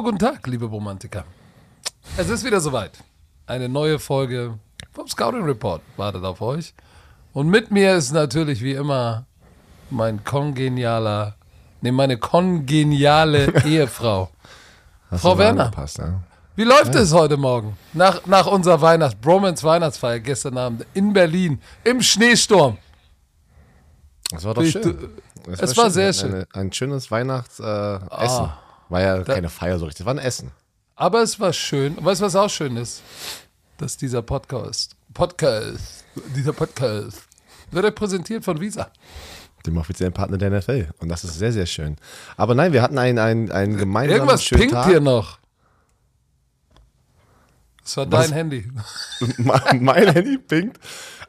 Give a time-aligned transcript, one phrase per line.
[0.00, 1.24] Hallo, guten Tag, liebe Romantiker.
[2.16, 2.92] Es ist wieder soweit.
[3.46, 4.58] Eine neue Folge
[4.92, 6.72] vom Scouting Report wartet auf euch.
[7.34, 9.26] Und mit mir ist natürlich wie immer
[9.90, 11.36] mein kongenialer,
[11.82, 14.30] nee, meine kongeniale Ehefrau.
[15.10, 15.64] Hast Frau du Werner.
[15.64, 16.22] angepasst, ja?
[16.56, 17.76] Wie läuft es heute Morgen?
[17.92, 22.78] Nach, nach unserer Weihnachts Bromance Weihnachtsfeier gestern Abend in Berlin im Schneesturm.
[24.30, 25.10] Das war doch schön.
[25.46, 26.32] es war sehr Wir schön.
[26.32, 27.66] Eine, ein schönes Weihnachtsessen.
[27.66, 28.08] Äh.
[28.08, 28.58] Ah.
[28.90, 30.50] War ja keine Feier so richtig, war ein Essen.
[30.96, 31.94] Aber es war schön.
[31.94, 33.02] Und weißt du, was auch schön ist?
[33.78, 36.04] Dass dieser Podcast, Podcast,
[36.36, 37.22] dieser Podcast
[37.70, 38.90] wird euch präsentiert von Visa.
[39.64, 40.88] Dem offiziellen Partner der NFL.
[40.98, 41.96] Und das ist sehr, sehr schön.
[42.36, 44.86] Aber nein, wir hatten einen, einen, einen gemeinsamen Irgendwas schönen pinkt Tag.
[44.88, 45.38] hier noch.
[47.82, 48.26] Das war Was?
[48.26, 48.70] dein Handy.
[49.38, 50.78] mein mein Handy pinkt.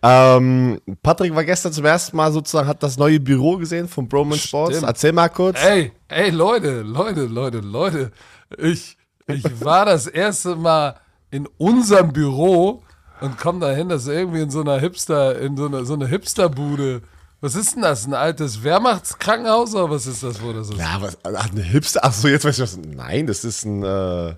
[0.03, 4.39] Ähm, Patrick war gestern zum ersten Mal sozusagen, hat das neue Büro gesehen von Broman
[4.39, 4.81] Sports.
[4.81, 5.63] Erzähl mal kurz.
[5.63, 8.11] Ey, ey, Leute, Leute, Leute, Leute.
[8.57, 10.95] Ich, ich war das erste Mal
[11.29, 12.84] in unserem Büro
[13.21, 16.07] und komm dahin, das ist irgendwie in so einer Hipster, in so einer, so einer
[16.07, 17.04] Hipsterbude.
[17.39, 18.05] Was ist denn das?
[18.05, 20.77] Ein altes Wehrmachtskrankenhaus oder was ist das, wo das ist?
[20.79, 22.77] Ja, was, ach, eine Hipster, ach so, jetzt weiß ich was.
[22.77, 24.35] Nein, das ist ein, äh,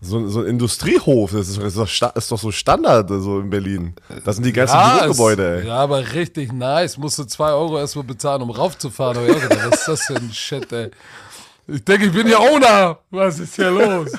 [0.00, 1.32] so, so ein Industriehof.
[1.32, 3.94] Das ist, Sta- ist doch so Standard so in Berlin.
[4.24, 5.66] Das sind die ganzen Ja, Bürogebäude, ey.
[5.68, 6.96] Ja, aber richtig nice.
[6.98, 9.16] Musst du zwei Euro erstmal bezahlen, um raufzufahren.
[9.18, 9.34] Aber ja,
[9.70, 10.90] was ist das für ein Shit, ey?
[11.66, 12.98] Ich denke, ich bin ja Owner.
[13.10, 14.12] Was ist hier los?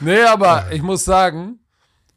[0.00, 1.58] Nee, aber ich muss sagen,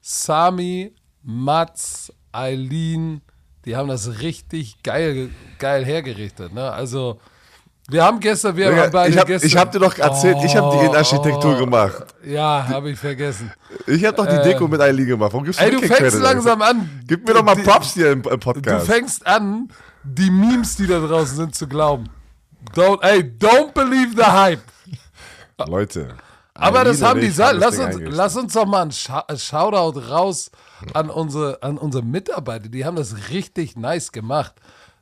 [0.02, 0.93] Sami,
[1.23, 3.21] Mats, Eileen,
[3.65, 6.53] die haben das richtig geil, geil hergerichtet.
[6.53, 6.71] Ne?
[6.71, 7.19] Also,
[7.90, 9.48] wir haben gestern, wir haben beide ich habe gestern.
[9.48, 12.06] ich hab dir doch erzählt, ich habe die Innenarchitektur gemacht.
[12.26, 13.52] Ja, habe ich vergessen.
[13.88, 15.32] Ich habe doch die Deko mit Eileen gemacht.
[15.34, 17.02] Warum gibst du Ey, du fängst Credit, langsam an.
[17.08, 18.86] Gib mir doch mal Die- Props hier im, im Du Podcast.
[18.88, 19.70] fängst an,
[20.04, 22.06] die Memes, die da draußen sind, zu glauben.
[22.76, 24.62] Don't, ey, don't believe the hype.
[25.67, 26.10] Leute.
[26.54, 29.26] Aber das Eileen haben und die das Lass uns, lass uns doch mal ein Scha-
[29.30, 30.52] ein Shoutout raus
[30.94, 32.67] an unsere, an unsere Mitarbeiter.
[32.70, 34.54] Die haben das richtig nice gemacht.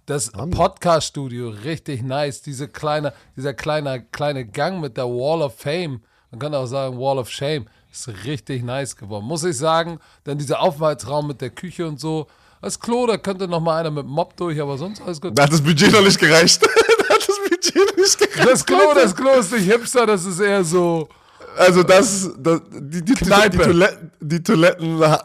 [0.08, 2.42] Das Podcast-Studio, richtig nice.
[2.42, 6.00] Diese kleine, dieser kleine, kleine Gang mit der Wall of Fame.
[6.32, 7.66] Man kann auch sagen Wall of Shame.
[7.92, 9.26] Ist richtig nice geworden.
[9.26, 10.00] Muss ich sagen.
[10.24, 12.28] Dann dieser Aufenthaltsraum mit der Küche und so.
[12.62, 15.38] Das Klo, da könnte noch mal einer mit Mob durch, aber sonst alles gut.
[15.38, 16.62] Da hat das Budget noch nicht gereicht.
[17.00, 18.50] da hat das Budget nicht gereicht.
[18.50, 21.10] Das Klo, das Klo ist nicht hipster, das ist eher so.
[21.58, 23.58] Also das, das die, die, Kneipe.
[23.58, 25.18] die, Toiletten, die Toiletten, äh,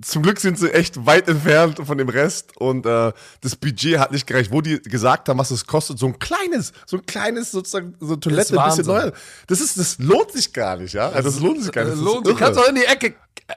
[0.00, 4.12] zum Glück sind sie echt weit entfernt von dem Rest und äh, das Budget hat
[4.12, 4.52] nicht gereicht.
[4.52, 8.12] Wo die gesagt haben, was es kostet, so ein kleines, so ein kleines sozusagen, so
[8.12, 9.12] eine Toilette, ein bisschen neuer.
[9.48, 11.08] Das ist, das lohnt sich gar nicht, ja.
[11.08, 11.94] Also das lohnt sich gar nicht.
[11.94, 12.36] Das lohnt sich.
[12.36, 13.14] Kannst doch in die Ecke,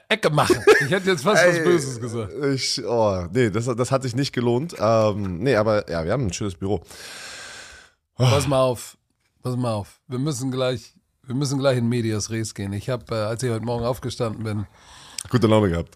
[0.08, 0.56] Ecke machen.
[0.80, 2.32] Ich hätte jetzt fast was Böses gesagt.
[2.54, 4.74] Ich, oh, nee, das, das hat sich nicht gelohnt.
[4.78, 6.82] Ähm, nee, aber ja, wir haben ein schönes Büro.
[8.16, 8.96] Pass mal auf.
[9.42, 10.00] Pass mal auf.
[10.08, 10.94] Wir müssen gleich,
[11.24, 12.72] wir müssen gleich in Medias Res gehen.
[12.72, 14.66] Ich habe, äh, als ich heute Morgen aufgestanden bin,
[15.30, 15.94] Gute Laune gehabt.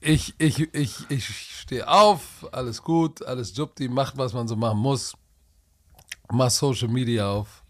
[0.00, 1.26] ich, ich, ich, ich
[1.60, 5.14] stehe auf, alles gut, alles jupti, macht, was man so machen muss.
[6.30, 7.64] Mach Social Media auf.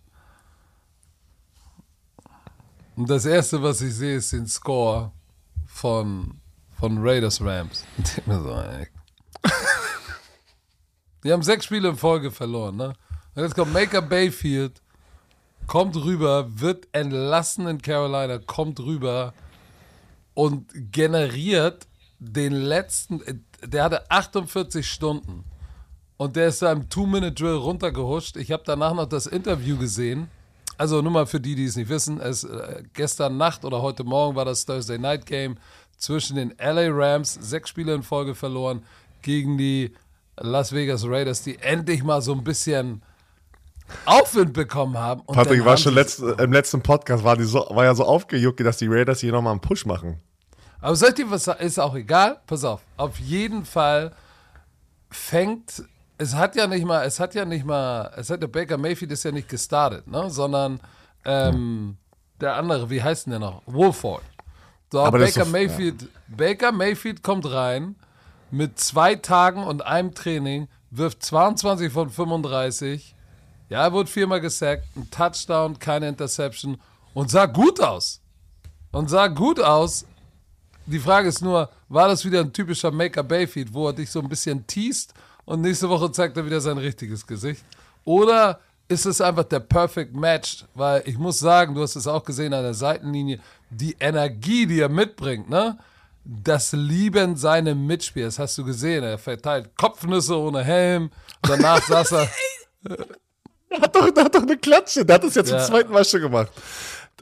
[2.96, 5.12] Und das erste, was ich sehe, ist den Score
[5.66, 6.40] von,
[6.78, 7.84] von Raiders Rams.
[11.24, 12.94] Die haben sechs Spiele in Folge verloren, ne?
[13.34, 14.82] Und jetzt kommt Maker Bayfield,
[15.70, 19.32] kommt rüber, wird entlassen in Carolina, kommt rüber
[20.34, 21.86] und generiert
[22.18, 25.44] den letzten, der hatte 48 Stunden
[26.16, 28.36] und der ist da im Two-Minute-Drill runtergehuscht.
[28.36, 30.28] Ich habe danach noch das Interview gesehen.
[30.76, 34.02] Also nur mal für die, die es nicht wissen, es, äh, gestern Nacht oder heute
[34.02, 35.56] Morgen war das Thursday Night Game
[35.96, 38.82] zwischen den LA Rams, sechs Spiele in Folge verloren,
[39.22, 39.94] gegen die
[40.36, 43.02] Las Vegas Raiders, die endlich mal so ein bisschen
[44.04, 45.22] Aufwind bekommen haben.
[45.26, 48.78] Patrick war schon letzt, im letzten Podcast, war, die so, war ja so aufgejuckt, dass
[48.78, 50.20] die Raiders hier nochmal einen Push machen.
[50.80, 51.64] Aber soll ich dir was sagen?
[51.64, 52.40] Ist auch egal.
[52.46, 52.80] Pass auf.
[52.96, 54.12] Auf jeden Fall
[55.10, 55.84] fängt.
[56.18, 59.12] Es hat ja nicht mal, es hat ja nicht mal, es hat der Baker Mayfield
[59.12, 60.28] ist ja nicht gestartet, ne?
[60.30, 60.80] Sondern
[61.24, 61.96] ähm,
[62.40, 63.62] der andere, wie heißt denn der noch?
[63.66, 64.22] Wolford.
[64.92, 67.96] So, Aber Baker so- Mayfield, Baker Mayfield kommt rein
[68.50, 73.14] mit zwei Tagen und einem Training, wirft 22 von 35.
[73.70, 76.76] Ja, er wurde viermal gesackt, ein Touchdown, keine Interception
[77.14, 78.20] und sah gut aus.
[78.90, 80.04] Und sah gut aus,
[80.86, 84.20] die Frage ist nur, war das wieder ein typischer Maker Bayfield, wo er dich so
[84.20, 85.14] ein bisschen teast
[85.44, 87.64] und nächste Woche zeigt er wieder sein richtiges Gesicht?
[88.04, 88.58] Oder
[88.88, 90.64] ist es einfach der Perfect Match?
[90.74, 93.38] Weil ich muss sagen, du hast es auch gesehen an der Seitenlinie,
[93.70, 95.78] die Energie, die er mitbringt, ne?
[96.24, 98.26] Das lieben seine Mitspieler.
[98.26, 99.04] Das hast du gesehen.
[99.04, 101.10] Er verteilt Kopfnüsse ohne Helm.
[101.42, 102.28] Danach saß er.
[103.70, 105.04] Der hat doch, der hat doch eine Klatsche.
[105.04, 106.50] Der hat das ja zum zweiten Mal schon gemacht.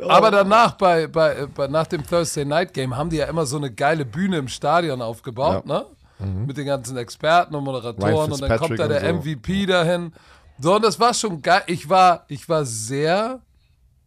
[0.06, 3.56] Aber danach, bei, bei, bei, nach dem Thursday Night Game, haben die ja immer so
[3.56, 5.74] eine geile Bühne im Stadion aufgebaut, ja.
[5.74, 5.86] ne?
[6.20, 6.46] Mhm.
[6.46, 9.06] Mit den ganzen Experten und Moderatoren und dann kommt da der so.
[9.06, 10.12] MVP dahin.
[10.58, 11.62] So, und das war schon geil.
[11.66, 13.40] Ich war, ich war sehr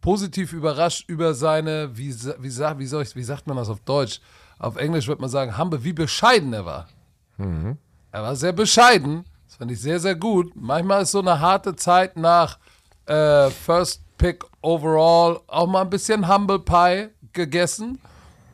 [0.00, 4.20] positiv überrascht über seine, wie, wie, wie, soll ich, wie sagt man das auf Deutsch?
[4.58, 6.88] Auf Englisch würde man sagen, Humble, wie bescheiden er war.
[7.38, 7.78] Mhm.
[8.10, 9.24] Er war sehr bescheiden.
[9.62, 10.50] Fand ich sehr, sehr gut.
[10.56, 12.58] Manchmal ist so eine harte Zeit nach
[13.06, 18.00] äh, First Pick Overall auch mal ein bisschen Humble Pie gegessen.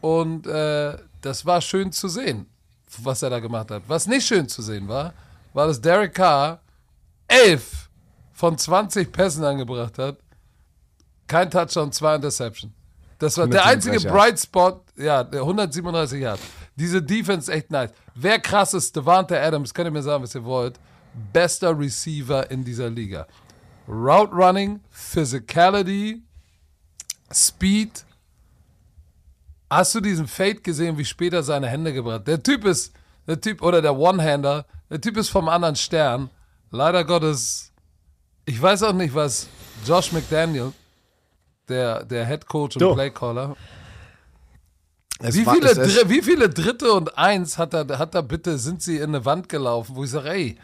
[0.03, 2.45] Und äh, das war schön zu sehen,
[2.99, 3.85] was er da gemacht hat.
[3.89, 5.15] Was nicht schön zu sehen war,
[5.55, 6.61] war, dass Derek Carr
[7.27, 7.89] elf
[8.35, 10.19] von 20 Pässen angebracht hat.
[11.27, 12.75] Kein Touchdown, zwei Interception.
[13.19, 16.43] Das war der einzige Bright Spot, ja, 137 Yards.
[16.77, 17.93] Diese Defense echt nice.
[18.15, 20.79] Wer krass ist, Devante Adams, könnt ihr mir sagen, was ihr wollt.
[21.33, 23.27] Bester Receiver in dieser Liga.
[23.89, 26.23] Route Running, Physicality,
[27.33, 28.05] Speed.
[29.71, 32.27] Hast du diesen Fade gesehen, wie später seine Hände gebracht?
[32.27, 32.93] Der Typ ist,
[33.27, 36.31] der Typ, oder der One-Hander, der Typ ist vom anderen Stern.
[36.71, 37.73] Leider Gottes,
[38.45, 39.49] ich weiß auch nicht, was
[39.87, 40.73] Josh McDaniel,
[41.69, 43.57] der, der Head Coach und Playcaller,
[45.21, 48.99] wie, war, viele, wie viele Dritte und Eins hat er, hat er bitte, sind sie
[48.99, 50.59] in eine Wand gelaufen, wo ich sage, ey,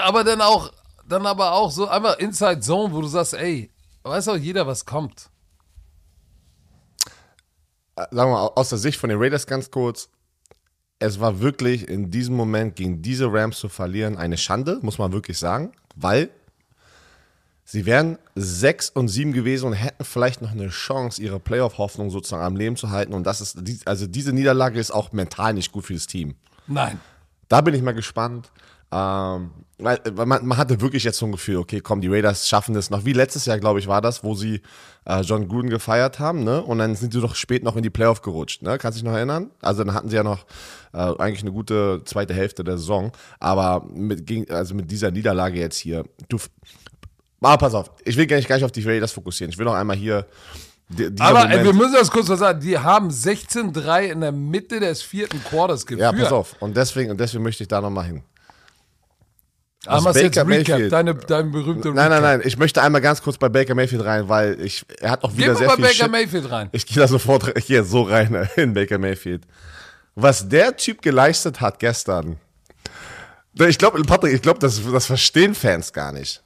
[0.00, 0.72] aber dann auch,
[1.08, 3.70] dann aber auch so einfach Inside Zone, wo du sagst, ey,
[4.02, 5.30] weiß auch jeder, was kommt.
[7.96, 10.08] Äh, sagen wir mal, aus der Sicht von den Raiders ganz kurz,
[10.98, 15.12] es war wirklich in diesem Moment gegen diese Rams zu verlieren eine Schande, muss man
[15.12, 16.30] wirklich sagen, weil
[17.70, 22.42] Sie wären sechs und sieben gewesen und hätten vielleicht noch eine Chance, ihre Playoff-Hoffnung sozusagen
[22.42, 23.12] am Leben zu halten.
[23.12, 26.34] Und das ist, also diese Niederlage ist auch mental nicht gut für das Team.
[26.66, 26.98] Nein.
[27.48, 28.50] Da bin ich mal gespannt.
[28.90, 29.50] Ähm,
[29.80, 32.90] weil man, man, hatte wirklich jetzt so ein Gefühl, okay, komm, die Raiders schaffen das
[32.90, 33.04] noch.
[33.04, 34.60] Wie letztes Jahr, glaube ich, war das, wo sie
[35.04, 36.62] äh, John Gruden gefeiert haben, ne?
[36.62, 38.76] Und dann sind sie doch spät noch in die Playoff gerutscht, ne?
[38.76, 39.50] Kannst du dich noch erinnern?
[39.62, 40.46] Also dann hatten sie ja noch
[40.92, 43.12] äh, eigentlich eine gute zweite Hälfte der Saison.
[43.38, 46.38] Aber mit, also mit dieser Niederlage jetzt hier, du,
[47.40, 49.52] aber pass auf, ich will gar nicht, gar nicht auf die Raiders fokussieren.
[49.52, 50.26] Ich will noch einmal hier.
[51.20, 52.60] Aber ey, wir müssen das kurz was sagen.
[52.60, 56.00] Die haben 16-3 in der Mitte des vierten Quarters geführt.
[56.00, 56.56] Ja, pass auf.
[56.60, 58.22] Und deswegen, und deswegen möchte ich da nochmal hin.
[59.86, 62.42] Aber machst jetzt Recap, deine, dein berühmter Nein, nein, nein.
[62.44, 65.52] Ich möchte einmal ganz kurz bei Baker Mayfield rein, weil ich, er hat auch wieder
[65.52, 66.10] Geh sehr mal bei Baker Shit.
[66.10, 66.68] Mayfield rein.
[66.72, 69.44] Ich gehe da sofort, ich gehe so rein in Baker Mayfield.
[70.14, 72.36] Was der Typ geleistet hat gestern.
[73.54, 76.42] Ich glaube, Patrick, ich glaube, das, das verstehen Fans gar nicht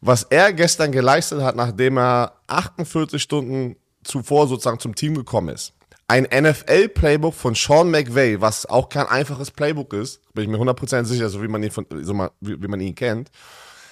[0.00, 5.72] was er gestern geleistet hat, nachdem er 48 Stunden zuvor sozusagen zum Team gekommen ist.
[6.08, 11.04] Ein NFL-Playbook von Sean McVay, was auch kein einfaches Playbook ist, bin ich mir 100%
[11.04, 13.30] sicher, so wie man ihn, von, so mal, wie, wie man ihn kennt,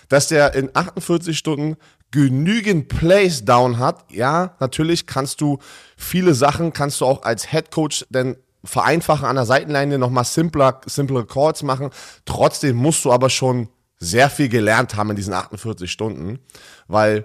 [0.09, 1.77] dass der in 48 Stunden
[2.13, 4.05] genügend Plays down hat.
[4.13, 5.59] Ja, natürlich kannst du
[5.97, 10.81] viele Sachen, kannst du auch als Head Coach denn vereinfachen an der Seitenlinie, nochmal simpler,
[10.87, 11.91] simplere Calls machen.
[12.25, 13.69] Trotzdem musst du aber schon
[13.99, 16.39] sehr viel gelernt haben in diesen 48 Stunden,
[16.87, 17.25] weil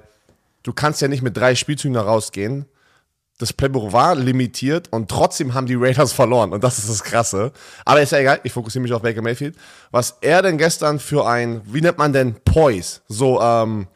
[0.64, 2.66] du kannst ja nicht mit drei Spielzügen da rausgehen.
[3.40, 6.52] Das Playbook war limitiert und trotzdem haben die Raiders verloren.
[6.52, 7.54] Und das ist das Krasse.
[7.86, 9.56] Aber ist ja egal, ich fokussiere mich auf Baker Mayfield.
[9.92, 13.00] Was er denn gestern für ein, wie nennt man denn Poise?
[13.08, 13.88] So, ähm,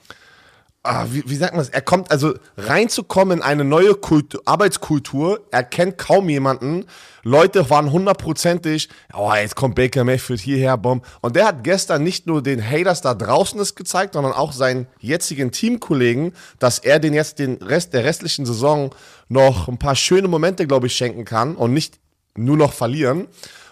[0.84, 1.70] ah, wie, wie sagt man das?
[1.70, 5.42] Er kommt also reinzukommen in eine neue Kultur, Arbeitskultur.
[5.52, 6.86] Er kennt kaum jemanden.
[7.24, 11.06] Leute waren hundertprozentig, oh, jetzt kommt Baker Mayfield hierher, Bomb.
[11.22, 14.88] Und der hat gestern nicht nur den Haters da draußen das gezeigt, sondern auch seinen
[15.00, 18.92] jetzigen Teamkollegen, dass er den jetzt den Rest der restlichen Saison
[19.34, 22.00] noch ein paar schöne Momente, glaube ich, schenken kann und nicht
[22.36, 23.28] nur noch verlieren.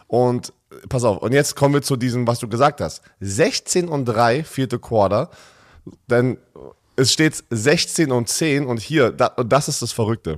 [0.08, 0.51] Und
[0.89, 3.01] pass auf, und jetzt kommen wir zu diesem, was du gesagt hast.
[3.22, 5.30] 16 und 3, vierte Quarter.
[6.08, 6.38] Denn
[6.96, 10.38] es steht 16 und 10 und hier, das ist das Verrückte.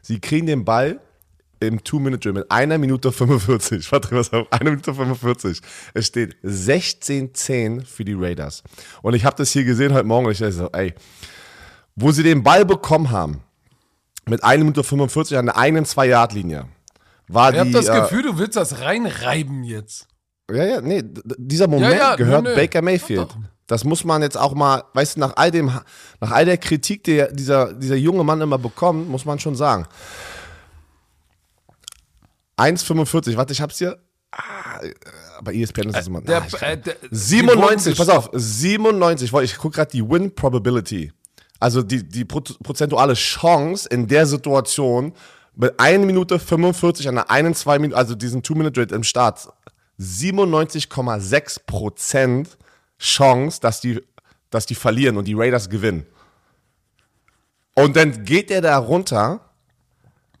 [0.00, 1.00] Sie kriegen den Ball
[1.60, 3.90] im Two-Minute-Drill mit einer Minute 45.
[3.92, 4.46] Warte, was auf?
[4.52, 5.60] Eine Minute 45.
[5.94, 8.62] Es steht 16-10 für die Raiders.
[9.02, 10.94] Und ich habe das hier gesehen heute Morgen und ich dachte so, ey,
[11.96, 13.40] wo sie den Ball bekommen haben,
[14.28, 16.66] mit 1 Minute 45 an der einen 2-Yard-Linie,
[17.28, 17.68] war ich die.
[17.68, 20.08] Ich habe das äh, Gefühl, du willst das reinreiben jetzt.
[20.50, 21.02] Ja, ja, nee,
[21.38, 22.56] dieser Moment ja, ja, gehört nö, nö.
[22.56, 23.34] Baker Mayfield.
[23.66, 25.66] Das muss man jetzt auch mal, weißt du, nach all dem,
[26.20, 29.86] nach all der Kritik, die dieser, dieser junge Mann immer bekommt, muss man schon sagen.
[32.58, 33.98] 1,45, warte, ich hab's hier.
[34.30, 34.80] Ah,
[35.42, 36.20] bei ESPN ist es immer.
[36.20, 41.12] Der, ah, äh, der, 97, pass auf, 97, ich guck gerade die Win Probability.
[41.60, 45.12] Also die, die prozentuale Chance in der Situation
[45.56, 49.48] mit 1 Minute 45 an der einen, zwei Minuten, also diesen Two-Minute-Rate im Start.
[50.00, 52.48] 97,6 Prozent
[52.98, 54.00] Chance, dass die,
[54.50, 56.06] dass die verlieren und die Raiders gewinnen.
[57.74, 59.40] Und dann geht er da runter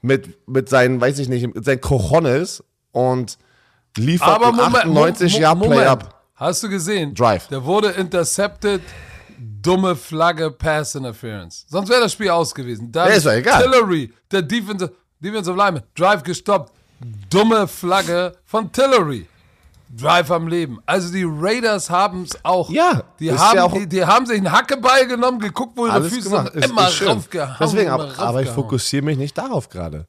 [0.02, 3.38] mit, mit seinen, weiß ich nicht, mit seinen Cojones und
[3.96, 5.74] liefert Aber einen Moment, 98 Mo- Yard Moment.
[5.80, 6.24] Play-Up.
[6.36, 7.14] Hast du gesehen?
[7.14, 7.48] Drive.
[7.48, 8.82] Der wurde intercepted.
[9.38, 11.66] Dumme Flagge, Pass Interference.
[11.68, 12.90] Sonst wäre das Spiel aus gewesen.
[12.92, 13.62] Dann Ja, ist doch egal.
[13.62, 16.72] Tillery, der Defensive, Defensive Lineman, Drive gestoppt.
[17.30, 19.26] Dumme Flagge von Tillery.
[19.96, 20.80] Drive am Leben.
[20.86, 22.68] Also die Raiders haben es auch.
[22.70, 26.02] Ja, die haben, ja auch- die, die haben sich einen Hackeball genommen, geguckt, wo ihre
[26.02, 26.52] Füße gemacht.
[26.52, 26.64] sind.
[26.64, 27.56] Ist, Immer ist raufgehauen.
[27.60, 28.54] Deswegen, immer aber, aber ich raufgehauen.
[28.54, 30.06] fokussiere mich nicht darauf gerade.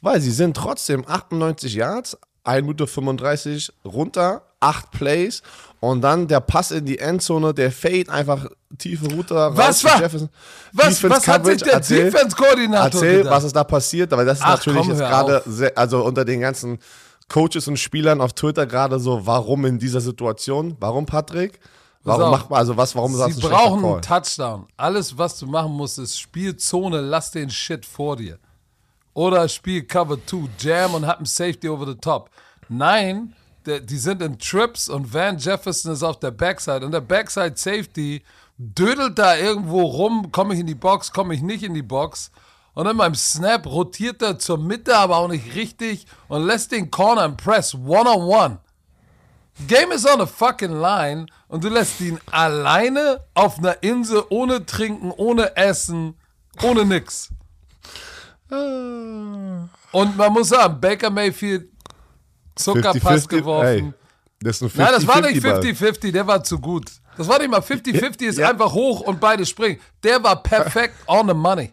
[0.00, 5.42] Weil sie sind trotzdem 98 Yards, 1 Minute 35 runter, 8 Plays
[5.80, 8.46] und dann der Pass in die Endzone, der Fade einfach
[8.78, 10.28] tiefe Route raus Was war- Jefferson.
[10.72, 13.34] Was, Defense was hat sich der erzähl- Defense-Koordinator Erzähl, gedacht?
[13.34, 15.42] was ist da passiert, aber das ist Ach, natürlich komm, jetzt gerade,
[15.76, 16.78] also unter den ganzen
[17.28, 20.76] Coaches und Spielern auf Twitter gerade so, warum in dieser Situation?
[20.80, 21.58] Warum, Patrick?
[22.04, 22.30] Warum auf.
[22.30, 24.66] macht man, also was, warum sagst Sie du schlechter brauchen einen Touchdown.
[24.76, 28.38] Alles, was du machen musst, ist Spielzone, lass den Shit vor dir.
[29.12, 32.30] Oder Spiel Cover 2, Jam und hab einen Safety over the top.
[32.68, 33.34] Nein,
[33.66, 36.84] die sind in Trips und Van Jefferson ist auf der Backside.
[36.84, 38.22] Und der Backside Safety
[38.58, 42.30] dödelt da irgendwo rum, komme ich in die Box, komme ich nicht in die Box.
[42.74, 46.90] Und dann beim Snap rotiert er zur Mitte, aber auch nicht richtig und lässt den
[46.90, 48.58] Corner im Press one-on-one.
[49.66, 54.66] Game is on a fucking line und du lässt ihn alleine auf einer Insel ohne
[54.66, 56.14] Trinken, ohne Essen,
[56.62, 57.30] ohne nix.
[58.50, 61.70] Und man muss sagen, Baker Mayfield
[62.56, 63.66] Zuckerpass 50-50, geworfen.
[63.68, 63.92] ey,
[64.40, 65.60] das ist ein 50 Nein, das war nicht Ball.
[65.60, 66.90] 50-50, der war zu gut.
[67.16, 68.50] Das war nicht mal 50-50, ist Ja.
[68.50, 69.78] einfach hoch und beide springen.
[70.02, 71.72] Der war perfekt on the money.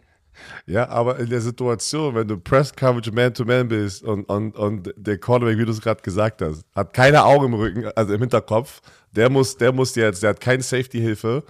[0.66, 5.18] Ja, aber in der Situation, wenn du Press Coverage Man-to-Man bist und, und, und der
[5.18, 8.80] Cornerback, wie du es gerade gesagt hast, hat keine Augen im Rücken, also im Hinterkopf,
[9.12, 11.44] der muss, der muss jetzt, der hat keine Safety-Hilfe.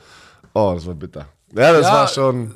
[0.53, 1.27] Oh, das war bitter.
[1.57, 2.53] Ja, das Ja, war schon.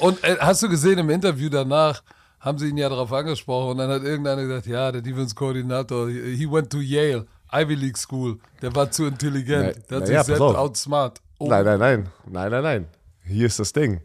[0.00, 2.02] Und äh, hast du gesehen, im Interview danach
[2.40, 6.36] haben sie ihn ja darauf angesprochen und dann hat irgendeiner gesagt, ja, der Defense-Koordinator, he
[6.36, 10.06] he went to Yale, Ivy League School, der war zu intelligent, Na- der hat na
[10.06, 11.20] sich ja, selbst outsmart.
[11.38, 12.08] Oh, Nein, nein, nein.
[12.26, 12.86] Nein, nein, nein.
[13.24, 14.00] Hier ist das Ding.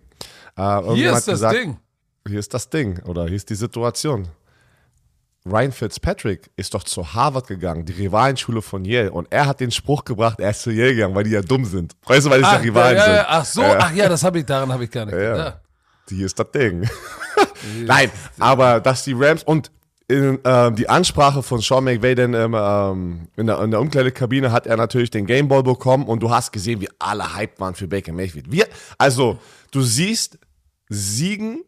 [0.58, 1.78] Äh, hier ist das gesagt, Ding.
[2.28, 4.28] Hier ist das Ding oder hier ist die Situation.
[5.48, 9.12] Ryan Fitzpatrick ist doch zu Harvard gegangen, die Rivalenschule von Yale.
[9.12, 11.66] Und er hat den Spruch gebracht, er ist zu Yale gegangen, weil die ja dumm
[11.66, 11.94] sind.
[12.08, 13.14] Weißt du, weil die ja Ach, Rivalen ja, sind.
[13.16, 13.78] ja, ach so, Ja.
[13.80, 15.32] ach ja, das habe ich, daran habe ich gar nicht Ja.
[15.34, 15.60] gedacht.
[16.10, 16.88] Hier ist das Ding.
[17.86, 19.72] Nein, aber dass die Rams und
[20.08, 24.52] in, ähm, die Ansprache von Sean McVay denn, ähm, ähm, in, der, in der Umkleidekabine
[24.52, 27.88] hat er natürlich den Gameball bekommen und du hast gesehen, wie alle hyped waren für
[27.88, 28.52] Baker Mayfield.
[28.52, 28.68] Wir,
[29.00, 29.40] also,
[29.72, 30.38] du siehst
[30.90, 31.64] Siegen,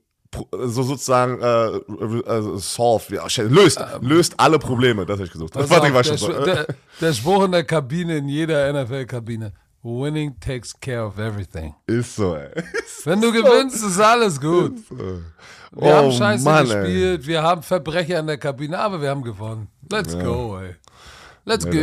[0.51, 5.55] so sozusagen äh, äh, solve, ja, löst, löst alle Probleme, das habe ich gesucht.
[5.55, 5.69] Das Ähm.
[5.69, 6.45] Pass war, war der, schon so.
[6.45, 6.67] Der,
[7.01, 9.53] der Spruch in der Kabine, in jeder NFL-Kabine,
[9.83, 11.75] winning takes care of everything.
[11.85, 12.49] Ist so, ey.
[13.05, 14.77] Wenn du gewinnst, ist alles gut.
[14.89, 15.21] Wir
[15.75, 16.81] Oh, haben scheiße Mann, ey.
[16.81, 19.67] gespielt, wir haben Verbrecher in der Kabine, aber wir haben gewonnen.
[19.91, 20.75] Let's go, ey.
[21.45, 21.77] Let's go.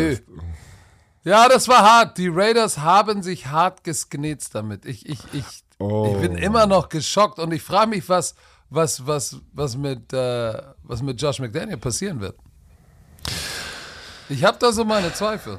[1.25, 2.19] Ja, das war hart.
[2.19, 4.85] Die Raiders haben sich hart gesknetzt damit.
[4.85, 5.45] Ich, ich, ich,
[5.81, 6.07] Oh.
[6.15, 8.37] ich bin immer noch geschockt und ich frage mich, was,
[8.71, 12.37] was, was, was, mit, äh, was mit Josh McDaniel passieren wird.
[14.29, 15.59] Ich habe da so meine Zweifel.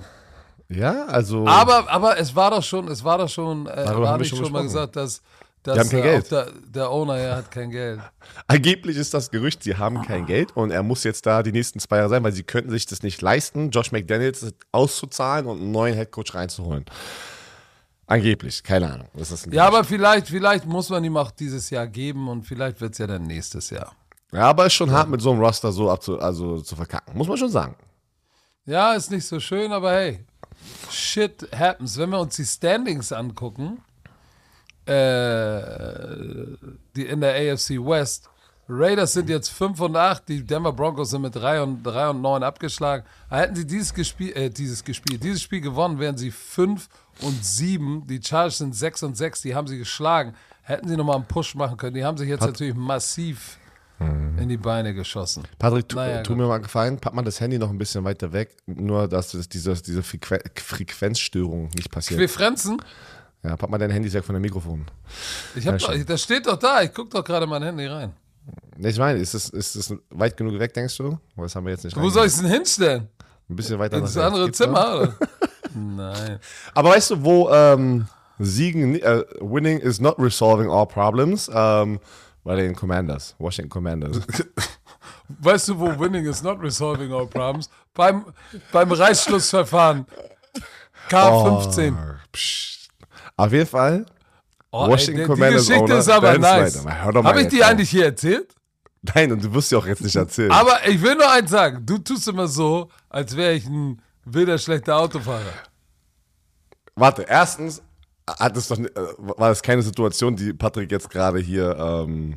[0.69, 1.47] Ja, also.
[1.47, 4.39] Aber, aber es war doch schon, es war doch schon, äh, Darüber habe ich schon
[4.39, 5.21] schon mal gesagt, dass,
[5.61, 7.99] dass Die haben kein äh, Der, der Owner ja hat kein Geld.
[8.47, 11.79] Angeblich ist das Gerücht, sie haben kein Geld und er muss jetzt da die nächsten
[11.79, 15.71] zwei Jahre sein, weil sie könnten sich das nicht leisten, Josh McDaniels auszuzahlen und einen
[15.71, 16.85] neuen Headcoach reinzuholen.
[18.07, 19.07] Angeblich, keine Ahnung.
[19.15, 19.59] Ja, Gerücht.
[19.59, 23.07] aber vielleicht, vielleicht muss man ihm auch dieses Jahr geben und vielleicht wird es ja
[23.07, 23.95] dann nächstes Jahr.
[24.31, 27.27] ja, aber ist schon hart mit so einem Roster so abzu, also zu verkacken, muss
[27.27, 27.75] man schon sagen.
[28.65, 30.25] Ja, ist nicht so schön, aber hey,
[30.89, 31.97] shit happens.
[31.97, 33.77] Wenn wir uns die Standings angucken,
[34.87, 35.61] äh,
[36.95, 38.27] die in der AFC West,
[38.67, 42.21] Raiders sind jetzt 5 und 8, die Denver Broncos sind mit 3 und, 3 und
[42.23, 43.05] 9 abgeschlagen.
[43.29, 46.89] Hätten sie dieses, Gespiel, äh, dieses gespielt, dieses Spiel gewonnen, wären sie 5
[47.21, 48.07] und 7.
[48.07, 50.33] Die Chargers sind 6 und 6, die haben sie geschlagen.
[50.63, 51.93] Hätten sie nochmal einen Push machen können.
[51.93, 53.59] Die haben sich jetzt natürlich massiv
[53.99, 55.43] in die Beine geschossen.
[55.57, 58.33] Patrick, tu, Naja, tu mir mal gefallen, pack mal das Handy noch ein bisschen weiter
[58.33, 62.19] weg, nur dass das, diese, diese Frequ Frequenzstörung nicht passiert.
[62.19, 62.81] Wir Frenzen?
[63.43, 64.85] ja, pack mal dein Handy weg von dem Mikrofon.
[65.55, 66.81] Ich hab Ja, doch, das steht doch da.
[66.81, 68.13] Ich guck doch gerade mein Handy rein.
[68.77, 71.17] Ich meine, ist es ist es weit genug weg, denkst du?
[71.37, 73.07] Das haben wir jetzt nicht Wo soll ich es denn hinstellen?
[73.49, 74.17] Ein bisschen weiter nach rechts.
[74.17, 74.51] andere?
[74.51, 75.15] Zimmer?
[75.73, 76.39] Nein.
[76.73, 78.07] Aber weißt du, wo ähm,
[78.39, 81.49] Siegen, äh, winning is not resolving all problems?
[81.53, 81.99] Ähm,
[82.45, 84.21] bei den Commanders, Washington Commanders.
[85.27, 87.69] Weißt du, wo winning is not resolving all problems?
[87.93, 88.25] Beim,
[88.71, 90.05] beim Reißschlussverfahren.
[91.09, 91.93] K15.
[91.93, 92.87] Oh, psch.
[93.35, 94.05] Auf jeden Fall,
[94.71, 96.85] Oh, Washington ey, Commanders Die Geschichte Owner ist aber nice.
[96.85, 97.69] Habe ich die auf.
[97.69, 98.53] eigentlich hier erzählt?
[99.01, 100.51] Nein, und du wirst ja auch jetzt nicht erzählen.
[100.51, 101.85] Aber ich will nur eins sagen.
[101.85, 105.53] Du tust immer so, als wäre ich ein wilder, schlechter Autofahrer.
[106.95, 107.81] Warte, erstens
[108.27, 112.35] hat es doch, äh, war das keine Situation, die Patrick jetzt gerade hier ähm,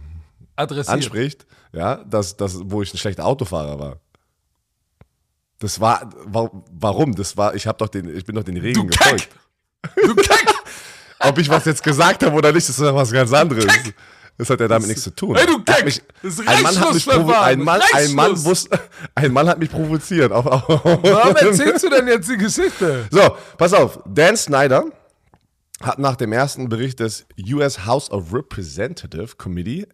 [0.57, 0.89] Adressiert.
[0.95, 3.97] anspricht, ja, dass, dass, wo ich ein schlechter Autofahrer war.
[5.61, 7.15] Das war, wa- warum?
[7.15, 9.13] Das war, ich habe doch den, ich bin doch den Du Regeln Kack!
[9.15, 9.29] gefolgt.
[10.05, 10.55] Du Kack!
[11.21, 13.67] Ob ich was jetzt gesagt habe oder nicht, das ist doch was ganz anderes.
[14.37, 15.35] Das hat ja damit nichts zu tun.
[15.35, 15.85] Hey, du Kack!
[15.85, 17.45] mich- Das ein Mann hat mich provo- Reißschlussverfahren.
[17.59, 18.45] ein Mann, ein Mann Reißschluss.
[18.45, 18.81] wusste,
[19.17, 20.31] ein Mann hat mich provoziert.
[20.31, 20.69] Auf, auf,
[21.03, 23.09] Warum erzählst du denn jetzt die Geschichte?
[23.11, 23.99] So, pass auf.
[24.07, 24.85] Dan Snyder
[25.83, 29.87] hat nach dem ersten Bericht des US House of Representative Committee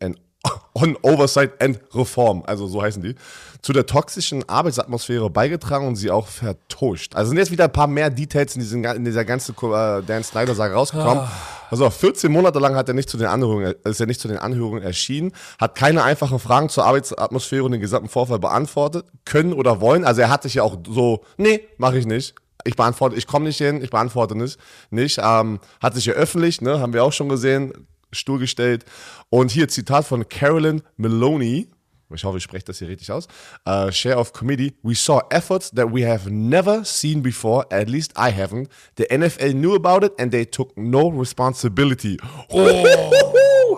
[0.75, 3.15] on Oversight and Reform, also so heißen die,
[3.63, 7.15] zu der toxischen Arbeitsatmosphäre beigetragen und sie auch vertuscht.
[7.15, 10.23] Also sind jetzt wieder ein paar mehr Details in, diesen, in dieser ganzen äh, Dan
[10.23, 11.25] Snyder-Sache rausgekommen.
[11.71, 14.39] Also 14 Monate lang hat er nicht zu den Anhörungen, ist er nicht zu den
[14.39, 19.81] Anhörungen erschienen, hat keine einfachen Fragen zur Arbeitsatmosphäre und den gesamten Vorfall beantwortet, können oder
[19.81, 20.05] wollen.
[20.05, 22.35] Also er hat sich ja auch so, nee, mache ich nicht.
[22.65, 24.59] Ich beantworte, ich komme nicht hin, ich beantworte nicht.
[24.91, 27.73] nicht ähm, hat sich ja öffentlich, ne, haben wir auch schon gesehen,
[28.11, 28.85] Stuhl gestellt.
[29.29, 31.69] Und hier Zitat von Carolyn Maloney.
[32.15, 33.29] Ich hoffe, ich spreche das hier richtig aus.
[33.67, 34.75] Uh, Chair of Committee.
[34.83, 37.67] We saw efforts that we have never seen before.
[37.71, 38.69] At least I haven't.
[38.97, 42.19] The NFL knew about it and they took no responsibility.
[42.51, 42.85] Oh,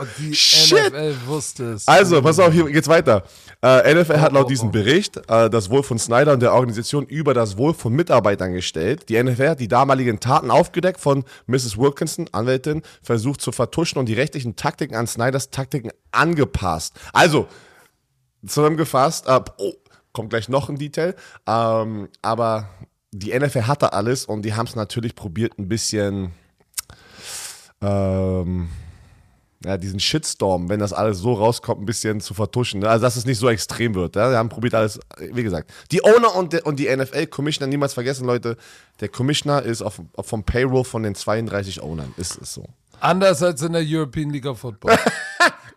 [0.18, 0.92] die Shit.
[0.92, 1.88] NFL wusste es.
[1.88, 3.24] Also, pass auf, hier geht's weiter.
[3.62, 7.34] Äh, NFL hat laut diesem Bericht äh, das Wohl von Snyder und der Organisation über
[7.34, 9.08] das Wohl von Mitarbeitern gestellt.
[9.08, 11.78] Die NFL hat die damaligen Taten aufgedeckt von Mrs.
[11.78, 16.94] Wilkinson, Anwältin, versucht zu vertuschen und die rechtlichen Taktiken an Snyders Taktiken angepasst.
[17.12, 17.46] Also,
[18.46, 19.72] zusammengefasst, äh, oh,
[20.12, 21.14] kommt gleich noch ein Detail,
[21.46, 22.68] ähm, aber
[23.12, 26.32] die NFL hatte alles und die haben es natürlich probiert, ein bisschen
[27.80, 28.68] ähm,
[29.64, 32.80] ja, diesen Shitstorm, wenn das alles so rauskommt, ein bisschen zu vertuschen.
[32.80, 32.88] Ne?
[32.88, 34.16] Also, dass es nicht so extrem wird.
[34.16, 34.30] Ja?
[34.30, 35.70] Wir haben probiert alles, wie gesagt.
[35.90, 38.56] Die Owner und, der, und die NFL-Commissioner, niemals vergessen, Leute,
[39.00, 42.12] der Commissioner ist auf, auf vom Payroll von den 32 Ownern.
[42.16, 42.64] Ist es so.
[43.00, 44.98] Anders als in der European League of Football.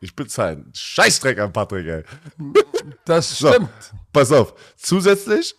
[0.02, 2.04] Ich bezahle einen Scheißdreck an Patrick, ey.
[3.06, 3.70] Das So, stimmt.
[4.14, 4.54] pass auf.
[4.78, 5.56] Zusätzlich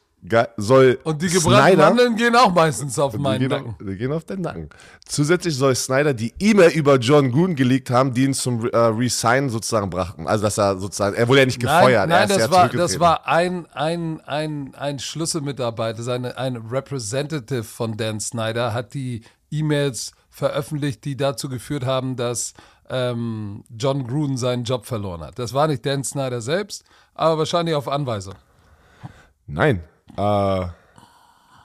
[0.59, 3.68] soll Und die gebrannten Snyder, Mandeln gehen auch meistens auf meinen Nacken.
[3.70, 4.68] auf, die gehen auf den Nacken.
[5.07, 9.48] Zusätzlich soll Snyder die E-Mail über John Gruden geleakt haben, die ihn zum äh, Resign
[9.48, 10.26] sozusagen brachten.
[10.26, 12.09] Also, dass er sozusagen, er wurde ja nicht gefeuert.
[12.09, 17.64] Nein, nein das, ja war, das war ein, ein, ein, ein Schlüsselmitarbeiter, seine, ein Representative
[17.64, 22.53] von Dan Snyder hat die E-Mails veröffentlicht, die dazu geführt haben, dass
[22.90, 25.38] ähm, John Gruden seinen Job verloren hat.
[25.38, 28.35] Das war nicht Dan Snyder selbst, aber wahrscheinlich auf Anweisung.
[29.46, 29.83] Nein.
[30.16, 30.66] Äh,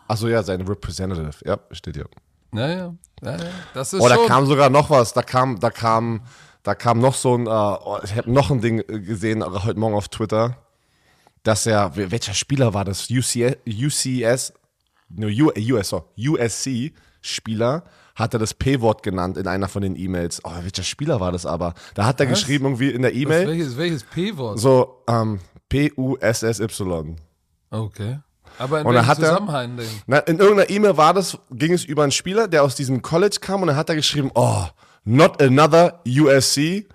[0.08, 1.32] achso, ja, sein Representative.
[1.44, 2.08] Ja, steht hier.
[2.52, 5.14] Naja, naja, das ist Oh, da kam sogar noch was.
[5.14, 6.22] Da kam, da kam,
[6.64, 9.46] da kam noch so ein, äh, oh, ich habe noch ein Ding äh, gesehen äh,
[9.46, 10.58] heute Morgen auf Twitter,
[11.44, 13.10] dass er, welcher Spieler war das?
[13.10, 14.54] UCS, UCS,
[15.10, 17.84] no, US, so, USC Spieler
[18.15, 20.41] hat er das P-Wort genannt in einer von den E-Mails.
[20.43, 21.73] Oh, welcher Spieler war das aber?
[21.93, 22.39] Da hat er Was?
[22.39, 24.60] geschrieben irgendwie in der E-Mail welches, welches P-Wort?
[24.60, 27.17] so ähm, P-U-S-S-Y.
[27.71, 28.19] Okay.
[28.58, 29.88] Aber in Und welchem Zusammenhang denn?
[30.08, 33.38] Na, in irgendeiner E-Mail war das, ging es über einen Spieler, der aus diesem College
[33.41, 34.63] kam und dann hat er geschrieben, oh,
[35.04, 36.88] not another USC,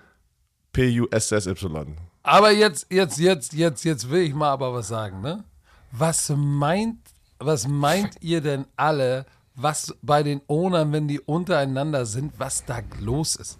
[0.73, 1.97] P-U-S-S-Y.
[2.23, 5.43] Aber jetzt, jetzt, jetzt, jetzt, jetzt will ich mal aber was sagen, ne?
[5.91, 6.97] Was meint,
[7.39, 12.79] was meint ihr denn alle, was bei den Ownern, wenn die untereinander sind, was da
[12.99, 13.57] los ist?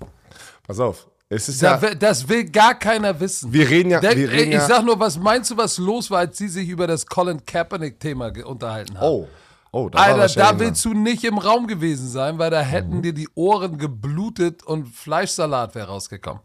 [0.66, 3.52] Pass auf, es ist Da, ja, das will gar keiner wissen.
[3.54, 6.10] wir reden ja, Der, wir reden ich ja, sag nur, was meinst du, was los
[6.12, 9.06] war, als sie sich über das Colin Kaepernick-Thema unterhalten haben?
[9.06, 9.28] oh,
[9.72, 13.02] oh, da Alter, da willst du nicht im Raum gewesen sein, weil da hätten Mhm.
[13.02, 16.42] dir die Ohren geblutet und Fleischsalat wäre rausgekommen.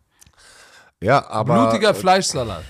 [1.00, 2.64] ja, aber, Blutiger Fleischsalat.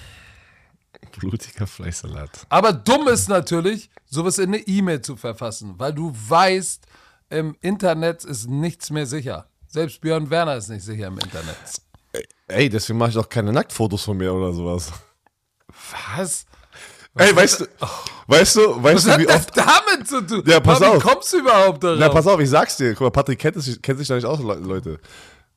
[1.18, 2.30] Blutiger Fleischsalat.
[2.48, 6.84] Aber dumm ist natürlich, sowas in eine E-Mail zu verfassen, weil du weißt,
[7.30, 9.48] im Internet ist nichts mehr sicher.
[9.66, 11.56] Selbst Björn Werner ist nicht sicher im Internet.
[12.48, 14.92] Ey, deswegen mache ich doch keine Nacktfotos von mir oder sowas.
[16.16, 16.46] Was?
[17.18, 17.66] Ey, weißt du,
[18.26, 20.42] weißt du, weißt Was du, hat wie das oft, damit zu tun?
[20.46, 21.02] Ja, pass Wie auf.
[21.02, 21.98] kommst du überhaupt darauf?
[21.98, 24.26] na, pass auf, ich sag's dir, guck mal, Patrick kennt, es, kennt sich da nicht
[24.26, 25.00] aus, Le- Leute.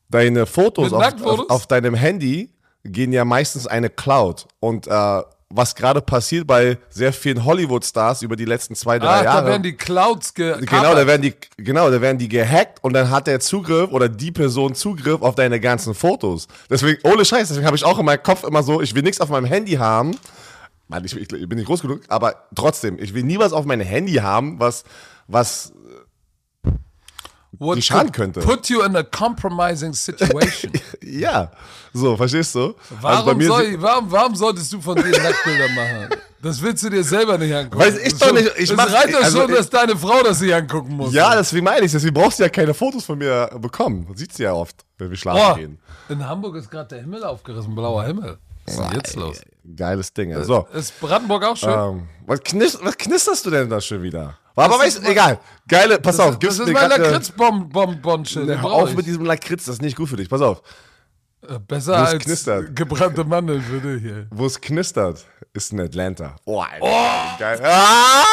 [0.09, 4.47] Deine Fotos auf, auf, auf deinem Handy gehen ja meistens eine Cloud.
[4.59, 9.23] Und äh, was gerade passiert bei sehr vielen Hollywood-Stars über die letzten zwei, drei Ach,
[9.23, 9.41] Jahre.
[9.41, 12.93] da werden die Clouds ge Genau, da werden die, genau, da werden die gehackt und
[12.93, 16.47] dann hat der Zugriff oder die Person Zugriff auf deine ganzen Fotos.
[16.69, 19.19] Deswegen, ohne Scheiß, deswegen habe ich auch in meinem Kopf immer so, ich will nichts
[19.21, 20.15] auf meinem Handy haben.
[20.87, 23.65] Mann, ich, ich, ich bin nicht groß genug, aber trotzdem, ich will nie was auf
[23.65, 24.83] meinem Handy haben, was,
[25.27, 25.73] was,
[27.51, 28.39] die schaden könnte.
[28.41, 30.71] Put you in a compromising situation.
[31.01, 31.49] Ja,
[31.91, 32.75] so, verstehst du?
[33.01, 36.09] Warum, also bei mir soll, sie- warum, warum solltest du von dir Nacktbilder machen?
[36.41, 37.79] Das willst du dir selber nicht angucken.
[37.83, 40.21] Weiß ich Das doch nicht, ich mach- reicht doch also schon, ich- dass deine Frau
[40.21, 41.11] das sich angucken muss.
[41.13, 44.05] ja, deswegen meine ich, deswegen brauchst du ja keine Fotos von mir bekommen.
[44.07, 45.79] Man sieht sie ja oft, wenn wir schlafen Boah, gehen.
[46.09, 48.37] in Hamburg ist gerade der Himmel aufgerissen, blauer Himmel.
[48.65, 49.41] Was ist denn jetzt los?
[49.75, 50.31] Geiles Ding.
[50.31, 50.43] ey.
[50.43, 51.69] So, Ist Brandenburg auch schön?
[51.71, 54.37] ähm, was, knis was knisterst du denn da schon wieder?
[54.65, 55.39] Aber Das weißt du, egal.
[55.67, 58.49] Geile, pass auf, das ist mein grad, Lakritzbonbon-Schild.
[58.49, 60.27] den Hör auf mit diesem Lakritz, das ist nicht gut für dich.
[60.29, 60.61] Pass auf.
[61.47, 62.75] Äh, Besser als knistert.
[62.75, 64.27] gebrannte Mandeln für dich hier.
[64.31, 66.35] Wo es knistert, ist in Atlanta.
[66.45, 67.59] Oh, Alter, geil.
[67.63, 68.23] Ah,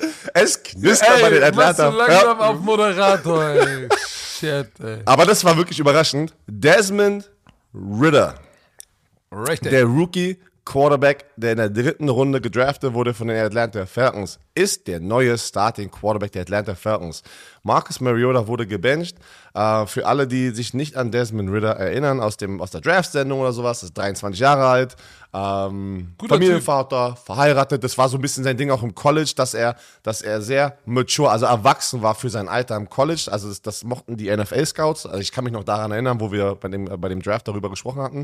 [0.00, 0.10] shit.
[0.34, 2.12] Es knistert bei den Ey, machst du Atlanta.
[2.12, 2.46] langsam Ja.
[2.50, 3.88] auf Moderator, ey.
[4.38, 5.02] Shit, ey.
[5.04, 6.32] Aber das war wirklich überraschend.
[6.46, 7.28] Desmond
[7.74, 8.34] Ritter,
[9.32, 9.70] Richtig.
[9.70, 10.38] der Rookie
[10.68, 15.38] Quarterback, der in der dritten Runde gedraftet wurde von den Atlanta Falcons, ist der neue
[15.38, 17.22] Starting Quarterback der Atlanta Falcons.
[17.62, 19.16] Marcus Mariota wurde gebencht.
[19.54, 23.40] Äh, für alle, die sich nicht an Desmond Ritter erinnern, aus, dem, aus der Draft-Sendung
[23.40, 24.96] oder sowas, ist 23 Jahre alt,
[25.34, 27.84] ähm, Familienvater, verheiratet.
[27.84, 30.78] Das war so ein bisschen sein Ding auch im College, dass er, dass er sehr
[30.86, 33.28] mature, also erwachsen war für sein Alter im College.
[33.30, 35.06] Also das, das mochten die NFL-Scouts.
[35.06, 37.46] Also ich kann mich noch daran erinnern, wo wir bei dem, äh, bei dem Draft
[37.46, 38.22] darüber gesprochen hatten.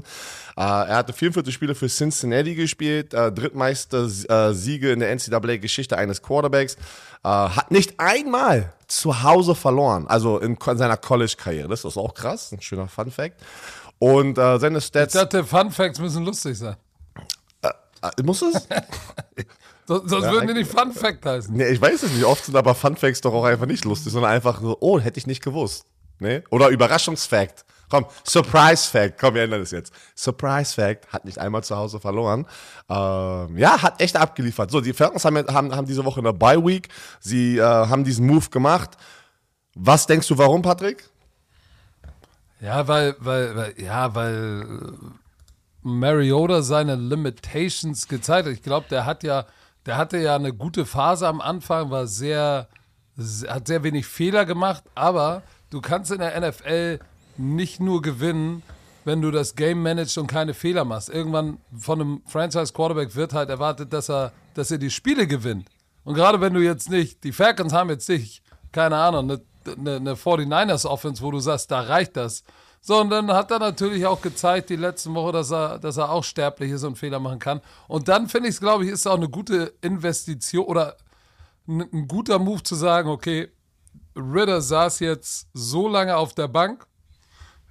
[0.57, 5.97] Äh, er hatte 44 Spiele für Cincinnati gespielt, äh, drittmeiste äh, Siege in der NCAA-Geschichte
[5.99, 6.75] eines Quarterbacks.
[7.23, 11.69] Äh, hat nicht einmal zu Hause verloren, also in, ko- seiner College-Karriere.
[11.69, 13.41] Das ist auch krass, ein schöner Fun-Fact.
[13.99, 15.15] Und äh, seine Ich Stats.
[15.15, 16.77] dachte, Fun Facts müssen lustig sein.
[18.17, 18.69] Äh, muss es?
[19.87, 21.55] So, sonst würden die nicht Fun Fact heißen.
[21.55, 22.25] Nee, ich weiß es nicht.
[22.25, 25.27] Oft sind aber Funfacts doch auch einfach nicht lustig, sondern einfach so, oh, hätte ich
[25.27, 25.85] nicht gewusst.
[26.21, 26.43] Nee?
[26.51, 27.67] Oder Überraschungsfact.
[27.91, 29.21] Komm, Surprise Fact.
[29.21, 29.93] Komm, wir ändern das jetzt.
[30.17, 32.47] Surprise Fact hat nicht einmal zu Hause verloren.
[32.89, 34.71] Ähm, ja, hat echt abgeliefert.
[34.71, 36.89] So, die Falcons haben, haben, haben diese Woche eine Bye Week.
[37.21, 38.97] Sie äh, haben diesen Move gemacht.
[39.75, 41.05] Was denkst du, warum, Patrick?
[42.61, 45.24] Ja, weil, weil, weil, ja, weil äh,
[45.85, 48.55] Mariota seine Limitations gezeigt hat.
[48.55, 49.47] Ich glaube, der hat ja,
[49.87, 52.69] der hatte ja eine gute Phase am Anfang, war sehr,
[53.17, 56.99] se- hat sehr wenig Fehler gemacht, aber du kannst in der NFL
[57.37, 58.63] nicht nur gewinnen,
[59.05, 61.11] wenn du das Game managst und keine Fehler machst.
[61.11, 65.69] Irgendwann von einem Franchise Quarterback wird halt erwartet, dass er, dass er die Spiele gewinnt.
[66.05, 68.43] Und gerade wenn du jetzt nicht, die Falcons haben jetzt nicht,
[68.73, 69.41] keine Ahnung, eine,
[69.77, 72.45] eine, eine 49ers Offense, wo du sagst, da reicht das.
[72.87, 76.11] So, und dann hat er natürlich auch gezeigt, die letzten Woche, dass er, dass er
[76.11, 77.63] auch sterblich ist und Fehler machen kann.
[77.89, 80.99] Und dann finde ich es, glaube ich, ist auch eine gute Investition oder
[81.67, 83.49] ein, ein guter Move zu sagen, okay,
[84.15, 86.87] Ritter saß jetzt so lange auf der Bank,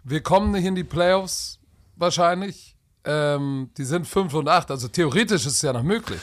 [0.04, 1.60] wir kommen nicht in die Playoffs
[1.96, 2.76] wahrscheinlich.
[3.06, 6.22] Ähm, die sind 5 und 8, also theoretisch ist es ja noch möglich.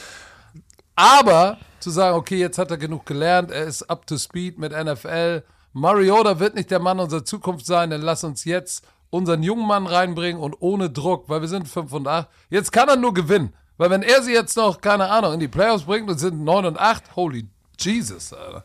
[0.97, 4.73] Aber zu sagen, okay, jetzt hat er genug gelernt, er ist up to speed mit
[4.73, 5.43] NFL.
[5.73, 9.87] Mariota wird nicht der Mann unserer Zukunft sein, dann lass uns jetzt unseren jungen Mann
[9.87, 12.27] reinbringen und ohne Druck, weil wir sind 5 und 8.
[12.49, 13.53] Jetzt kann er nur gewinnen.
[13.77, 16.65] Weil wenn er sie jetzt noch, keine Ahnung, in die Playoffs bringt und sind 9
[16.65, 17.47] und 8, holy
[17.79, 18.63] Jesus, Alter.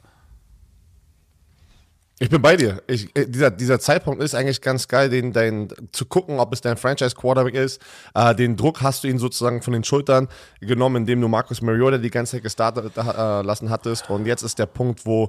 [2.18, 2.82] Ich bin bei dir.
[2.86, 6.62] Ich, äh, dieser, dieser Zeitpunkt ist eigentlich ganz geil, den, dein, zu gucken, ob es
[6.62, 7.80] dein Franchise-Quarterback ist.
[8.14, 10.28] Äh, den Druck hast du ihn sozusagen von den Schultern
[10.60, 14.08] genommen, indem du Marcus Mariota die ganze Zeit gestartet äh, lassen hattest.
[14.08, 15.28] Und jetzt ist der Punkt, wo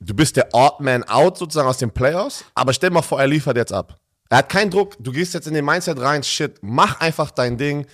[0.00, 2.44] du bist der Odd Man Out sozusagen aus den Playoffs.
[2.54, 3.98] Aber stell mal vor, er liefert jetzt ab.
[4.28, 4.96] Er hat keinen Druck.
[4.98, 7.86] Du gehst jetzt in den Mindset rein, shit, mach einfach dein Ding.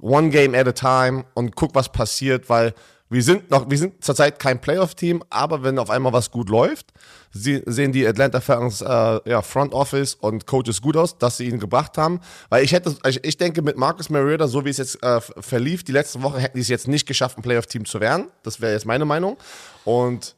[0.00, 2.72] One game at a time und guck, was passiert, weil
[3.10, 6.94] wir sind noch, wir sind zurzeit kein Playoff-Team, aber wenn auf einmal was gut läuft,
[7.30, 11.58] sehen die Atlanta Falcons äh, ja, Front Office und Coaches gut aus, dass sie ihn
[11.58, 12.20] gebracht haben.
[12.48, 15.84] Weil ich hätte, ich, ich denke, mit Marcus Mariota, so wie es jetzt äh, verlief,
[15.84, 18.28] die letzten Wochen hätten die es jetzt nicht geschafft, ein Playoff-Team zu werden.
[18.44, 19.36] Das wäre jetzt meine Meinung.
[19.84, 20.34] Und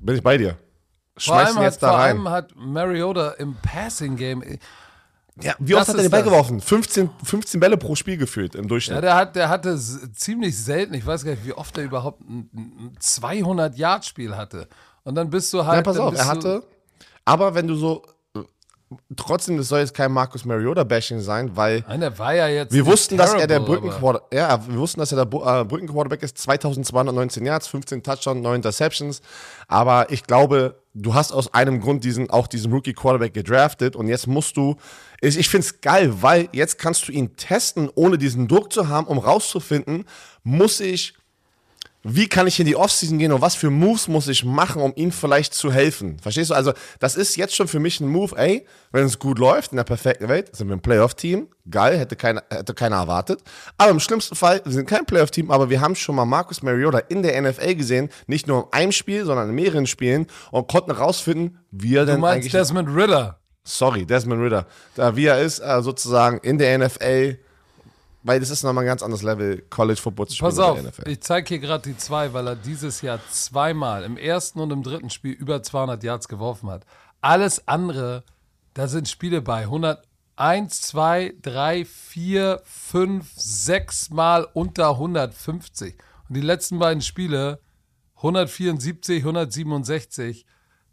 [0.00, 0.56] bin ich bei dir.
[1.16, 2.16] Vor Schmeiß allem, ihn hat, jetzt da vor rein.
[2.16, 4.42] allem hat Mariota im Passing-Game
[5.42, 6.60] Ja, wie oft hat er den Ball geworfen?
[6.60, 8.96] 15, 15 Bälle pro Spiel gefühlt im Durchschnitt.
[8.96, 12.20] Ja, der, hat, der hatte ziemlich selten, ich weiß gar nicht, wie oft er überhaupt
[12.22, 14.68] ein, ein 200-Yard-Spiel hatte.
[15.04, 15.76] Und dann bist du halt.
[15.76, 16.62] Ja, pass auf, er hatte.
[17.24, 18.02] Aber wenn du so.
[19.16, 22.72] Trotzdem, das soll jetzt kein Marcus Mariota-Bashing sein, weil Nein, der war ja jetzt.
[22.72, 26.38] wir wussten, dass er der Brückenquarterback ja, wir wussten, dass er der äh, Brückenquarterback ist.
[26.38, 29.20] 2219 Yards, 15 Touchdowns, 9 Interceptions.
[29.66, 34.26] Aber ich glaube, du hast aus einem Grund diesen, auch diesen Rookie-Quarterback gedraftet und jetzt
[34.26, 34.76] musst du.
[35.20, 38.88] Ich, ich finde es geil, weil jetzt kannst du ihn testen, ohne diesen Druck zu
[38.88, 40.06] haben, um rauszufinden,
[40.44, 41.17] muss ich
[42.04, 44.92] wie kann ich in die Offseason gehen und was für Moves muss ich machen, um
[44.94, 46.18] ihm vielleicht zu helfen?
[46.20, 46.54] Verstehst du?
[46.54, 49.76] Also, das ist jetzt schon für mich ein Move, ey, wenn es gut läuft, in
[49.76, 51.48] der perfekten Welt, sind wir ein Playoff-Team.
[51.70, 53.40] Geil, hätte keiner, hätte keiner erwartet.
[53.76, 56.98] Aber im schlimmsten Fall, wir sind kein Playoff-Team, aber wir haben schon mal Marcus Mariota
[56.98, 60.94] in der NFL gesehen, nicht nur in einem Spiel, sondern in mehreren Spielen und konnten
[60.94, 62.52] herausfinden, wie er Du denn meinst eigentlich.
[62.52, 63.38] Desmond Ritter.
[63.64, 67.38] sorry, Desmond Ritter, da wie er ist, äh, sozusagen in der NFL,
[68.22, 71.06] weil das ist nochmal ein ganz anderes Level, College Football zu spielen Pass in auf,
[71.06, 74.82] ich zeige hier gerade die zwei, weil er dieses Jahr zweimal im ersten und im
[74.82, 76.84] dritten Spiel über 200 Yards geworfen hat.
[77.20, 78.24] Alles andere,
[78.74, 85.96] da sind Spiele bei 101, 2, 3, 4, 5, 6 Mal unter 150.
[86.28, 87.60] Und die letzten beiden Spiele
[88.16, 90.44] 174, 167.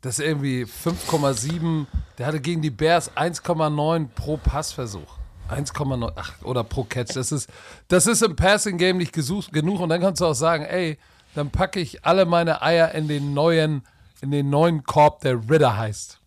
[0.01, 1.87] Das ist irgendwie 5,7.
[2.17, 5.24] Der hatte gegen die Bears 1,9 pro Passversuch.
[5.49, 7.15] 1,9, ach, oder pro Catch.
[7.15, 7.49] Das ist,
[7.87, 9.79] das ist im Passing Game nicht gesucht, genug.
[9.79, 10.97] Und dann kannst du auch sagen, ey,
[11.35, 13.85] dann packe ich alle meine Eier in den neuen,
[14.21, 16.19] in den neuen Korb, der Ritter heißt.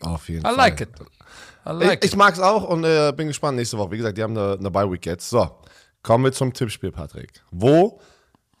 [0.00, 0.56] Auf jeden I Fall.
[0.56, 0.88] like it.
[1.66, 3.92] I like ich, ich mag es auch und äh, bin gespannt nächste Woche.
[3.92, 5.30] Wie gesagt, die haben eine, eine Bye-Week jetzt.
[5.30, 5.50] So,
[6.02, 7.42] kommen wir zum Tippspiel, Patrick.
[7.50, 8.00] Wo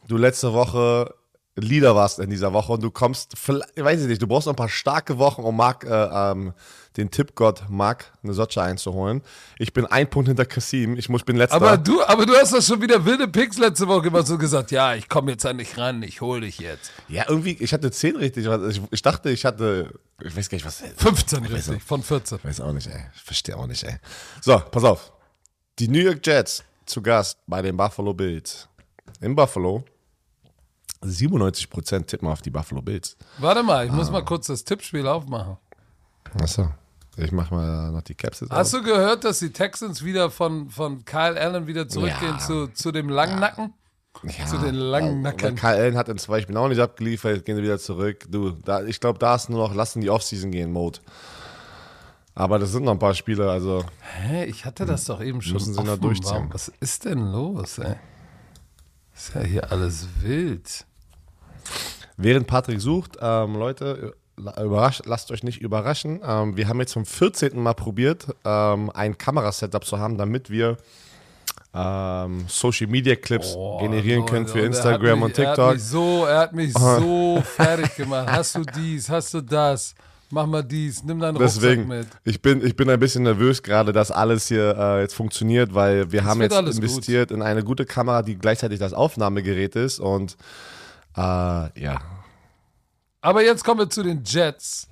[0.08, 1.14] du letzte Woche
[1.56, 4.52] Leader warst in dieser Woche und du kommst, vielleicht- weiß ich nicht, du brauchst noch
[4.52, 6.52] ein paar starke Wochen, um Marc, äh, ähm,
[6.98, 9.22] den Tippgott Marc eine Sotsche einzuholen.
[9.58, 10.96] Ich bin ein Punkt hinter Kassim.
[10.96, 11.56] Ich, muss, bin letzter.
[11.56, 14.70] Aber du, aber du hast doch schon wieder wilde Picks letzte Woche immer so gesagt,
[14.70, 16.90] ja, ich komme jetzt an dich ran, ich hol dich jetzt.
[17.08, 18.46] ja, irgendwie, ich hatte 10 richtig.
[18.46, 19.92] Ich, ich dachte, ich hatte,
[20.22, 20.82] ich weiß gar nicht, was.
[20.96, 22.38] 15 richtig, von 14.
[22.42, 23.00] Weiß auch nicht, ey.
[23.14, 23.96] Ich verstehe auch nicht, ey.
[24.40, 25.12] So, pass auf.
[25.78, 28.68] Die New York Jets zu Gast bei den Buffalo Bills.
[29.20, 29.84] In Buffalo.
[31.02, 33.16] 97% tippen auf die Buffalo Bills.
[33.38, 33.94] Warte mal, ich Ah.
[33.94, 35.56] muss mal kurz das Tippspiel aufmachen.
[36.40, 36.68] Achso.
[37.18, 40.68] Ich mach mal noch die Caps jetzt Hast du gehört, dass die Texans wieder von,
[40.68, 42.38] von Kyle Allen wieder zurückgehen Ja.
[42.38, 43.72] zu, zu dem langen Nacken?
[44.22, 45.42] ja, zu den langen Nacken.
[45.42, 48.26] Weil Kyle Allen hat in zwei Spielen auch nicht abgeliefert, jetzt gehen sie wieder zurück.
[48.30, 50.98] Du, da, ich glaube, da ist nur noch lassen die Offseason gehen Mode.
[52.34, 53.82] Aber das sind noch ein paar Spiele, also
[54.20, 55.54] Hä, ich hatte das doch eben schon.
[55.54, 56.02] Müssen sie noch offen.
[56.02, 56.30] durchziehen.
[56.34, 57.94] Warum- Was ist denn los, ey?
[59.16, 60.84] Ist ja hier alles wild.
[62.18, 66.20] Während Patrick sucht, ähm, Leute, überrasch, lasst euch nicht überraschen.
[66.22, 67.58] Ähm, wir haben jetzt zum 14.
[67.58, 70.76] Mal probiert, ähm, ein Kamerasetup zu haben, damit wir
[71.74, 75.56] ähm, Social Media Clips Oh, generieren Leute, können für Instagram hat und mich, Er hat
[75.56, 75.72] TikTok.
[75.74, 78.28] mich so, er hat mich so fertig gemacht.
[78.30, 79.94] Hast du dies, hast du das?
[80.36, 82.20] Mach mal dies, nimm deinen Deswegen, Rucksack mit.
[82.24, 86.12] ich bin, ich bin ein bisschen nervös gerade, dass alles hier äh, jetzt funktioniert, weil
[86.12, 90.36] wir haben wird jetzt investiert in eine gute Kamera, die gleichzeitig das Aufnahmegerät ist und
[91.16, 92.00] äh, ja,
[93.22, 94.88] Aber jetzt kommen wir zu den Jets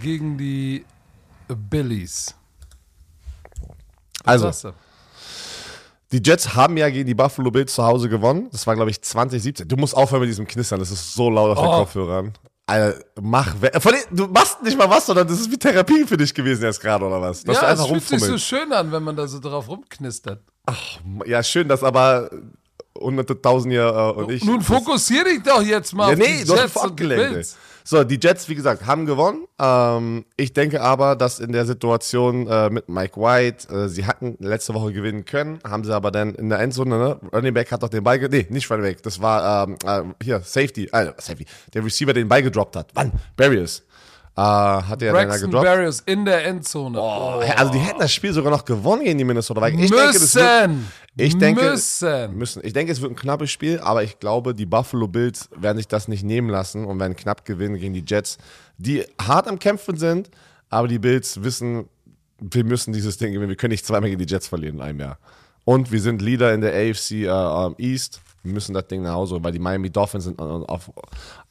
[0.00, 0.84] gegen die
[1.48, 2.36] Billies.
[4.22, 4.74] Was also?
[6.12, 8.46] Die Jets haben ja gegen die Buffalo Bills zu Hause gewonnen.
[8.52, 9.66] Das war, glaube ich, 2017.
[9.66, 10.78] Du musst aufhören mit diesem Knistern.
[10.78, 11.78] Das ist so laut auf den Oh.
[11.78, 12.32] Kopfhörern.
[12.66, 16.04] Alter, mach we- Von den, Du machst nicht mal was, sondern das ist wie Therapie
[16.06, 17.42] für dich gewesen jetzt gerade, oder was?
[17.42, 20.40] Dass du Ja, es fühlt sich so schön an, wenn man da so drauf rumknistert.
[21.26, 22.30] Ja, schön, dass aber
[22.96, 24.44] hunderte Tausend hier äh, und ich.
[24.44, 27.32] Nun das- fokussier dich doch jetzt mal Ja, auf nee, die du hast Jets und.
[27.32, 27.56] Bills.
[27.84, 29.46] So, die Jets, wie gesagt, haben gewonnen.
[29.58, 34.36] Ähm, ich denke aber, dass in der Situation äh, mit Mike White, äh, sie hatten
[34.38, 37.20] letzte Woche gewinnen können, haben sie aber dann in der Endzone, ne?
[37.32, 40.24] Running Back hat doch den Ball, ge nee, nicht Running Back, das war ähm, äh,
[40.24, 42.90] hier, Safety, äh, Safety, der Receiver den Ball gedroppt hat.
[42.94, 43.12] Wann?
[43.36, 43.82] Barriers.
[44.34, 45.66] Äh, hat er dann Braxton gedroppt.
[45.66, 46.98] Barriers in der Endzone.
[46.98, 49.84] Oh, also die hätten das Spiel sogar noch gewonnen gegen die Minnesota Vikings.
[49.84, 50.92] Ich denke, das wird, müssen.
[51.18, 52.38] ich denke, müssen.
[52.38, 52.64] müssen.
[52.64, 55.86] Ich denke, es wird ein knappes Spiel, aber ich glaube, die Buffalo Bills werden sich
[55.86, 58.38] das nicht nehmen lassen und werden knapp gewinnen gegen die Jets,
[58.78, 60.30] die hart am Kämpfen sind,
[60.70, 61.90] aber die Bills wissen,
[62.38, 63.50] wir müssen dieses Ding gewinnen.
[63.50, 65.18] Wir können nicht zweimal gegen die Jets verlieren in einem Jahr.
[65.64, 68.20] Und wir sind Leader in der AFC äh, ähm, East.
[68.42, 70.90] Wir müssen das Ding nach Hause, weil die Miami Dolphins sind auf,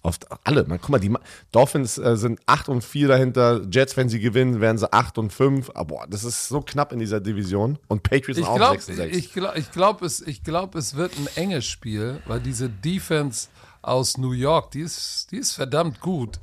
[0.02, 0.66] auf alle.
[0.66, 1.14] Man, guck mal, die
[1.52, 3.62] Dolphins äh, sind 8 und 4 dahinter.
[3.72, 5.72] Jets, wenn sie gewinnen, werden sie 8 und 5.
[5.74, 7.80] Aber boah, das ist so knapp in dieser Division.
[7.88, 9.18] Und Patriots Ich auch glaube, 6 und 6.
[9.18, 13.48] ich glaub, ich glaub, es, ich glaub, es wird ein enges Spiel, weil diese Defense
[13.82, 16.40] aus New York, die ist, die ist verdammt gut.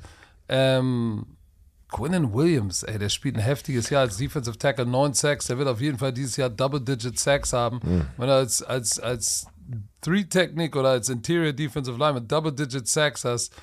[0.47, 1.25] Ähm,
[1.91, 5.67] Quinnen Williams, ey, der spielt ein heftiges Jahr als Defensive Tackle, 9 Sacks, der wird
[5.67, 7.81] auf jeden Fall dieses Jahr Double-Digit Sacks haben.
[7.81, 8.05] Hm.
[8.17, 9.47] Wenn er als, als, als
[10.01, 13.53] Three-Technik oder als Interior Defensive Lineman Double-Digit Sacks hast,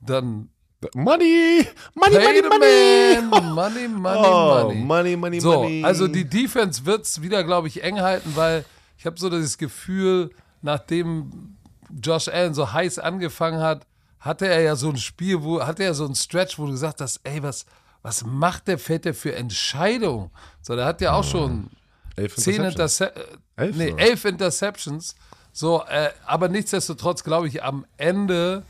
[0.00, 0.48] dann
[0.94, 1.66] Money!
[1.94, 3.28] Money, pay money, the money!
[3.30, 3.54] man.
[3.54, 4.80] Money, money, Oh, money.
[4.84, 5.82] money, money, So, money.
[5.84, 8.64] also die Defense wird es wieder, glaube ich, eng halten, weil
[8.98, 10.30] ich habe so das Gefühl,
[10.62, 11.56] nachdem
[12.02, 13.86] Josh Allen so heiß angefangen hat,
[14.20, 17.00] hatte er ja so ein Spiel, wo hatte er so ein Stretch, wo du gesagt
[17.00, 17.64] hast, ey, was,
[18.02, 20.30] was macht der Fette für Entscheidungen?
[20.62, 21.70] So, der hat ja auch schon
[22.16, 23.00] Elf zehn Interceptions.
[23.00, 25.14] Interceptions, Elf nee, elf Interceptions.
[25.56, 28.62] So, äh, aber nichtsdestotrotz glaube ich, am Ende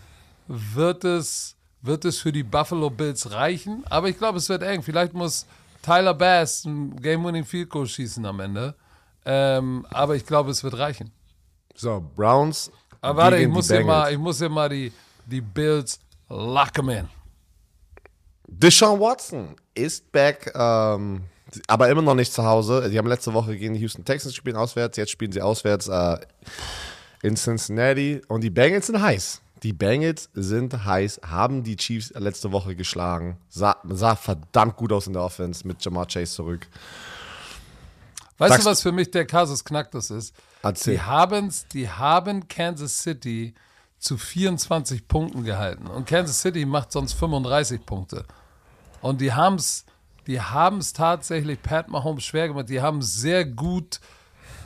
[0.46, 3.82] wird es, wird es für die Buffalo Bills reichen.
[3.90, 4.84] Aber ich glaube, es wird eng.
[4.84, 5.46] Vielleicht muss
[5.82, 8.76] Tyler Bass ein Game-Winning Field Goal schießen am Ende.
[9.24, 11.10] Ähm, aber ich glaube, es wird reichen.
[11.74, 12.70] So, Browns.
[13.00, 14.92] Aber warte, ich muss, hier mal, ich muss hier mal die,
[15.24, 17.08] die Bills locken in.
[18.46, 21.22] Deshaun Watson ist back, ähm,
[21.66, 22.88] aber immer noch nicht zu Hause.
[22.90, 24.96] Die haben letzte Woche gegen die Houston Texans gespielt auswärts.
[24.96, 26.18] Jetzt spielen sie auswärts äh,
[27.22, 28.20] in Cincinnati.
[28.28, 29.40] Und die Bengals sind heiß.
[29.62, 33.38] Die Bengals sind heiß, haben die Chiefs letzte Woche geschlagen.
[33.48, 36.68] Sah, sah verdammt gut aus in der Offense mit Jamar Chase zurück.
[38.38, 40.34] Weißt Sagst du, was für mich der Kasus Knacktus ist?
[40.62, 40.94] Erzähl.
[40.94, 43.54] Die, haben's, die haben Kansas City
[43.98, 45.86] zu 24 Punkten gehalten.
[45.86, 48.26] Und Kansas City macht sonst 35 Punkte.
[49.00, 49.86] Und die haben es
[50.26, 52.68] die haben's tatsächlich Pat Mahomes schwer gemacht.
[52.68, 54.00] Die haben sehr gut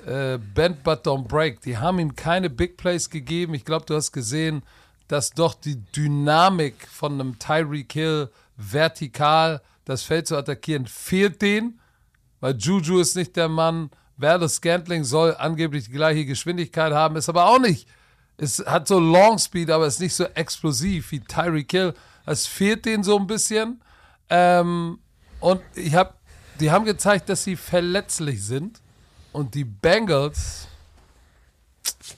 [0.07, 1.61] äh, Bend but don't break.
[1.63, 3.55] Die haben ihm keine Big Plays gegeben.
[3.55, 4.63] Ich glaube, du hast gesehen,
[5.09, 11.81] dass doch die Dynamik von einem Tyreek Hill vertikal das Feld zu attackieren fehlt denen
[12.41, 13.91] weil Juju ist nicht der Mann.
[14.17, 17.89] Werder Scantling soll angeblich die gleiche Geschwindigkeit haben, ist aber auch nicht.
[18.37, 21.95] Es hat so Long Speed, aber ist nicht so explosiv wie Tyreek Hill.
[22.27, 23.83] Es fehlt denen so ein bisschen.
[24.29, 24.99] Ähm,
[25.41, 26.19] und ich hab,
[26.59, 28.81] die haben gezeigt, dass sie verletzlich sind.
[29.33, 30.67] Und die Bengals,
[31.85, 32.17] was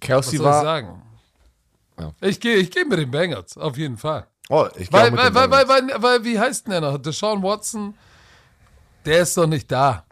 [0.00, 0.62] Kelsey soll ich war.
[0.62, 1.02] sagen?
[1.98, 2.12] Ja.
[2.20, 4.26] Ich gehe ich geh mit den Bengals, auf jeden Fall.
[4.50, 6.02] Oh, ich geh auch Weil, mit weil, den weil, weil, Bengals.
[6.02, 6.98] weil, weil, wie heißt denn der noch?
[6.98, 7.94] Deshaun Watson,
[9.04, 10.04] der ist doch nicht da.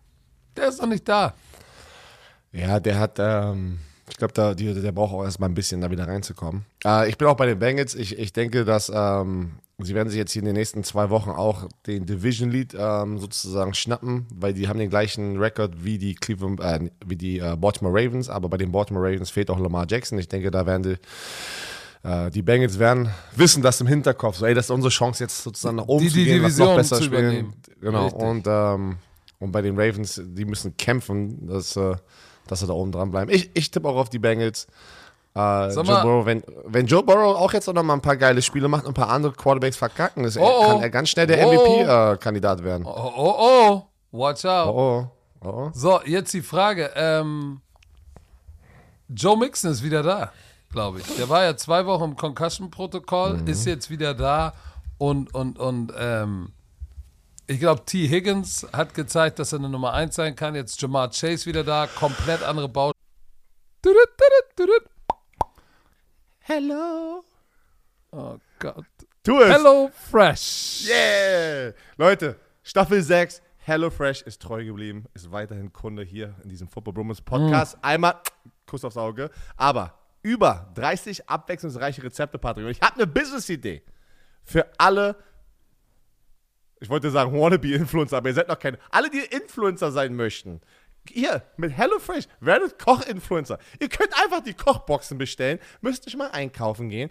[0.57, 1.35] Der ist doch nicht da.
[2.53, 5.91] Ja, der hat, ähm, ich glaube, da, die, der braucht auch erstmal ein bisschen, da
[5.91, 6.65] wieder reinzukommen.
[6.85, 7.95] Äh, ich bin auch bei den Bengals.
[7.95, 11.31] Ich, ich denke, dass ähm, sie werden sich jetzt hier in den nächsten zwei Wochen
[11.31, 16.15] auch den Division Lead ähm, sozusagen schnappen, weil die haben den gleichen Rekord wie die
[16.15, 19.87] Cleveland, äh, wie die äh, Baltimore Ravens, aber bei den Baltimore Ravens fehlt auch Lamar
[19.89, 20.19] Jackson.
[20.19, 20.97] Ich denke, da werden die
[22.09, 24.37] äh, die Bengals werden wissen das im Hinterkopf.
[24.37, 26.59] So, ey, das ist unsere Chance jetzt sozusagen nach oben Die- zu die gehen, was
[26.59, 27.53] noch Division besser zu spielen.
[27.81, 28.05] Genau.
[28.07, 28.23] Richtig.
[28.23, 28.97] Und, ähm,
[29.39, 31.95] und bei den Ravens, die müssen kämpfen, dass, äh,
[32.49, 33.31] dass sie da oben dran bleiben.
[33.31, 34.67] Ich, ich tippe auch auf die Bengals.
[35.35, 38.43] Äh, Joe mal- Burrow, wenn, wenn Joe Burrow auch jetzt noch mal ein paar geile
[38.43, 40.67] Spiele macht und ein paar andere Quarterbacks verkacken, ist, Oh, oh.
[40.69, 41.83] kann er ganz schnell der Oh, oh.
[41.83, 42.85] MVP-Kandidat werden.
[42.87, 43.83] Oh, oh, oh.
[44.19, 44.69] Watch out.
[44.75, 45.07] Oh,
[45.43, 45.49] oh.
[45.49, 45.71] oh.
[45.73, 46.91] So, jetzt die Frage.
[46.95, 47.63] Ähm,
[49.09, 50.33] Joe Mixon ist wieder da,
[50.71, 51.17] glaube ich.
[51.17, 53.47] Der war ja zwei Wochen im Concussion-Protokoll, Mhm.
[53.47, 54.53] ist jetzt wieder da
[54.99, 56.53] und, und, und ähm,
[57.47, 58.07] ich glaube, T.
[58.09, 60.55] Higgins hat gezeigt, dass er eine Nummer 1 sein kann.
[60.55, 62.93] Jetzt Jamar Chase wieder da, komplett andere Bau.
[66.45, 67.23] Hello.
[68.11, 68.85] Oh Gott.
[69.23, 69.49] Tu es.
[69.49, 70.89] Hello Fresh.
[70.89, 71.73] Yeah!
[71.97, 77.21] Leute, Staffel 6, HelloFresh ist treu geblieben, ist weiterhin Kunde hier in diesem Football Brummels
[77.21, 77.79] Podcast.
[77.81, 78.17] Einmal
[78.67, 79.31] Kuss aufs Auge.
[79.57, 82.65] Aber über 30 abwechslungsreiche Rezepte, Patrick.
[82.65, 83.85] Und ich habe eine Business-Idee
[84.43, 85.17] für alle,
[86.81, 88.81] ich wollte sagen Wannabe-Influencer, aber ihr seid noch keine.
[88.91, 90.61] Alle, die Influencer sein möchten.
[91.09, 93.59] Hier, mit HelloFresh, werdet Koch-Influencer.
[93.81, 97.11] Ihr könnt einfach die Kochboxen bestellen, müsst nicht mal einkaufen gehen.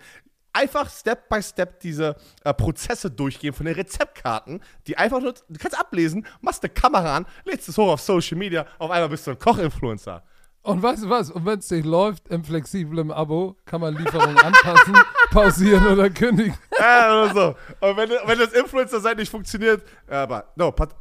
[0.54, 5.60] Einfach Step by Step diese äh, Prozesse durchgehen von den Rezeptkarten, die einfach nur, du
[5.60, 9.28] kannst ablesen, machst eine Kamera an, lädst es hoch auf Social Media, auf einmal bist
[9.28, 10.24] du ein Koch-Influencer.
[10.64, 11.32] Und weißt du was?
[11.32, 14.96] Und wenn es nicht läuft, im flexiblen Abo kann man Lieferungen anpassen,
[15.32, 16.56] pausieren oder kündigen.
[16.78, 17.88] Ja, oder so.
[17.88, 20.96] Und wenn, wenn das Influencer-Sein nicht funktioniert, aber, no, Pat,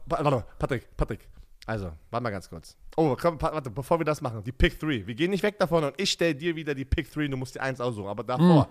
[0.58, 1.28] Patrick, Patrick.
[1.70, 2.76] Also, warte mal ganz kurz.
[2.96, 5.06] Oh, komm, warte, bevor wir das machen, die Pick 3.
[5.06, 7.54] Wir gehen nicht weg davon und ich stelle dir wieder die Pick 3 du musst
[7.54, 8.08] die 1 aussuchen.
[8.08, 8.68] Aber davor,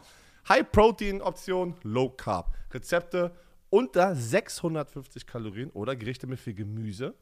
[0.49, 2.53] High-Protein-Option, Low-Carb.
[2.73, 3.31] Rezepte
[3.69, 7.13] unter 650 Kalorien oder Gerichte mit viel Gemüse.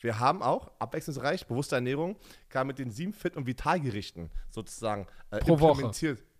[0.00, 2.16] Wir haben auch abwechslungsreich, bewusste Ernährung,
[2.48, 5.90] kann mit den sieben Fit- und Vitalgerichten sozusagen äh, Pro Woche.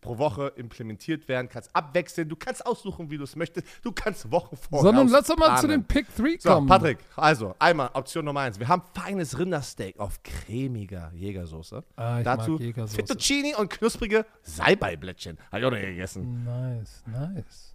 [0.00, 1.48] Pro Woche implementiert werden.
[1.48, 3.66] Kannst abwechseln, du kannst aussuchen, wie du es möchtest.
[3.82, 6.66] Du kannst Wochen vorher Sondern lass doch mal zu den Pick 3 So, kommen.
[6.66, 8.58] Patrick, also einmal Option Nummer eins.
[8.58, 11.84] Wir haben feines Rindersteak auf cremiger Jägersoße.
[11.96, 12.96] Ah, Dazu Jägersoße.
[12.96, 15.38] Fettuccini und knusprige Salbeiblättchen.
[15.50, 16.44] Habe ich auch noch gegessen.
[16.44, 17.74] Nice, nice.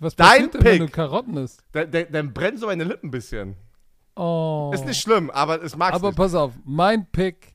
[0.00, 0.86] Was Dein passiert denn, wenn Pick.
[0.86, 1.64] du Karotten isst?
[1.72, 3.56] Dann brennen so meine Lippen ein bisschen.
[4.16, 4.70] Oh.
[4.74, 6.16] Ist nicht schlimm, aber es mag Aber nicht.
[6.16, 7.54] pass auf, mein Pick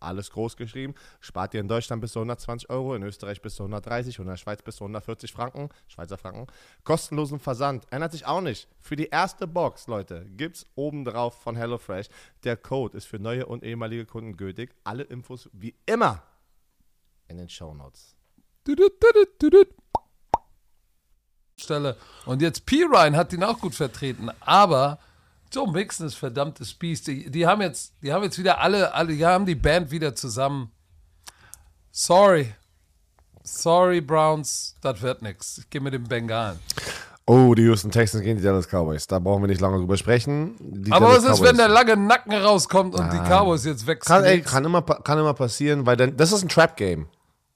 [0.00, 0.94] Alles groß geschrieben.
[1.20, 4.30] Spart ihr in Deutschland bis zu 120 Euro, in Österreich bis zu 130 und in
[4.30, 5.68] der Schweiz bis zu 140 Franken.
[5.88, 6.46] Schweizer Franken.
[6.84, 7.84] Kostenlosen Versand.
[7.90, 8.66] Ändert sich auch nicht.
[8.80, 12.08] Für die erste Box, Leute, gibt's oben drauf von HelloFresh.
[12.44, 14.74] Der Code ist für neue und ehemalige Kunden gültig.
[14.84, 16.22] Alle Infos wie immer
[17.28, 18.16] in den Shownotes.
[21.58, 21.96] Stelle.
[22.24, 22.84] Und jetzt P.
[22.84, 24.98] Ryan hat ihn auch gut vertreten, aber
[25.52, 27.06] Joe Mixon ist verdammtes Biest.
[27.08, 30.14] Die, die haben jetzt, die haben jetzt wieder alle, alle, die haben die Band wieder
[30.14, 30.70] zusammen.
[31.90, 32.54] Sorry.
[33.42, 35.58] Sorry, Browns, das wird nix.
[35.58, 36.58] Ich gehe mit dem Bengalen.
[37.26, 39.06] Oh, die Houston Texans gegen die Dallas Cowboys.
[39.06, 40.56] Da brauchen wir nicht lange drüber sprechen.
[40.58, 43.86] Die Aber Dallas was ist, Cowboys- wenn der lange Nacken rauskommt und die Cowboys jetzt
[44.00, 44.44] Kann, wechseln?
[44.44, 47.08] kann, immer, pa- kann immer passieren, weil dann, das ist ein Trap-Game.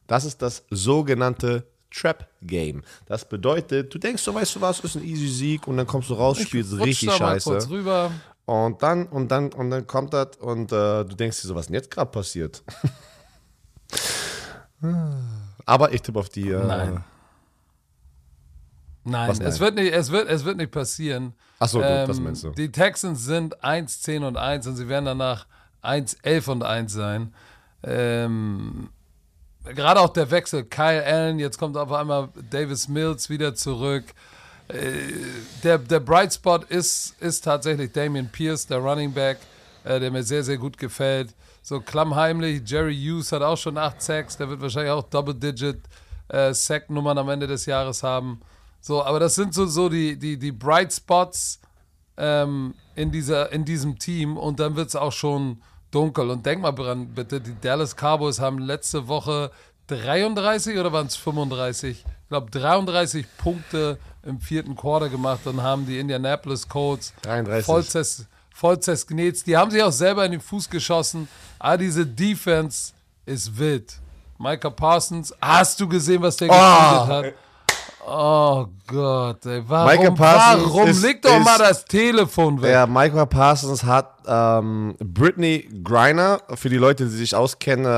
[0.06, 2.82] Das ist das sogenannte Trap-Game.
[3.06, 6.10] Das bedeutet, du denkst, du weißt du was, ist ein easy Sieg und dann kommst
[6.10, 7.70] du raus, spielst Rutsch richtig da mal kurz scheiße.
[7.70, 8.10] rüber.
[8.46, 11.62] Und dann, und dann, und dann kommt das und äh, du denkst dir so, was
[11.62, 12.62] ist denn jetzt gerade passiert?
[15.66, 16.50] Aber ich tippe auf die.
[16.50, 17.04] Äh, Nein.
[19.06, 19.40] Nein, Was?
[19.40, 21.34] Es, wird nicht, es, wird, es wird nicht passieren.
[21.58, 22.50] Ach so, gut, Ähm, das meinst du.
[22.50, 25.46] Die Texans sind 1, 10 und 1 und sie werden danach
[25.82, 27.34] 1, 11 und 1 sein.
[27.82, 28.88] Ähm,
[29.64, 34.04] Gerade auch der Wechsel, Kyle Allen, jetzt kommt auf einmal Davis Mills wieder zurück.
[34.68, 34.92] Äh,
[35.62, 39.38] der, der Bright Spot ist, ist tatsächlich Damian Pierce, der Running Back,
[39.84, 41.34] äh, der mir sehr, sehr gut gefällt.
[41.62, 45.80] So klammheimlich, Jerry Hughes hat auch schon 8 Sacks, der wird wahrscheinlich auch Double-Digit
[46.28, 48.42] äh, Sack-Nummern am Ende des Jahres haben.
[48.82, 51.58] So, aber das sind so, so die, die, die Bright Spots
[52.18, 55.62] ähm, in, dieser, in diesem Team und dann wird es auch schon
[55.94, 56.30] dunkel.
[56.30, 59.50] Und denk mal dran, bitte, die Dallas Cowboys haben letzte Woche
[59.88, 62.04] 33 oder waren es 35?
[62.06, 67.66] Ich glaube 33 Punkte im vierten Quarter gemacht und haben die Indianapolis Colts 33.
[67.66, 69.46] voll, zers, voll zersknetzt.
[69.46, 71.28] Die haben sich auch selber in den Fuß geschossen.
[71.58, 72.92] Ah, diese Defense
[73.26, 73.94] ist wild.
[74.38, 77.43] Micah Parsons, hast du gesehen, was der Ah, gespielt hat?
[78.06, 79.62] Oh Gott, ey.
[79.66, 80.88] Warum, Micah warum?
[80.88, 82.70] ist- Leg doch ist- mal das Telefon weg.
[82.70, 87.88] Der Michael Parsons hat ähm, Brittany Griner, für die Leute, die sich auskennen, äh,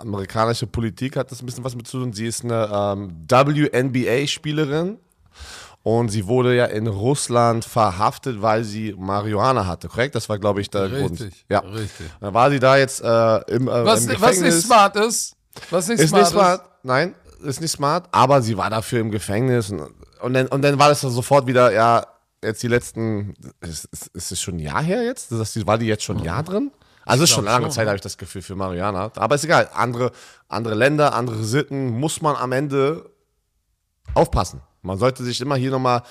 [0.00, 2.12] amerikanische Politik hat das ein bisschen was mit zu tun.
[2.12, 4.98] Sie ist eine ähm, WNBA-Spielerin
[5.82, 10.14] und sie wurde ja in Russland verhaftet, weil sie Marihuana hatte, korrekt?
[10.14, 11.20] Das war, glaube ich, der Grund.
[11.20, 11.58] Richtig, Ja.
[11.60, 12.06] richtig.
[12.20, 14.54] Dann war sie da jetzt äh, im, äh, Was, im was Gefängnis.
[14.54, 15.34] nicht smart ist,
[15.70, 16.60] was nicht Ist smart nicht smart.
[16.86, 17.14] Nein,
[17.44, 18.08] ist nicht smart.
[18.12, 19.70] Aber sie war dafür im Gefängnis.
[19.70, 19.90] Und,
[20.20, 22.06] und, dann, und dann war das dann sofort wieder, ja,
[22.42, 25.32] jetzt die letzten, ist, ist, ist es schon ein Jahr her jetzt?
[25.32, 26.70] Das war die jetzt schon ein Jahr drin?
[27.06, 29.10] Also ist schon lange schon, Zeit, habe ich das Gefühl, für Mariana.
[29.16, 29.68] Aber ist egal.
[29.74, 30.12] Andere,
[30.48, 33.10] andere Länder, andere Sitten, muss man am Ende
[34.14, 34.60] aufpassen.
[34.82, 36.02] Man sollte sich immer hier nochmal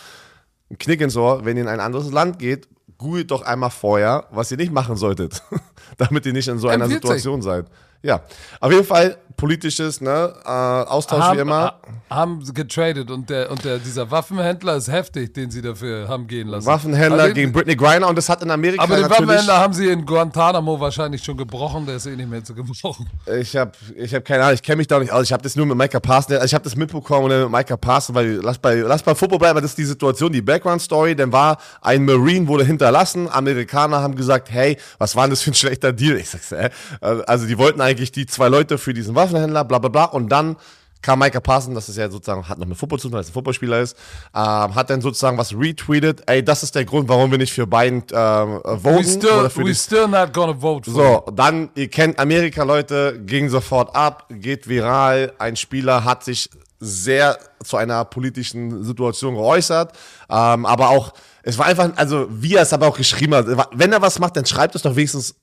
[0.70, 2.68] einen Knick ins Ohr, wenn ihr in ein anderes Land geht,
[2.98, 5.42] googelt doch einmal vorher, was ihr nicht machen solltet,
[5.98, 6.88] damit ihr nicht in so einer.
[6.88, 7.66] Situation seid.
[8.04, 8.22] Ja,
[8.60, 11.56] auf jeden Fall politisches ne, äh, Austausch haben, wie immer.
[11.64, 11.80] ha-
[12.10, 16.48] haben getradet und, der, und der, dieser Waffenhändler ist heftig, den sie dafür haben gehen
[16.50, 16.68] lassen.
[16.68, 19.10] Waffenhändler den- gegen Britney Griner und das hat in Amerika Aber den.
[19.10, 23.10] Waffenhändler haben sie in Guantanamo wahrscheinlich schon gebrochen, der ist eh nicht mehr zu gebrochen.
[23.42, 25.24] Ich habe ich hab keine Ahnung, ich kenne mich da nicht aus.
[25.24, 28.16] Ich habe das nur mit Micah Parsons, also ich habe das mitbekommen mit Micah Parsons,
[28.16, 31.16] weil lass bei, lass bei Football bleiben, das ist die Situation, die Background-Story.
[31.16, 33.28] Dann war ein Marine, wurde hinterlassen.
[33.32, 36.18] Amerikaner haben gesagt, hey, was war denn das für ein schlechter Deal?
[36.18, 36.70] Ich sag's, äh,
[37.02, 40.06] also die wollten eigentlich die zwei Leute für diesen Waffenhändler, bla bla bla.
[40.06, 40.58] Und dann
[41.04, 43.28] kam Micah Parsons, das ist ja sozusagen, hat noch mit Football zu tun, weil er
[43.28, 43.96] ein Footballspieler ist,
[44.34, 46.24] ähm, hat dann sozusagen was retweetet.
[46.26, 48.98] Ey, das ist der Grund, warum wir nicht für Biden ähm, voten.
[48.98, 52.64] We still, oder für we still not gonna vote for so, dann, ihr kennt Amerika,
[52.64, 55.34] Leute, ging sofort ab, geht viral.
[55.38, 56.50] Ein Spieler hat sich
[56.84, 59.94] sehr zu einer politischen Situation geäußert,
[60.30, 61.14] ähm, aber auch,
[61.44, 64.36] es war einfach, also wie er es aber auch geschrieben hat, wenn er was macht,
[64.36, 65.36] dann schreibt es doch wenigstens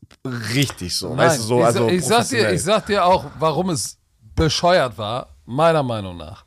[0.54, 3.70] richtig so, weißt du, so, ich, also ich, sag dir, ich sag dir auch, warum
[3.70, 3.98] es
[4.34, 6.44] bescheuert war, meiner Meinung nach.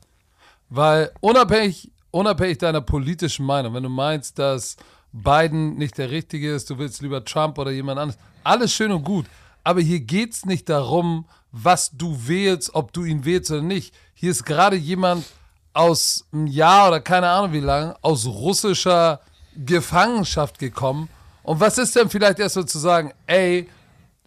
[0.69, 4.75] Weil unabhängig, unabhängig deiner politischen Meinung, wenn du meinst, dass
[5.11, 9.03] Biden nicht der Richtige ist, du willst lieber Trump oder jemand anderes, alles schön und
[9.03, 9.25] gut.
[9.63, 13.93] Aber hier geht es nicht darum, was du wählst, ob du ihn wählst oder nicht.
[14.13, 15.25] Hier ist gerade jemand
[15.73, 19.21] aus einem Jahr oder keine Ahnung wie lange aus russischer
[19.55, 21.09] Gefangenschaft gekommen.
[21.43, 23.69] Und was ist denn vielleicht erst so zu sagen, ey,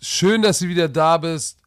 [0.01, 1.59] schön, dass du wieder da bist.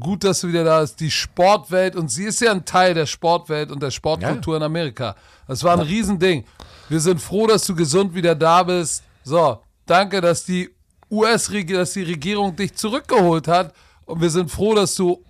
[0.00, 1.00] Gut, dass du wieder da bist.
[1.00, 5.16] Die Sportwelt, und sie ist ja ein Teil der Sportwelt und der Sportkultur in Amerika.
[5.46, 6.44] Das war ein Riesending.
[6.88, 9.02] Wir sind froh, dass du gesund wieder da bist.
[9.24, 10.70] So, danke, dass die
[11.12, 13.74] US-Regierung, dass die Regierung dich zurückgeholt hat.
[14.06, 15.22] Und wir sind froh, dass du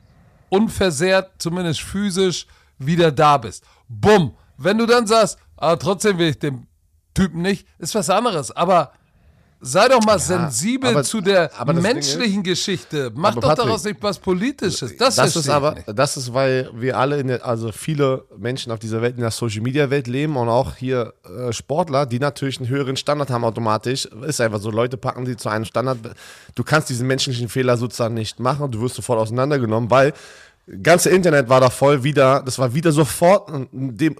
[0.48, 2.46] unversehrt, zumindest physisch,
[2.78, 3.64] wieder da bist.
[3.88, 4.34] Bumm.
[4.56, 6.66] Wenn du dann sagst, aber trotzdem will ich den
[7.14, 8.50] Typen nicht, ist was anderes.
[8.52, 8.92] Aber
[9.64, 13.10] sei doch mal sensibel aber- zu der menschlichen Geschichte.
[13.14, 14.96] Mach doch Patrick, daraus nicht was Politisches.
[14.96, 15.86] Das, Das ist aber, nicht.
[15.94, 19.30] das ist, weil wir alle, in der, also viele Menschen auf dieser Welt, in der
[19.30, 23.44] Social Media Welt leben und auch hier äh, Sportler, die natürlich einen höheren Standard haben
[23.44, 24.06] automatisch.
[24.26, 25.98] Ist einfach so, Leute packen die zu einem Standard.
[26.56, 30.12] Du kannst diesen menschlichen Fehler sozusagen nicht machen, du wirst sofort auseinandergenommen, weil
[30.82, 33.68] ganze Internet war da voll wieder, das war wieder sofort ein,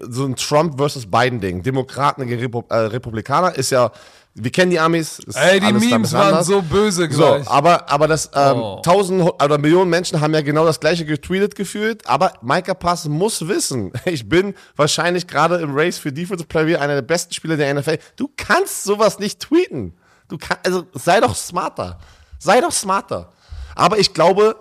[0.09, 1.63] so ein Trump versus Biden Ding.
[1.63, 3.91] Demokraten gegen Repu äh, Republikaner ist ja,
[4.35, 5.19] wir kennen die Amis.
[5.35, 6.47] Ey, die Memes waren anders.
[6.47, 7.47] so böse So, gleich.
[7.47, 8.81] aber, aber das ähm, Oh.
[8.83, 12.07] tausend oder Millionen Menschen haben ja genau das gleiche getweetet gefühlt.
[12.07, 16.95] Aber Micah Pass muss wissen, ich bin wahrscheinlich gerade im Race für Defensive Player einer
[16.95, 17.99] der besten Spieler der NFL.
[18.15, 19.93] Du kannst sowas nicht tweeten.
[20.29, 21.99] Du kannst, also sei doch smarter.
[22.39, 23.31] Sei doch smarter.
[23.75, 24.55] Aber ich glaube,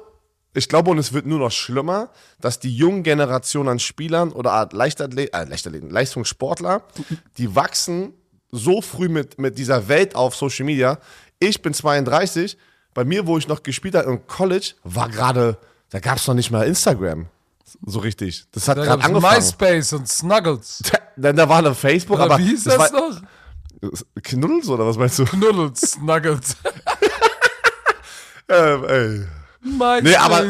[0.54, 2.10] ich glaube, und es wird nur noch schlimmer,
[2.40, 6.82] dass die jungen Generation an Spielern oder Leichtathleten, äh, Leichtathleten, Leistungssportler,
[7.38, 8.12] die wachsen
[8.52, 10.98] so früh mit, mit dieser Welt auf Social Media.
[11.40, 12.56] Ich bin 32,
[12.94, 15.56] bei mir, wo ich noch gespielt habe im College, war gerade,
[15.90, 17.26] da gab es noch nicht mal Instagram.
[17.84, 18.44] So richtig.
[18.52, 19.36] Das hat Da gerade angefangen.
[19.36, 20.82] MySpace und Snuggles.
[21.16, 23.20] Dann da war noch Facebook, Oder aber wie hieß das das, noch?
[24.22, 25.24] Knuddels oder was meinst du?
[25.24, 26.56] Knuddels, Snuggles.
[28.48, 29.24] ähm, ey.
[29.64, 30.44] MySpace, Nee, aber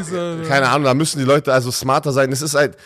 [0.48, 2.32] keine Ahnung, da müssen die Leute also smarter sein.
[2.32, 2.76] Es ist halt,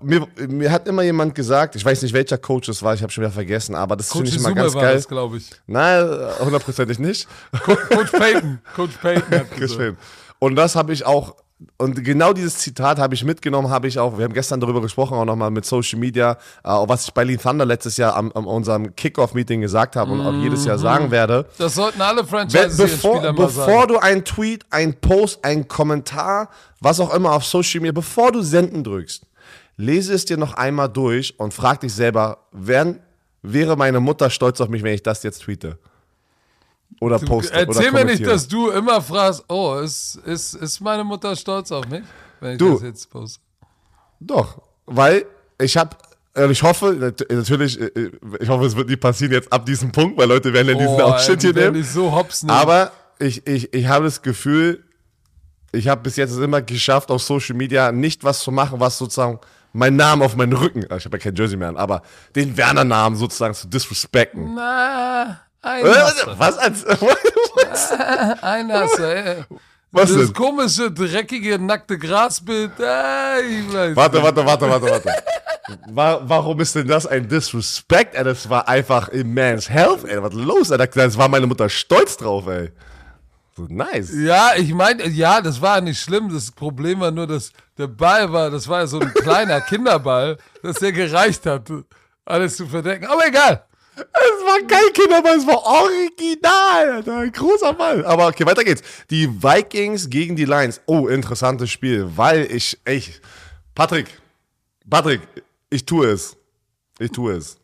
[0.00, 3.12] mir, mir hat immer jemand gesagt, ich weiß nicht, welcher Coach es war, ich habe
[3.12, 5.04] schon wieder vergessen, aber das finde Coach ich immer Zuma ganz war geil.
[5.06, 5.50] glaube ich.
[5.66, 6.08] Nein,
[6.40, 7.28] hundertprozentig nicht.
[7.62, 8.58] Coach Payton.
[8.74, 9.50] Coach Payton hat.
[9.56, 9.98] Geschrieben.
[10.38, 11.36] Und das habe ich auch,
[11.78, 15.14] und genau dieses Zitat habe ich mitgenommen, habe ich auch, wir haben gestern darüber gesprochen,
[15.14, 16.32] auch nochmal mit Social Media,
[16.62, 20.20] äh, was ich bei Lean Thunder letztes Jahr am, am unserem Kickoff-Meeting gesagt habe und
[20.20, 21.46] auch jedes Jahr sagen werde.
[21.56, 26.50] Das sollten alle Wenn, Franchises ihren bevor bevor du einen Tweet, einen Post, einen Kommentar,
[26.80, 29.24] was auch immer auf Social Media, bevor du senden drückst,
[29.78, 33.00] lese es dir noch einmal durch und frag dich selber, wären,
[33.40, 35.78] wäre meine Mutter stolz auf mich, wenn ich das jetzt tweete?
[37.00, 41.04] Oder poste oder Erzähl mir nicht, dass du immer fragst, oh, ist, ist, ist meine
[41.04, 42.02] Mutter stolz auf mich?
[42.40, 42.72] Wenn ich Du.
[42.74, 43.40] das jetzt poste.
[44.20, 45.26] Doch, weil
[45.60, 45.96] ich habe,
[46.50, 50.16] ich hoffe, nat- natürlich, äh, ich hoffe, es wird nicht passieren jetzt ab diesem Punkt,
[50.18, 51.74] weil Leute werden ja diesen Oh, Ausschnitt hier nehmen.
[51.74, 52.56] dich so hops nehmen.
[52.58, 54.82] Aber ich, ich, ich habe das Gefühl,
[55.72, 58.96] ich habe bis jetzt es immer geschafft, auf Social Media nicht was zu machen, was
[58.96, 59.38] sozusagen
[59.74, 62.00] meinen Namen auf meinen Rücken, ich habe ja kein Jersey mehr an, aber
[62.34, 64.54] den Werner-Namen sozusagen zu disrespekten.
[64.54, 66.38] Na, ein Äh.
[66.38, 66.84] Was als.
[68.42, 69.44] Ein du, ey.
[69.92, 70.32] Was Das denn?
[70.34, 72.72] komische, dreckige, nackte Grasbild.
[72.80, 75.10] Ah, ich weiß Warte, warte, warte, warte, warte.
[75.88, 78.14] Wa- Warum ist denn das ein Disrespect?
[78.14, 80.22] Ey, das war einfach immense health, ey.
[80.22, 80.78] Was los, ey?
[80.78, 82.70] Das war meine Mutter stolz drauf, ey.
[83.56, 84.10] So nice.
[84.14, 86.32] Ja, ich meine, ja, das war nicht schlimm.
[86.32, 90.36] Das Problem war nur, dass der Ball war, das war ja so ein kleiner Kinderball,
[90.62, 91.70] dass der gereicht hat,
[92.26, 93.06] alles zu verdecken.
[93.06, 93.64] Aber egal.
[93.96, 96.90] Es war kein Kinderball, es war original.
[96.96, 97.18] Alter.
[97.18, 98.04] Ein großer Ball.
[98.04, 98.82] Aber okay, weiter geht's.
[99.08, 100.80] Die Vikings gegen die Lions.
[100.84, 103.20] Oh, interessantes Spiel, weil ich, ich,
[103.74, 104.20] Patrick,
[104.88, 105.22] Patrick,
[105.70, 106.36] ich tue es.
[106.98, 107.58] Ich tue es.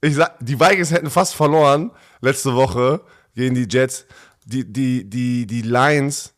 [0.00, 3.00] Ich sag, die Vikings hätten fast verloren letzte Woche
[3.36, 4.04] gegen die Jets.
[4.44, 6.34] Die, die, die, die Lions,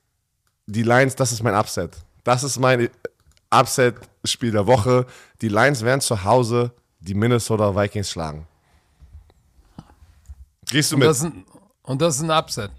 [0.66, 1.92] die Lions, das ist mein Upset.
[2.22, 2.90] Das ist mein
[3.50, 5.06] Upset-Spiel der Woche.
[5.40, 8.46] Die Lions werden zu Hause die Minnesota Vikings schlagen.
[10.70, 11.08] Gehst du Und mit?
[11.08, 11.44] das, ein,
[11.82, 12.70] und das ist ein Upset.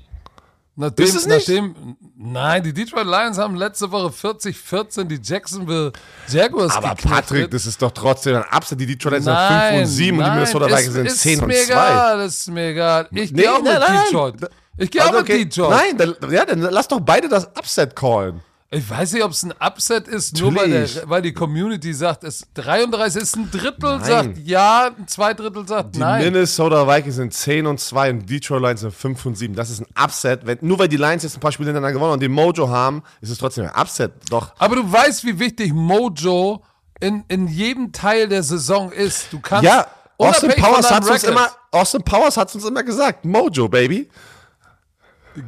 [0.78, 1.48] Nachdem, Ist es nicht?
[1.48, 5.94] nachdem, nein, die Detroit Lions haben letzte Woche 40-14 die Jacksonville
[6.28, 6.96] Jaguars Aber.
[6.96, 8.78] Patrick, das ist doch trotzdem ein Upset.
[8.82, 11.20] Die Detroit Lions sind nein, 5 und 7 und die nein, Minnesota Vikings sind ist
[11.22, 11.64] 10 und mir 2.
[11.64, 13.08] egal, ist mir egal.
[13.12, 14.04] Ich Nee, gehe auch nein, mit nein, nein.
[14.06, 14.36] Detroit.
[14.78, 15.46] Ich gehe auch Also, mit okay.
[15.46, 15.70] Detroit.
[15.98, 18.42] Nein, dann, ja, dann lass doch beide das Upset callen.
[18.72, 22.24] Ich weiß nicht, ob es ein Upset ist, nur weil, der, weil die Community sagt,
[22.24, 24.04] es 33 ist ein Drittel, Nein.
[24.04, 26.24] sagt ja, ein Zweidrittel sagt Die nein.
[26.26, 29.56] Minnesota Vikings sind 10 und 2 und die Detroit Lions sind 5 und 7.
[29.56, 30.46] Das ist ein Upset.
[30.46, 33.04] Wenn, nur weil die Lions jetzt ein paar Spiele hintereinander gewonnen und den Mojo haben,
[33.22, 34.14] ist es trotzdem ein Upset.
[34.32, 34.52] Doch.
[34.58, 36.64] Aber du weißt, wie wichtig Mojo
[37.00, 39.32] in, in jedem Teil der Saison ist.
[39.32, 39.86] Du kannst Ja,
[40.18, 44.10] Austin Powers hat uns immer, Austin Powers hat uns immer gesagt, Mojo, Baby.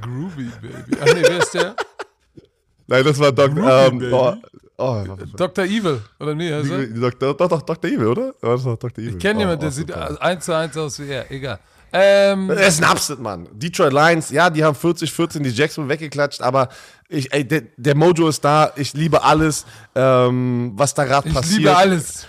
[0.02, 0.98] Groovy, Baby.
[1.02, 1.76] Ach nee, wer ist der?
[2.88, 3.54] Nein, das war Dr.
[3.54, 4.34] Groovy, Ähm, oh,
[4.78, 5.04] oh,
[5.36, 5.66] Dr.
[5.66, 6.52] Evil, oder nee?
[6.54, 7.34] Also, Dr.
[7.34, 7.90] Doch, doch, Dr.
[7.92, 8.26] Evil, oder?
[8.42, 9.04] Ja, das war Dr.
[9.04, 9.14] Evil.
[9.14, 10.22] ich kenne oh, jemanden, der Austin sieht Powers.
[10.22, 11.30] eins zu eins aus wie er.
[11.32, 11.60] Egal.
[11.94, 13.48] Ähm, Es ist ein Upset, Mann.
[13.54, 16.68] Detroit Lions, ja, die haben 40, 14 die Jacksonville weggeklatscht, aber
[17.08, 18.72] ich, ey, der, der Mojo ist da.
[18.76, 19.66] Ich liebe alles,
[19.96, 21.60] ähm, was da gerade ich passiert.
[21.60, 22.28] liebe alles.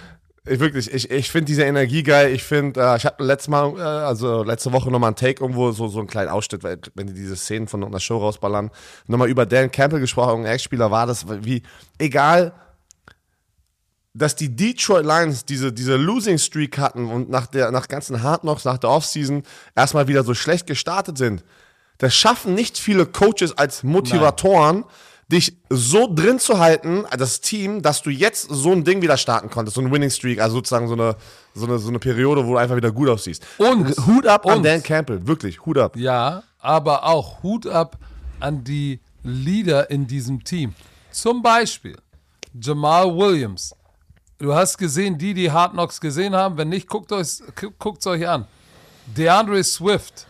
[0.48, 2.32] Ich wirklich, ich, ich finde diese Energie geil.
[2.32, 5.72] Ich finde, äh, ich habe letztes Mal, äh, also letzte Woche nochmal einen Take irgendwo,
[5.72, 8.70] so, so einen kleinen Ausschnitt, weil, wenn die diese Szenen von einer Show rausballern,
[9.06, 11.62] nochmal über Dan Campbell gesprochen, ein Ex-Spieler war das, wie,
[11.98, 12.52] egal,
[14.14, 18.42] dass die Detroit Lions diese, diese Losing Streak hatten und nach der, nach ganzen Hard
[18.42, 19.42] Knocks, nach der Offseason
[19.76, 21.44] erstmal wieder so schlecht gestartet sind.
[21.98, 24.84] Das schaffen nicht viele Coaches als Motivatoren,
[25.30, 29.50] dich so drin zu halten, das Team, dass du jetzt so ein Ding wieder starten
[29.50, 31.16] konntest, so ein Winning Streak, also sozusagen so eine,
[31.54, 33.44] so eine, so eine Periode, wo du einfach wieder gut aussiehst.
[33.58, 35.96] Und- Hut ab an und- Dan Campbell, wirklich, Hut ab.
[35.96, 37.98] Ja, aber auch Hut ab
[38.40, 40.74] an die Leader in diesem Team.
[41.10, 41.96] Zum Beispiel
[42.58, 43.74] Jamal Williams.
[44.38, 46.56] Du hast gesehen, die, die Hard Knocks gesehen haben.
[46.56, 47.42] Wenn nicht, guckt es
[47.78, 48.46] guckt's euch an.
[49.06, 50.26] DeAndre Swift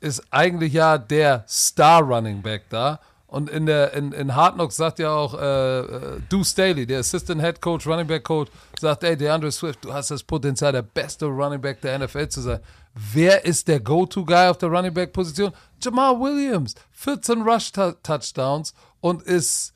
[0.00, 2.98] ist eigentlich ja der Star Running Back da.
[3.32, 6.98] Und in, der, in, in Hard Knocks sagt ja auch äh, äh, Deuce Staley, der
[7.00, 10.82] Assistant Head Coach, Running Back Coach, sagt, ey, DeAndre Swift, du hast das Potenzial, der
[10.82, 12.60] beste Running Back der NFL zu sein.
[12.94, 15.50] Wer ist der Go-To-Guy auf der Running Back-Position?
[15.80, 16.74] Jamal Williams.
[16.90, 19.72] 14 Rush-Touchdowns und ist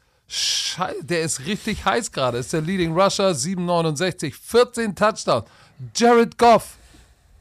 [1.00, 2.36] der ist richtig heiß gerade.
[2.36, 5.46] Ist der Leading Rusher, 7,69, 14 Touchdowns.
[5.94, 6.76] Jared Goff.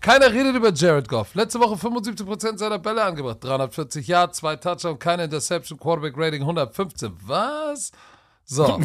[0.05, 1.33] Keiner redet über Jared Goff.
[1.33, 3.43] Letzte Woche 75% seiner Bälle angebracht.
[3.43, 7.11] 340 Yards, zwei Touchdowns, keine Interception, Quarterback Rating 115.
[7.23, 7.91] Was?
[8.43, 8.65] So.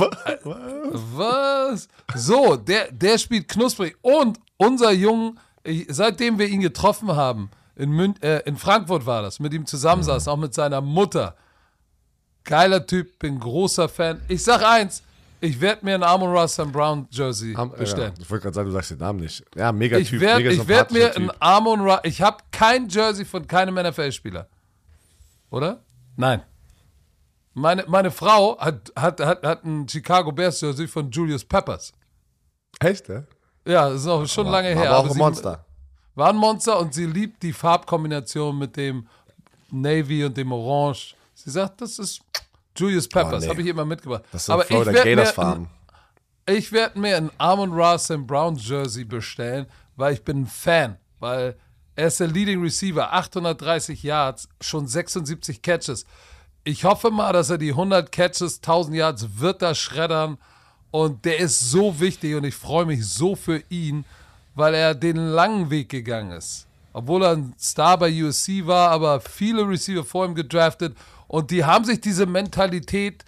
[0.95, 1.89] Was?
[2.15, 3.99] So, der, der spielt knusprig.
[4.01, 9.21] Und unser Jungen, ich, seitdem wir ihn getroffen haben, in, Mün äh, in Frankfurt war
[9.21, 11.37] das, mit ihm zusammensaß, auch mit seiner Mutter.
[12.45, 14.23] Geiler Typ, bin großer Fan.
[14.29, 15.03] Ich sag eins,
[15.41, 16.71] ich werde mir ein Amon Ross St.
[16.73, 18.13] Brown Jersey Am- bestellen.
[18.17, 19.45] Ja, ich wollte gerade sagen, du sagst den Namen nicht.
[19.57, 21.37] Ja, mega Ich Typ, werde mega ich werd mir sympathischer ein Typ.
[21.43, 24.49] Amon Ra Ich habe kein Jersey von keinem NFL-Spieler.
[25.51, 25.83] Oder?
[26.17, 26.43] Nein.
[27.55, 31.93] Meine, meine Frau hat, hat, hat, hat ein Chicago Bears Jersey von Julius Peppers.
[32.79, 33.25] Echt, ja?
[33.67, 34.91] Ja, das ist auch schon lange her.
[34.91, 35.65] Aber auch aber ein sie- Monster.
[36.15, 39.07] War ein Monster und sie liebt die Farbkombination mit dem
[39.71, 41.15] Navy und dem Orange.
[41.35, 42.21] Sie sagt, das ist
[42.77, 43.43] Julius Peppers.
[43.43, 43.49] Oh, nee.
[43.49, 44.25] Habe ich immer mitgebracht.
[44.33, 45.69] Das sind aber Florida ich Gators Farben.
[46.47, 48.27] ich werde mir ein Amon Ross St.
[48.27, 49.67] Brown Jersey bestellen,
[49.97, 50.97] weil ich bin ein Fan.
[51.19, 51.57] Weil
[51.97, 56.07] er ist der Leading Receiver, 830 Yards, schon 76 Catches.
[56.65, 60.39] Ich hoffe mal, dass er die 100 Catches, 1000 Yards wird er schreddern.
[60.91, 64.05] Und der ist so wichtig und ich freue mich so für ihn,
[64.55, 66.67] weil er den langen Weg gegangen ist.
[66.93, 70.97] Obwohl er ein Star bei USC war, aber viele Receiver vor ihm gedraftet.
[71.31, 73.25] Und die haben sich diese Mentalität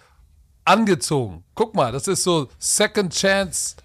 [0.65, 1.45] angezogen.
[1.55, 3.77] Guck mal, das ist so Second Chance,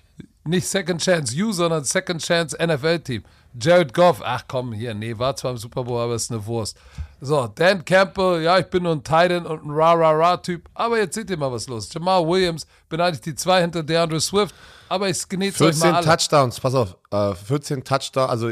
[0.45, 3.23] nicht Second Chance You, sondern Second Chance NFL-Team.
[3.61, 6.77] Jared Goff, ach komm, hier, nee, war zwar im Super Bowl, aber ist eine Wurst.
[7.21, 11.31] So, Dan Campbell, ja, ich bin nur ein Titan und ein Ra-Ra-Ra-Typ, aber jetzt seht
[11.31, 11.89] ihr mal, was los.
[11.93, 14.53] Jamal Williams, bin eigentlich die zwei hinter DeAndre Swift,
[14.89, 16.05] aber ich genete euch 14 mal alle.
[16.07, 18.51] Touchdowns, pass auf, äh, 14 Touchdowns, also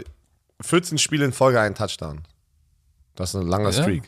[0.60, 2.22] 14 Spiele in Folge ein Touchdown.
[3.16, 3.82] Das ist ein langer Ja.
[3.82, 4.04] Streak.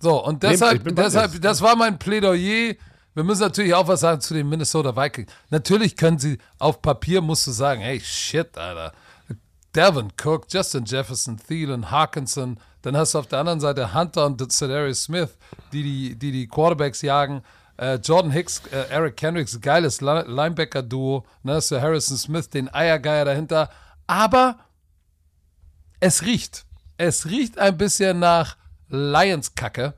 [0.00, 2.74] So, und deshalb, bei deshalb das war mein Plädoyer.
[3.14, 5.32] Wir müssen natürlich auch was sagen zu den Minnesota Vikings.
[5.50, 8.92] Natürlich können sie, auf Papier musst du sagen, hey, shit, Alter.
[9.74, 12.60] Devin Cook, Justin Jefferson, Thielen, Hawkinson.
[12.82, 15.36] Dann hast du auf der anderen Seite Hunter und Cedarius Smith,
[15.72, 17.42] die die, die, die Quarterbacks jagen.
[17.76, 21.26] Äh, Jordan Hicks, äh, Eric Kendricks, geiles Li- Linebacker-Duo.
[21.46, 23.70] Hast du Harrison Smith, den Eiergeier dahinter.
[24.06, 24.58] Aber
[26.00, 26.64] es riecht.
[26.96, 28.56] Es riecht ein bisschen nach
[28.88, 29.94] Lions-Kacke,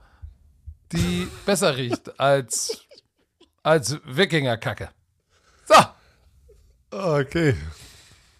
[0.93, 2.87] die besser riecht als,
[3.63, 4.91] als Wikinger-Kacke.
[5.67, 5.77] So,
[6.91, 7.55] Okay.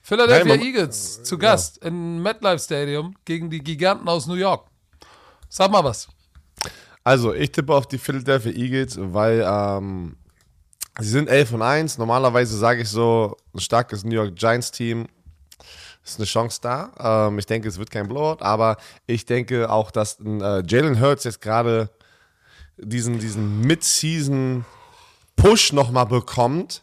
[0.03, 4.67] Philadelphia Nein, Eagles zu Gast im MetLife Stadium gegen die Giganten aus New York.
[5.49, 6.09] Sag mal was.
[7.05, 10.17] Also, ich tippe auf die Philadelphia Eagles, weil ähm,
[10.99, 11.99] sie sind 11 und 1.
[11.99, 15.07] Normalerweise sage ich so, ein starkes New York Giants Team
[16.13, 17.29] ist eine Chance da.
[17.29, 21.25] Ähm, ich denke, es wird kein Blowout, aber ich denke auch, dass äh, Jalen Hurts
[21.25, 21.91] jetzt gerade
[22.79, 26.83] diesen, diesen Mid-Season-Push nochmal bekommt.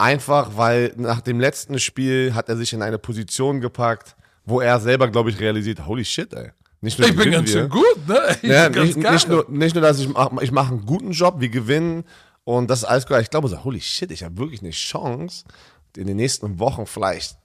[0.00, 4.14] Einfach, weil nach dem letzten Spiel hat er sich in eine Position gepackt,
[4.44, 6.50] wo er selber, glaube ich, realisiert, holy shit, ey.
[6.80, 7.62] Nicht nur Ich bin gewinnen ganz wir.
[7.62, 8.20] schön gut, ne?
[8.40, 11.10] Ich Ja, bin nicht, nicht, nur, nicht nur, dass ich mache ich mach einen guten
[11.10, 12.04] Job, wir gewinnen
[12.44, 13.18] und das ist alles gut.
[13.20, 15.44] Ich glaube so, holy shit, ich habe wirklich eine Chance,
[15.96, 17.36] in den nächsten Wochen vielleicht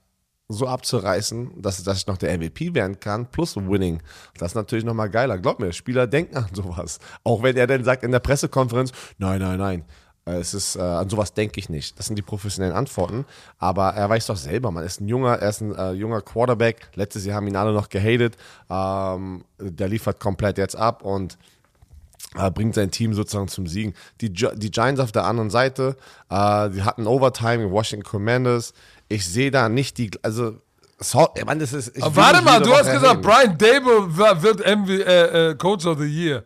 [0.48, 4.02] so abzureißen, dass, dass ich noch der MVP werden kann, plus Winning.
[4.38, 5.38] Das ist natürlich nochmal geiler.
[5.38, 6.98] Glaub mir, Spieler denken an sowas.
[7.24, 9.84] Auch wenn er dann sagt in der Pressekonferenz, nein, nein, nein,
[10.26, 11.98] Äh, Es ist, äh, an sowas denke ich nicht.
[11.98, 13.24] Das sind die professionellen Antworten.
[13.58, 16.88] Aber er weiß doch selber, man ist ein junger, er ist ein äh, junger Quarterback.
[16.94, 18.36] Letztes Jahr haben ihn alle noch gehatet.
[18.70, 21.38] Ähm, der liefert komplett jetzt ab und
[22.36, 23.94] äh, bringt sein Team sozusagen zum Siegen.
[24.20, 25.96] Die, die Giants auf der anderen Seite,
[26.30, 28.72] äh, die hatten Overtime in Washington Commanders.
[29.14, 30.56] Ich sehe da nicht die, also,
[30.98, 31.92] so, meine, das ist.
[31.96, 33.22] warte mal, du hast gesagt.
[33.22, 36.44] Brian Dable wird MV, äh, äh, Coach of the Year.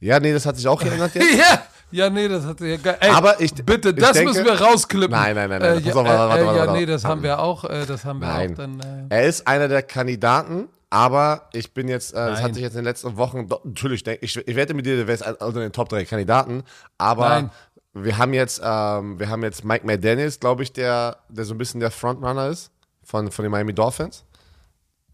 [0.00, 1.34] Ja, nee, das hat sich auch geändert jetzt.
[1.38, 1.62] ja.
[1.92, 2.96] Ja, nee, das hat ja geil.
[3.00, 5.10] Ey, Aber ich- bitte, ich das denke- müssen wir rausklippen.
[5.10, 5.78] Nein, nein, nein, nein.
[5.78, 7.64] Äh, ja, auf, warte, warte, äh, warte, ja, nee, das haben wir auch.
[7.64, 8.52] Äh, das haben wir Nein.
[8.52, 8.80] auch dann.
[9.10, 12.78] Äh, Er ist einer der Kandidaten, aber ich bin jetzt, das hat sich jetzt in
[12.78, 16.04] den letzten Wochen, natürlich, ich, ich wette mit dir, der wäre unter den Top 3
[16.04, 16.62] Kandidaten,
[16.96, 17.50] aber Nein.
[17.92, 21.58] Wir haben jetzt, ähm, wir haben jetzt Mike McDaniels, glaube ich, der, der so ein
[21.58, 22.70] bisschen der Frontrunner ist
[23.02, 24.24] von, von den Miami Dolphins.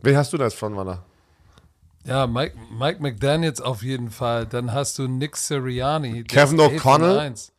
[0.02, 1.04] Wen hast du da als Frontrunner?
[2.06, 4.46] ja, Mike, Mike McDaniels auf jeden Fall.
[4.46, 6.24] Dann hast du Nick Sirianni.
[6.24, 7.18] Kevin ist 11 und O'Connell?
[7.18, 7.52] 1.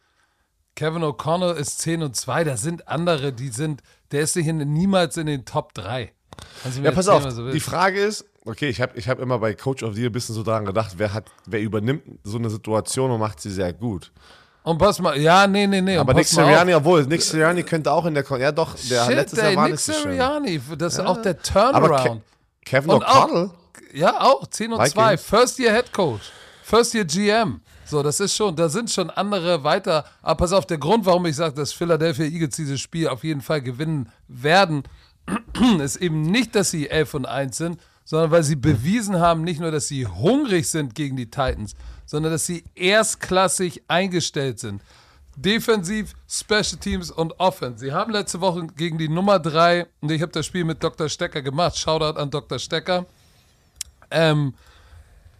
[0.75, 2.43] Kevin O'Connell ist 10 und 2.
[2.45, 6.13] Da sind andere, die sind, der ist hier niemals in den Top 3.
[6.61, 7.59] Kannst du mir Ja, pass auf, du die.
[7.59, 10.35] Frage ist, okay, ich habe ich hab immer bei Coach of the Year ein bisschen
[10.35, 14.11] so daran gedacht, wer, hat, wer übernimmt so eine Situation und macht sie sehr gut.
[14.67, 15.97] Und pass mal, ja, nee, nee, nee.
[15.97, 16.27] Aber Nick.
[16.27, 19.53] Sirianni, obwohl, Nick Sirianni könnte auch in der, Kon ja doch, der Shit, letztes ey,
[19.53, 19.79] Jahr war Nick.
[19.79, 22.21] Sirianni, das ist auch der Aber Ke Turnaround.
[22.65, 23.49] Kevin O'Connell?
[23.93, 24.93] Ja, auch 10 und Vikings.
[24.93, 25.17] 2.
[25.19, 26.33] First Year Head Coach.
[26.63, 27.61] First Year GM.
[27.85, 30.03] So, das ist schon, da sind schon andere weiter.
[30.21, 33.39] Aber pass auf, der Grund, warum ich sage, dass Philadelphia Eagles dieses Spiel auf jeden
[33.39, 34.83] Fall gewinnen werden,
[35.81, 39.59] ist eben nicht, dass sie 11 und 1 sind, sondern weil sie bewiesen haben, nicht
[39.59, 44.81] nur, dass sie hungrig sind gegen die Titans, sondern dass sie erstklassig eingestellt sind.
[45.35, 47.79] Defensiv, Special Teams und Offense.
[47.79, 51.09] Sie haben letzte Woche gegen die Nummer 3, und ich habe das Spiel mit Dr.
[51.09, 52.57] Stecker gemacht, Shoutout an Dr.
[52.59, 53.05] Stecker,
[54.09, 54.53] ähm,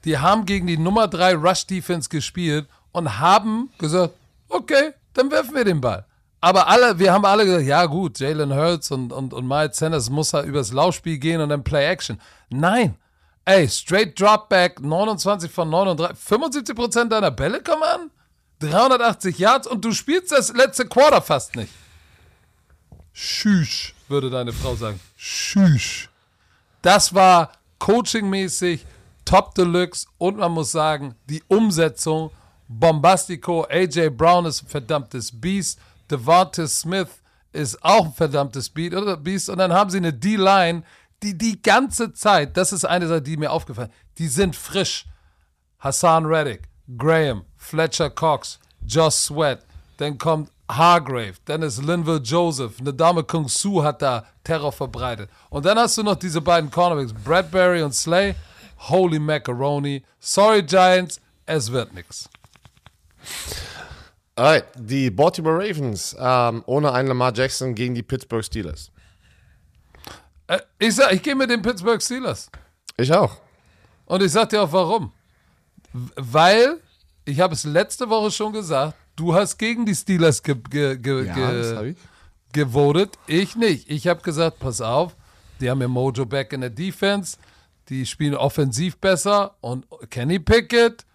[0.04, 4.14] die haben gegen die Nummer 3 Rush Defense gespielt und haben gesagt,
[4.50, 6.06] okay, dann werfen wir den Ball.
[6.40, 10.10] Aber alle, wir haben alle gesagt, ja gut, Jalen Hurts und, und, und Miles Sanders
[10.10, 12.22] muss halt übers Laufspiel gehen und dann Play Action.
[12.50, 12.96] Nein.
[13.46, 18.12] Ey, straight Dropback, 29 von 39, 75% deiner Bälle kommen an,
[18.60, 21.72] 380 Yards und du spielst das letzte Quarter fast nicht.
[23.14, 25.00] Schüsch, würde deine Frau sagen.
[25.16, 26.10] Schüsch.
[26.82, 28.86] Das war coachingmäßig
[29.26, 32.32] Top Deluxe und man muss sagen, die Umsetzung
[32.68, 35.80] Bombastico, AJ Brown ist ein verdammtes Beast,
[36.10, 37.10] Devonta Smith
[37.52, 38.94] ist auch ein verdammtes Beat
[39.24, 40.84] Beast und dann haben sie eine D-Line,
[41.24, 45.06] die die ganze Zeit, das ist eine Sache, die mir aufgefallen, die sind frisch.
[45.80, 46.64] Hassan Reddick,
[46.98, 49.66] Graham, Fletcher Cox, Josh Sweat,
[49.98, 55.30] dann kommt Hargrave, dann ist Linville Joseph, eine Dame Kung Su hat da Terror verbreitet.
[55.50, 58.36] Und dann hast du noch diese beiden Cornerbacks, Bradbury und Slay.
[58.78, 60.04] Holy Macaroni.
[60.20, 62.30] Sorry Giants, es wird nix.
[64.38, 68.92] Alright, die Baltimore Ravens ähm, ohne einen Lamar Jackson gegen die Pittsburgh Steelers.
[70.46, 72.52] Äh, ich sag, ich gehe mit den Pittsburgh Steelers.
[72.98, 73.36] Ich auch.
[74.06, 75.12] Und ich sag dir auch warum.
[76.16, 76.78] Weil,
[77.26, 81.34] ich habe es letzte Woche schon gesagt, du hast gegen die Steelers ge ge ge
[81.34, 81.98] ge ich.
[82.54, 83.18] gewotet.
[83.26, 83.90] Ich nicht.
[83.90, 85.16] Ich habe gesagt, pass auf,
[85.60, 87.38] die haben ja Mojo back in der Defense,
[87.90, 91.08] die spielen offensiv besser und Kenny Pickett,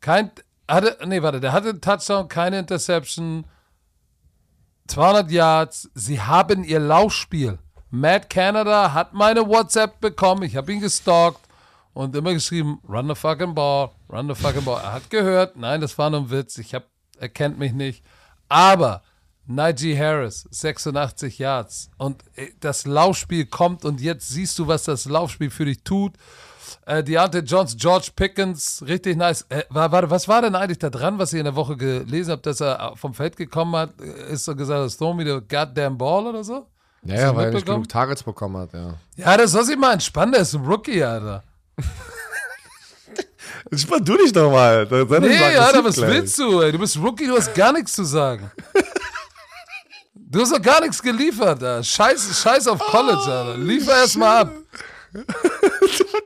[0.00, 0.30] kein,
[0.68, 3.46] hatte, nee, warte, der hatte einen Touchdown, keine Interception,
[4.86, 7.58] 200 Yards, sie haben ihr Laufspiel.
[7.90, 11.40] Matt Canada hat meine WhatsApp bekommen, ich habe ihn gestalkt
[11.92, 14.80] und immer geschrieben, run the fucking ball, run the fucking ball.
[14.82, 16.84] Er hat gehört, nein, das war nur ein Witz, ich hab,
[17.18, 18.04] er kennt mich nicht.
[18.48, 19.02] Aber
[19.46, 25.04] Najee Harris, 86 Yards und äh, das Laufspiel kommt und jetzt siehst du, was das
[25.04, 26.12] Laufspiel für dich tut.
[26.86, 29.44] Äh, Deontay Jones, George Pickens, richtig nice.
[29.48, 32.32] Äh, war, warte, was war denn eigentlich da dran, was ihr in der Woche gelesen
[32.32, 33.90] habt, dass er vom Feld gekommen hat?
[34.00, 36.66] Äh, Ist so gesagt, throw me the goddamn ball oder so?
[37.02, 38.94] Ja, ja, weil er nicht genug Targets bekommen hat, ja.
[39.16, 41.42] Ja, das soll sich mal entspannen, der ist ein Rookie, Alter.
[43.74, 44.86] Spann du dich doch mal.
[44.90, 46.10] Nee, Alter, was gleich.
[46.10, 46.72] willst du, ey?
[46.72, 48.50] Du bist Rookie, du hast gar nichts zu sagen.
[50.34, 51.84] Du hast doch gar nichts geliefert, Alter.
[51.84, 53.56] Scheiß, scheiß auf College, Alter.
[53.56, 54.50] Liefer erst mal ab.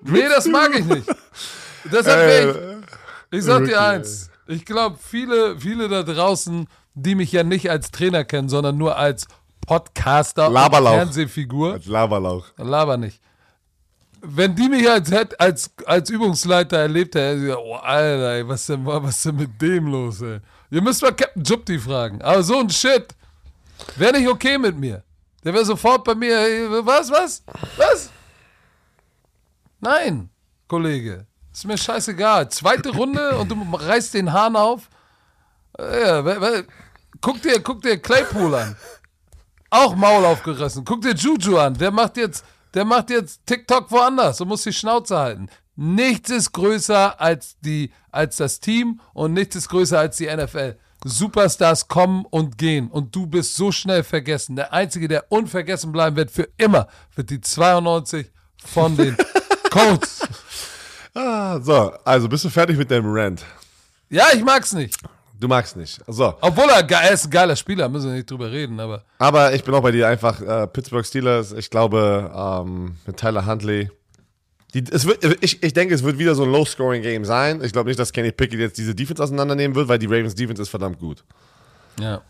[0.00, 1.06] Nee, das mag ich nicht.
[1.92, 4.30] Deshalb wär ich, ich sag dir eins.
[4.46, 8.96] Ich glaube, viele, viele da draußen, die mich ja nicht als Trainer kennen, sondern nur
[8.96, 9.26] als
[9.66, 10.92] Podcaster Laberlauch.
[10.92, 11.74] und Fernsehfigur.
[11.74, 12.46] Als Laberlauch.
[12.56, 13.20] Laber nicht.
[14.22, 18.48] Wenn die mich als, als, als Übungsleiter erlebt hätten, hätten sie gesagt, oh Alter, ey,
[18.48, 20.38] was denn, was ist denn mit dem los, ey?
[20.70, 22.22] Ihr müsst mal Captain Jupti fragen.
[22.22, 23.14] Aber so ein Shit
[23.96, 25.02] wäre nicht okay mit mir.
[25.44, 26.30] Der wäre sofort bei mir,
[26.84, 27.42] was, was,
[27.76, 28.10] was?
[29.80, 30.30] Nein,
[30.66, 31.26] Kollege.
[31.52, 32.50] Ist mir scheißegal.
[32.50, 34.88] Zweite Runde und du reißt den Hahn auf.
[35.78, 36.62] Äh, Ja,
[37.20, 38.76] guck dir, guck dir Claypool an.
[39.70, 40.84] Auch Maul aufgerissen.
[40.84, 41.74] Guck dir Juju an.
[41.74, 45.48] Der macht jetzt, der macht jetzt TikTok woanders und muss die Schnauze halten.
[45.76, 50.76] Nichts ist größer als, die, als das Team und nichts ist größer als die NFL.
[51.04, 54.56] Superstars kommen und gehen und du bist so schnell vergessen.
[54.56, 58.30] Der Einzige, der unvergessen bleiben wird für immer, wird die 92
[58.64, 59.16] von den
[59.70, 60.20] Colts.
[61.14, 63.44] Ah, so, also bist du fertig mit deinem Rant?
[64.10, 64.96] Ja, ich mag's nicht.
[65.40, 66.00] Du magst nicht.
[66.08, 66.34] So.
[66.40, 69.04] Obwohl er, er ist ein geiler Spieler, müssen wir nicht drüber reden, aber.
[69.18, 71.52] Aber ich bin auch bei dir einfach äh, Pittsburgh Steelers.
[71.52, 73.88] Ich glaube, ähm, mit Tyler Huntley.
[74.74, 77.62] Die, es wird, ich, ich denke, es wird wieder so ein Low-Scoring-Game sein.
[77.64, 80.60] Ich glaube nicht, dass Kenny Pickett jetzt diese Defense auseinandernehmen wird, weil die Ravens Defense
[80.60, 81.24] ist verdammt gut.
[81.98, 82.20] Ja.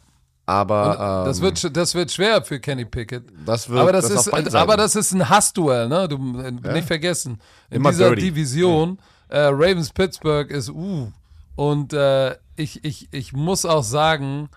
[0.46, 3.24] Aber ähm, das, wird, das wird schwer für Kenny Pickett.
[3.44, 6.08] das wird Aber das, auf ist, aber das ist ein Hassduell, ne?
[6.08, 7.38] Du äh, nicht vergessen.
[7.68, 8.30] In Immer dieser dirty.
[8.30, 11.12] Division, äh, Ravens Pittsburgh ist uh.
[11.54, 14.48] Und äh, ich, ich, ich muss auch sagen,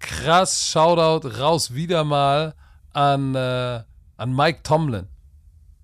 [0.00, 2.54] krass Shoutout raus wieder mal
[2.92, 3.82] an, äh,
[4.16, 5.06] an Mike Tomlin.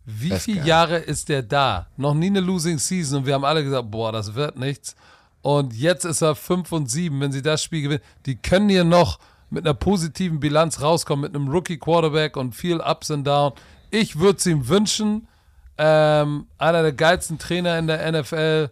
[0.06, 0.64] Wie Das viele.
[0.64, 1.86] Jahre ist der da?
[1.96, 4.94] Noch nie eine Losing Season und wir haben alle gesagt, boah, das wird nichts.
[5.42, 8.02] Und jetzt ist er 5 und 7, wenn sie das Spiel gewinnen.
[8.26, 9.18] Die können hier noch
[9.50, 13.54] mit einer positiven Bilanz rauskommen, mit einem Rookie-Quarterback und viel Ups and Downs.
[13.90, 15.28] Ich würde es ihm wünschen.
[15.76, 18.70] Ähm, einer der geilsten Trainer in der NFL.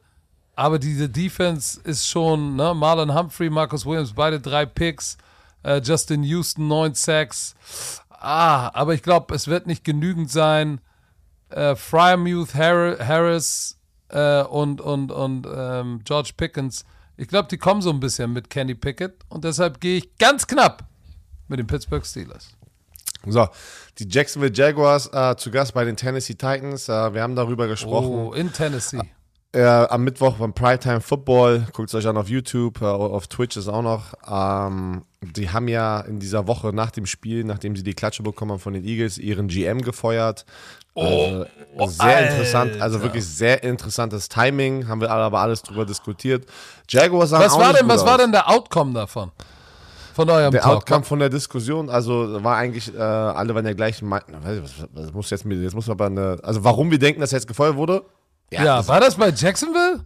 [0.55, 2.75] Aber diese Defense ist schon, ne?
[2.75, 5.17] Marlon Humphrey, Marcus Williams, beide drei Picks.
[5.63, 7.55] Äh, Justin Houston, neun Sacks.
[8.11, 10.81] Ah, aber ich glaube, es wird nicht genügend sein.
[11.53, 13.79] Äh, Fryermuth, Har Harris
[14.09, 16.85] äh, und, und, und ähm, George Pickens.
[17.17, 19.15] Ich glaube, die kommen so ein bisschen mit Kenny Pickett.
[19.29, 20.85] Und deshalb gehe ich ganz knapp
[21.49, 22.57] mit den Pittsburgh Steelers.
[23.27, 23.49] So,
[23.99, 26.89] die Jacksonville Jaguars äh, zu Gast bei den Tennessee Titans.
[26.89, 28.09] Äh, wir haben darüber gesprochen.
[28.09, 29.01] Oh, in Tennessee.
[29.55, 31.67] Äh, am Mittwoch beim Primetime Football.
[31.73, 34.15] Guckt es euch an auf YouTube, äh, auf Twitch ist auch noch.
[34.27, 38.53] Ähm, die haben ja in dieser Woche nach dem Spiel, nachdem sie die Klatsche bekommen
[38.53, 40.47] haben von den Eagles, ihren GM gefeuert.
[40.95, 41.45] Oh,
[41.87, 42.31] sehr Alter.
[42.31, 44.89] interessant, also wirklich sehr interessantes Timing.
[44.89, 46.45] Haben wir aber alles drüber diskutiert.
[46.89, 48.19] Jaguars sahen Was war denn, was war aus.
[48.21, 49.31] denn der Outcome davon?
[50.15, 50.77] Von eurem Der Talk?
[50.77, 54.43] Outcome von der Diskussion, also war eigentlich, äh, alle waren der gleichen Meinung.
[54.95, 57.49] Das muss jetzt, jetzt muss man aber eine, also warum wir denken, dass er jetzt
[57.49, 58.03] gefeuert wurde?
[58.51, 60.05] ja, das- war das bei Jacksonville?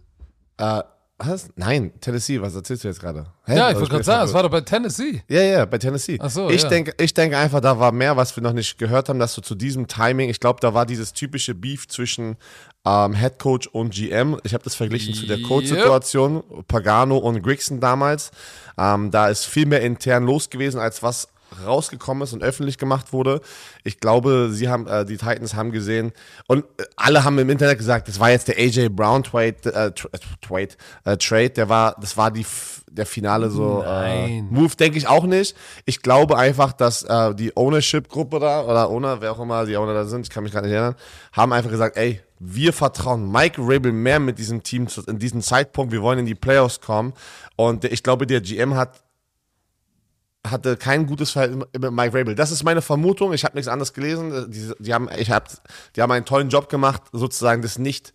[0.57, 0.81] Äh,
[1.19, 1.49] was?
[1.55, 3.25] Nein, Tennessee, was erzählst du jetzt gerade?
[3.45, 3.55] Hä?
[3.55, 5.23] Ja, ich Also wollte gerade sagen, es war doch bei Tennessee.
[5.27, 6.17] Ja, ja, bei Tennessee.
[6.21, 6.69] Ach so, ich, ja.
[6.69, 9.41] denke, ich denke einfach, da war mehr, was wir noch nicht gehört haben, dass so
[9.41, 12.37] zu diesem Timing, ich glaube, da war dieses typische Beef zwischen
[12.85, 14.39] ähm, Head Coach und GM.
[14.43, 15.47] Ich habe das verglichen zu der Yep.
[15.47, 18.31] Coach-Situation, Pagano und Grigson damals.
[18.77, 21.29] Ähm, da ist viel mehr intern los gewesen, als was
[21.65, 23.41] rausgekommen ist und öffentlich gemacht wurde.
[23.83, 26.11] Ich glaube, sie haben, äh, die Titans haben gesehen
[26.47, 29.91] und äh, alle haben im Internet gesagt, das war jetzt der AJ Brown Trade, äh,
[29.91, 30.69] Tra- äh, Trade,
[31.05, 32.45] äh, Trade, der war, das war die,
[32.89, 34.41] der Finale so äh.
[34.41, 35.55] Move, denke ich auch nicht.
[35.85, 39.93] Ich glaube einfach, dass äh, die Ownership-Gruppe da oder Owner, wer auch immer die Owner
[39.93, 40.95] da sind, ich kann mich gerade nicht erinnern,
[41.31, 45.41] haben einfach gesagt, ey, wir vertrauen Mike Rabel mehr mit diesem Team zu, in diesem
[45.41, 47.13] Zeitpunkt, wir wollen in die Playoffs kommen
[47.55, 49.01] und ich glaube, der GM hat
[50.51, 52.35] hatte kein gutes Verhältnis mit Mike Rabel.
[52.35, 53.33] Das ist meine Vermutung.
[53.33, 54.51] Ich habe nichts anderes gelesen.
[54.51, 55.47] Die, die, haben, ich hab,
[55.95, 58.13] die haben einen tollen Job gemacht, sozusagen das nicht,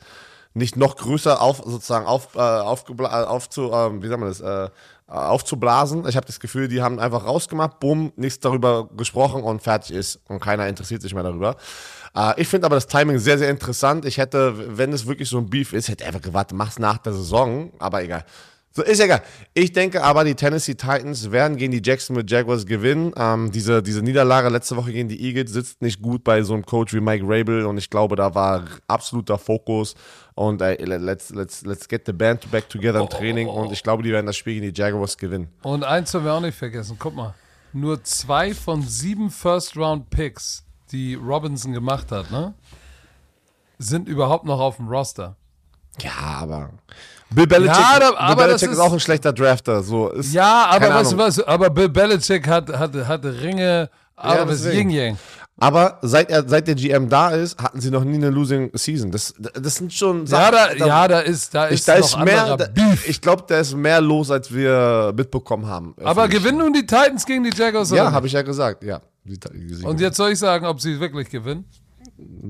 [0.54, 4.40] nicht noch größer auf, sozusagen auf, äh, aufgebla- äh, aufzu, äh, wie sagt man das,
[4.40, 4.70] äh,
[5.06, 6.06] aufzublasen.
[6.08, 10.20] Ich habe das Gefühl, die haben einfach rausgemacht, bumm, nichts darüber gesprochen und fertig ist.
[10.28, 11.56] Und keiner interessiert sich mehr darüber.
[12.16, 14.04] Äh, ich finde aber das Timing sehr, sehr interessant.
[14.04, 17.12] Ich hätte, wenn es wirklich so ein Beef ist, hätte einfach gewartet, mach's nach der
[17.12, 17.72] Saison.
[17.78, 18.24] Aber egal.
[18.74, 19.22] So, ist egal.
[19.52, 23.12] Ich denke aber, die Tennessee Titans werden gegen die Jacksonville Jaguars gewinnen.
[23.16, 26.64] Ähm, diese, diese Niederlage letzte Woche gegen die Eagles sitzt nicht gut bei so einem
[26.64, 29.94] Coach wie Mike Rabel und ich glaube, da war absoluter Fokus
[30.34, 34.02] und äh, let's, let's, let's get the band back together im Training und ich glaube,
[34.02, 35.48] die werden das Spiel gegen die Jaguars gewinnen.
[35.62, 36.96] Und eins haben wir auch nicht vergessen.
[36.98, 37.34] Guck mal.
[37.74, 42.54] Nur zwei von sieben First-Round-Picks, die Robinson gemacht hat, ne?
[43.78, 45.36] Sind überhaupt noch auf dem Roster.
[46.00, 46.70] Ja, aber
[47.34, 49.82] Bill Belichick, Ja, da- Bill aber Belichick das ist ist- auch ein schlechter Drafter.
[49.82, 51.40] So, ist, Ja, aber weißt du was?
[51.40, 54.90] Aber Bill Belichick hat, hat, hat Ringe, aber das deswegen.
[54.90, 55.18] Yin-Yang.
[55.60, 59.12] Aber seit, er, seit der GM da ist, hatten sie noch nie eine Losing Season.
[59.12, 62.16] Das, das sind schon Ja, da, Sachen- ja, da ist, da ist, Ich, da ist
[62.16, 63.08] noch mehr, da, Beef.
[63.08, 65.94] ich glaube, da ist mehr los, als wir mitbekommen haben.
[66.02, 69.00] aber gewinnen nun die Titans gegen die Jaguars Ja, habe ich ja gesagt, ja.
[69.24, 71.64] Die, die, die, Und jetzt soll ich sagen, ob sie wirklich gewinnen?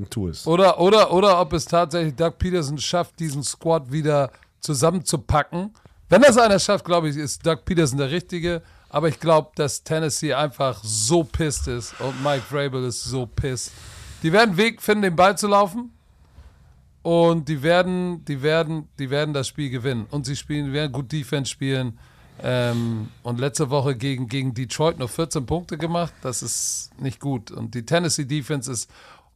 [0.09, 0.47] tu es.
[0.47, 4.31] Oder, oder, oder ob es tatsächlich Doug Peterson schafft, diesen Squad wieder
[4.63, 5.75] zusammenzupacken.
[6.09, 8.63] Wenn das einer schafft, glaube ich, ist Doug Peterson der Richtige.
[8.89, 13.73] Aber ich glaube, dass Tennessee einfach so pisst ist und Mike Vrabel ist so pisst.
[14.23, 15.91] Die werden einen Weg finden, den Ball zu laufen.
[17.01, 20.07] Und die werden, die werden, die werden das Spiel gewinnen.
[20.11, 21.99] Und sie spielen, werden gut Defense spielen.
[22.43, 26.13] Ähm, und letzte Woche gegen, gegen Detroit nur 14 Punkte gemacht.
[26.23, 27.51] Das ist nicht gut.
[27.51, 28.91] Und die Tennessee Defense ist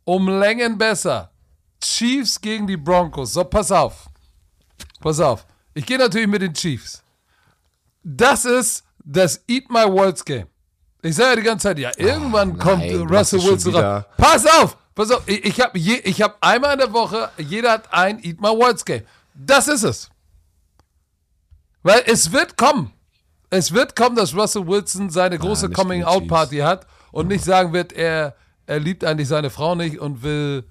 [0.04, 1.30] um Längen besser.
[1.80, 3.32] Chiefs gegen die Broncos.
[3.32, 4.08] So, pass auf.
[5.00, 5.46] Pass auf.
[5.74, 7.02] Ich gehe natürlich mit den Chiefs.
[8.02, 10.46] Das ist das Eat My Words Game.
[11.02, 14.06] Ich sage ja die ganze Zeit, ja, irgendwann Oh, kommt nein, Russell Wilson wieder.
[14.16, 14.76] Pass auf!
[14.94, 18.40] Pass auf, ich, ich habe ich hab einmal in der Woche, jeder hat ein Eat
[18.40, 19.02] My Words Game.
[19.34, 20.10] Das ist es.
[21.82, 22.92] Weil es wird kommen.
[23.50, 27.72] Es wird kommen, dass Russell Wilson seine große nicht die Coming-out-Party hat und nicht sagen
[27.72, 28.34] wird, er,
[28.66, 30.64] er liebt eigentlich seine Frau nicht und will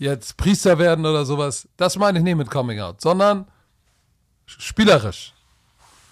[0.00, 1.68] jetzt Priester werden oder sowas.
[1.76, 3.46] Das meine ich nicht mit Coming-out, sondern
[4.46, 5.34] spielerisch.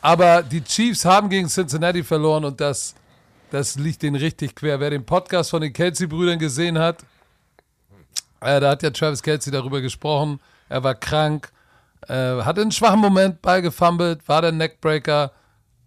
[0.01, 2.95] Aber die Chiefs haben gegen Cincinnati verloren und das,
[3.51, 4.79] das liegt denen richtig quer.
[4.79, 6.99] Wer den Podcast von den Kelsey-Brüdern gesehen hat,
[8.41, 10.39] äh, da hat ja Travis Kelsey darüber gesprochen.
[10.69, 11.51] Er war krank,
[12.07, 15.33] äh, hatte einen schwachen Moment, Ball gefummelt, war der Neckbreaker,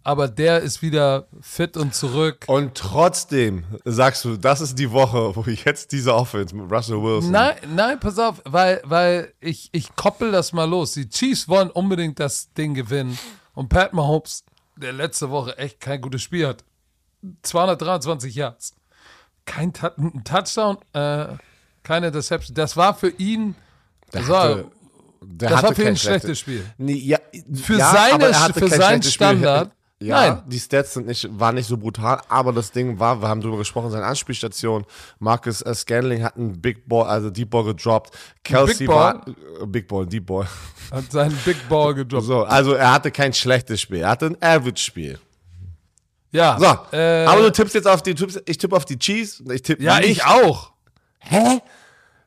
[0.04, 2.44] aber der ist wieder fit und zurück.
[2.48, 7.02] Und trotzdem sagst du, das ist die Woche, wo ich jetzt diese Offense mit Russell
[7.02, 7.30] Wilson.
[7.30, 10.92] Nein, nein, pass auf, weil, weil ich, ich koppel das mal los.
[10.92, 13.18] Die Chiefs wollen unbedingt das Ding gewinnen.
[13.54, 14.44] Und Pat Mahomes,
[14.76, 16.64] der letzte Woche echt kein gutes Spiel hat.
[17.42, 18.74] 223 Yards.
[19.44, 21.26] Kein ein Touchdown, äh,
[21.82, 22.54] keine Interception.
[22.54, 23.54] Das war für ihn,
[24.10, 24.64] das war,
[25.20, 26.64] der das war für ihn ein schlechtes Spiel.
[26.78, 27.18] Nee, ja,
[27.54, 29.70] Für ja, seine- aber er hatte für kein seinen Spiel.
[30.02, 30.42] Ja, Nein.
[30.46, 33.58] die Stats sind nicht, waren nicht so brutal, aber das Ding war, wir haben darüber
[33.58, 34.84] gesprochen, seine Anspielstation.
[35.18, 38.16] Marcus äh, Scanling hat einen Big Ball, also Deep Ball gedroppt.
[38.42, 39.14] Kelsey Big Ball?
[39.14, 39.26] war
[39.62, 40.46] äh, Big Ball, Deep Ball.
[40.90, 42.26] Hat seinen Big Ball gedroppt.
[42.26, 45.18] So, also er hatte kein schlechtes Spiel, er hatte ein Average-Spiel.
[46.32, 49.42] Ja, So, äh, aber du tippst jetzt auf die, tippst, ich tippe auf die Chiefs.
[49.52, 50.10] Ich tippe ja, nicht.
[50.10, 50.72] ich auch.
[51.18, 51.60] Hä?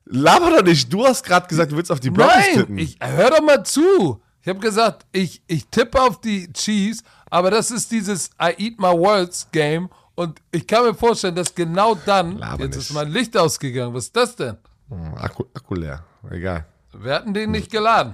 [0.06, 0.92] Laber doch nicht.
[0.94, 2.78] Du hast gerade gesagt, du willst auf die Broncos Nein, tippen.
[2.78, 4.22] ich, hör doch mal zu.
[4.44, 7.02] Ich habe gesagt, ich, ich tippe auf die Chiefs,
[7.36, 11.54] aber das ist dieses I eat my words Game und ich kann mir vorstellen, dass
[11.54, 12.90] genau dann, Laber jetzt nicht.
[12.90, 14.56] ist mein Licht ausgegangen, was ist das denn?
[14.88, 16.02] Hm, Akku, Akku leer.
[16.32, 16.66] Egal.
[16.94, 18.14] Wir hatten den nicht geladen.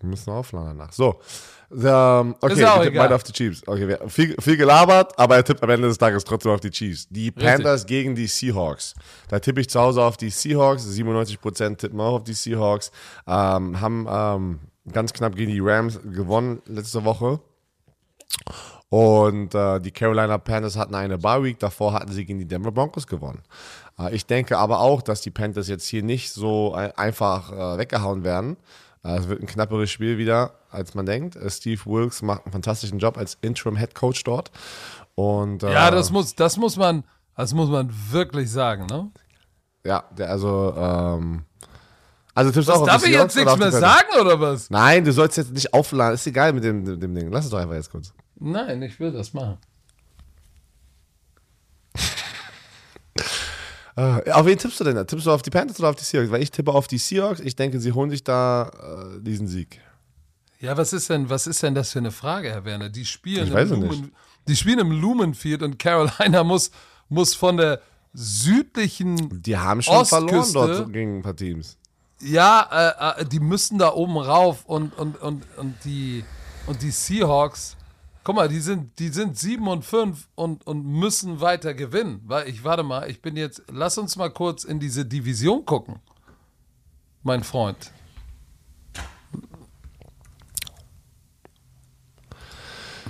[0.00, 0.90] Wir müssen aufladen danach.
[0.90, 1.20] So.
[1.70, 2.90] Ähm, okay, tippen egal.
[2.92, 3.62] beide auf die Chiefs.
[3.68, 7.08] Okay, viel, viel gelabert, aber er tippt am Ende des Tages trotzdem auf die Chiefs.
[7.10, 8.94] Die Panthers gegen die Seahawks.
[9.28, 10.86] Da tippe ich zu Hause auf die Seahawks.
[10.86, 12.90] 97% tippen auch auf die Seahawks.
[13.26, 14.60] Ähm, haben ähm,
[14.90, 17.38] ganz knapp gegen die Rams gewonnen letzte Woche.
[18.88, 22.72] Und äh, die Carolina Panthers hatten eine Bye Week, davor hatten sie gegen die Denver
[22.72, 23.42] Broncos gewonnen.
[23.98, 27.78] Äh, ich denke aber auch, dass die Panthers jetzt hier nicht so ein, einfach äh,
[27.78, 28.56] weggehauen werden.
[29.04, 31.36] Äh, es wird ein knapperes Spiel wieder, als man denkt.
[31.36, 34.50] Äh, Steve Wilkes macht einen fantastischen Job als Interim Head Coach dort.
[35.14, 37.04] Und, äh, Ja, das muss, das muss man,
[37.36, 39.10] das muss man wirklich sagen, ne?
[39.84, 41.44] ja, der, also, ähm,
[42.34, 44.70] also tippst Was, auch auf darf ich jetzt nichts mehr sagen oder was?
[44.70, 46.14] Nein, du sollst jetzt nicht aufladen.
[46.14, 47.30] Ist egal mit dem, dem, Ding.
[47.30, 48.12] Lass es doch einfach jetzt kurz.
[48.38, 49.58] Nein, ich will das machen.
[53.96, 54.94] Äh, auf wen tippst du denn?
[54.94, 55.04] da?
[55.04, 56.30] Tippst du auf die Panthers oder auf die Seahawks?
[56.30, 57.40] Weil ich tippe auf die Seahawks.
[57.40, 58.70] Ich denke, sie holen sich da
[59.16, 59.80] äh, diesen Sieg.
[60.60, 62.90] Ja, was ist denn, was ist denn das für eine Frage, Herr Werner?
[62.90, 64.12] Die spielen, Ich weiß im, es Lumen,
[64.46, 66.70] die spielen im Lumenfield und Carolina muss,
[67.08, 67.80] muss von der
[68.12, 70.58] südlichen, Die haben schon verloren Ostküste.
[70.58, 71.78] dort gegen ein paar Teams.
[72.20, 76.24] Ja, äh, äh, die müssen da oben rauf und, und, und, und, die,
[76.66, 77.76] und die Seahawks,
[78.24, 82.20] guck mal, die sind, die sind 7 und 5 und, und müssen weiter gewinnen.
[82.24, 86.00] Weil ich, warte mal, ich bin jetzt, lass uns mal kurz in diese Division gucken,
[87.22, 87.90] mein Freund.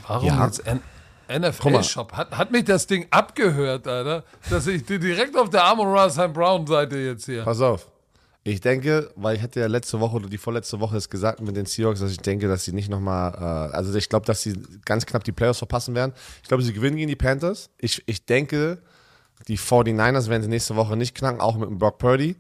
[0.07, 0.45] Warum Ja.
[0.45, 0.63] jetzt.
[1.29, 2.13] NFL-Shop?
[2.13, 6.97] Hat, hat mich das Ding abgehört, Alter, dass ich direkt auf der Amon Rasheim Brown-Seite
[6.99, 7.45] jetzt hier.
[7.45, 7.87] Pass auf.
[8.43, 11.57] Ich denke, weil ich hatte ja letzte Woche oder die vorletzte Woche es gesagt mit
[11.57, 14.55] den Seahawks, dass ich denke, dass sie nicht nochmal, äh, also ich glaube, dass sie
[14.87, 16.13] ganz knapp die Playoffs verpassen werden.
[16.43, 17.69] Ich glaube, sie gewinnen gegen die Panthers.
[17.77, 18.79] Ich, ich denke,
[19.47, 22.37] die 49ers werden sie nächste Woche nicht knacken, auch mit dem Brock Purdy.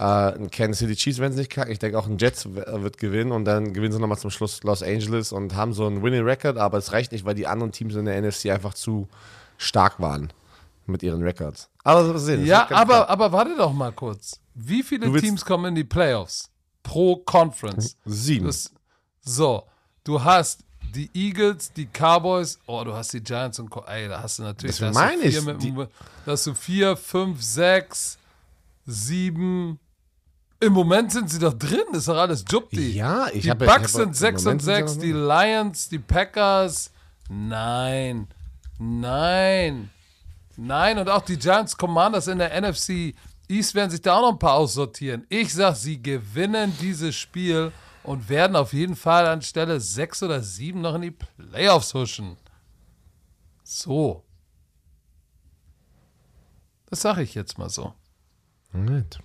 [0.00, 1.70] Äh, ein Kansas City Chiefs werden sie nicht knacken.
[1.72, 4.60] Ich denke auch ein Jets w- wird gewinnen und dann gewinnen sie nochmal zum Schluss
[4.64, 7.70] Los Angeles und haben so einen Winning Record, aber es reicht nicht, weil die anderen
[7.70, 9.08] Teams in der NFC einfach zu
[9.56, 10.32] stark waren
[10.86, 11.68] mit ihren Records.
[11.82, 12.44] Aber sehen.
[12.46, 13.10] Ja, aber, knapp.
[13.10, 14.40] aber warte doch mal kurz.
[14.54, 16.50] Wie viele Teams kommen in die Playoffs
[16.82, 17.96] pro Conference?
[18.04, 18.46] Sieben.
[18.46, 18.70] Das,
[19.20, 19.64] so,
[20.04, 20.60] du hast
[20.94, 23.70] die Eagles, die Cowboys, oh, du hast die Giants und.
[23.86, 24.76] Ey, da hast du natürlich.
[24.76, 28.18] Das da hast meine ich, vier mit, die- da hast du vier, fünf, sechs,
[28.86, 29.80] sieben.
[30.60, 32.92] Im Moment sind sie doch drin, ist doch alles Jupti.
[32.92, 35.02] Ja, ich Die habe- Bucks ich habe- sind 6 und Moment sind sie 6, noch
[35.02, 36.90] die Lions, die Packers.
[37.28, 38.28] Nein.
[38.78, 39.90] Nein.
[40.56, 43.14] Nein, und auch die Giants Commanders in der NFC
[43.48, 45.26] East werden sich da auch noch ein paar aussortieren.
[45.28, 50.40] Ich sag, sie gewinnen dieses Spiel und werden auf jeden Fall an Stelle 6 oder
[50.42, 52.36] 7 noch in die Playoffs huschen.
[53.62, 54.24] So.
[56.86, 57.94] Das sage ich jetzt mal so.
[58.72, 59.18] Moment.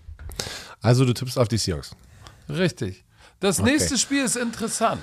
[0.82, 1.91] Also du tippst auf die Seahawks.
[2.47, 3.05] Richtig.
[3.39, 3.71] Das Okay.
[3.71, 5.01] nächste Spiel ist interessant.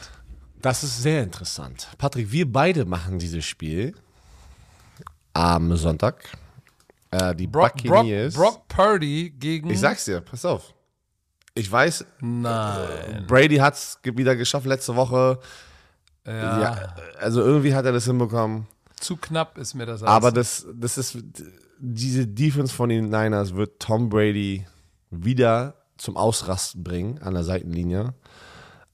[0.62, 1.89] Das ist sehr interessant.
[1.99, 3.95] Patrick, wir beide machen dieses Spiel
[5.37, 6.24] am Sonntag.
[7.11, 8.34] Äh, die Brock, Brock, Buccaneers.
[8.34, 9.70] Brock Purdy gegen.
[9.70, 10.72] ich sag's dir, pass auf.
[11.55, 13.24] Ich weiß, Nein.
[13.26, 15.39] Brady hat's wieder geschafft letzte Woche.
[16.26, 18.66] Ja, Ja, also irgendwie hat er das hinbekommen.
[18.99, 20.66] Zu knapp ist mir das Aber alles.
[20.66, 21.24] das, das ist,
[21.78, 24.66] diese Defense von den Niners wird Tom Brady
[25.11, 28.14] wieder zum Ausrasten bringen an der Seitenlinie.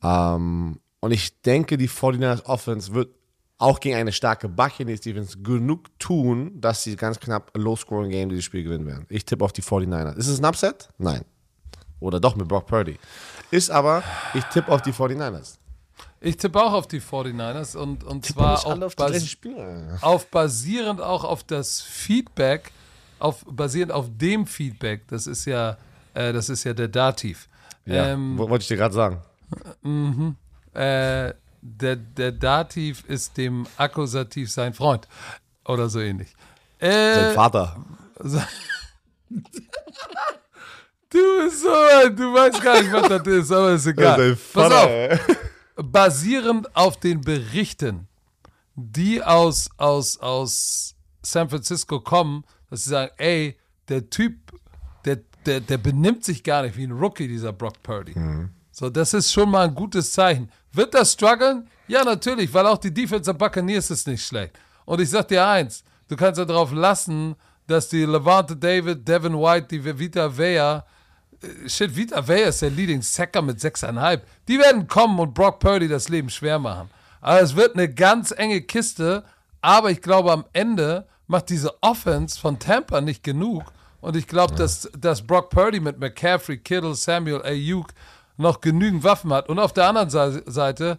[0.03, 3.15] Ähm, und ich denke, die 49ers Offense wird
[3.63, 8.45] auch gegen eine starke Buccaneers Defense genug tun, dass sie ganz knapp ein Low-Scoring-Game dieses
[8.45, 9.07] Spiel gewinnen werden.
[9.09, 10.17] Ich tippe auf die 49ers.
[10.17, 10.89] Ist es ein Upset?
[10.99, 11.25] Nein.
[12.01, 12.99] Oder doch mit Brock Purdy.
[13.51, 14.03] Ist aber,
[14.35, 15.59] ich tippe auf die 49ers.
[16.21, 19.27] Ich tippe auch auf die 49ers und, und zwar alle auf, auf die bas gleichen
[19.27, 19.99] Spieler.
[20.01, 22.73] auf basierend auch auf das Feedback,
[23.21, 25.77] auf, basierend auf dem Feedback, das ist ja,
[26.15, 27.49] äh, das ist ja der Dativ.
[27.87, 29.21] Ja, Ähm, wo- wollte ich dir gerade sagen.
[30.75, 31.33] äh,
[31.63, 35.09] der, der Dativ ist dem Akkusativ sein Freund.
[35.65, 36.35] Oder so ähnlich.
[36.81, 37.85] Sein Äh, Vater.
[38.19, 38.39] du
[41.11, 44.19] bist so, du weißt gar nicht, was das ist, aber ist egal.
[44.19, 44.89] Sein Pass Vater, auf.
[44.91, 45.19] ey.
[45.77, 48.09] basierend auf den Berichten,
[48.75, 53.57] die aus, aus, aus San Francisco kommen, dass sie sagen, ey,
[53.89, 54.35] der Typ,
[55.05, 58.15] der, der, der benimmt sich gar nicht wie ein Rookie, dieser Brock Purdy.
[58.73, 60.51] So, das ist schon mal ein gutes Zeichen.
[60.73, 61.69] Wird das strugglen?
[61.87, 64.59] Ja, natürlich, weil auch die Defense der Buccaneers ist nicht schlecht.
[64.85, 69.35] Und ich sag dir eins, du kannst ja darauf lassen, dass die Levante David, Devin
[69.35, 70.85] White, die Vita Vea,
[71.67, 74.21] Shit, Vita Vea ist der Leading Sacker mit 6,5.
[74.49, 76.89] Die werden kommen und Brock Purdy das Leben schwer machen.
[77.21, 79.25] Aber es wird eine ganz enge Kiste.
[79.61, 83.65] Aber ich glaube, am Ende macht diese Offense von Tampa nicht genug.
[84.01, 87.89] Und ich glaube, dass, dass Brock Purdy mit McCaffrey, Kittle, Samuel, Ayuk
[88.37, 89.49] noch genügend Waffen hat.
[89.49, 90.99] Und auf der anderen Sei- Seite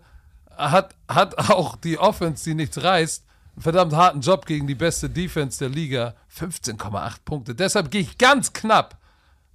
[0.55, 3.23] hat, hat auch die Offense, die nichts reißt,
[3.55, 6.15] einen verdammt harten Job gegen die beste Defense der Liga.
[6.37, 7.55] 15,8 Punkte.
[7.55, 8.97] Deshalb gehe ich ganz knapp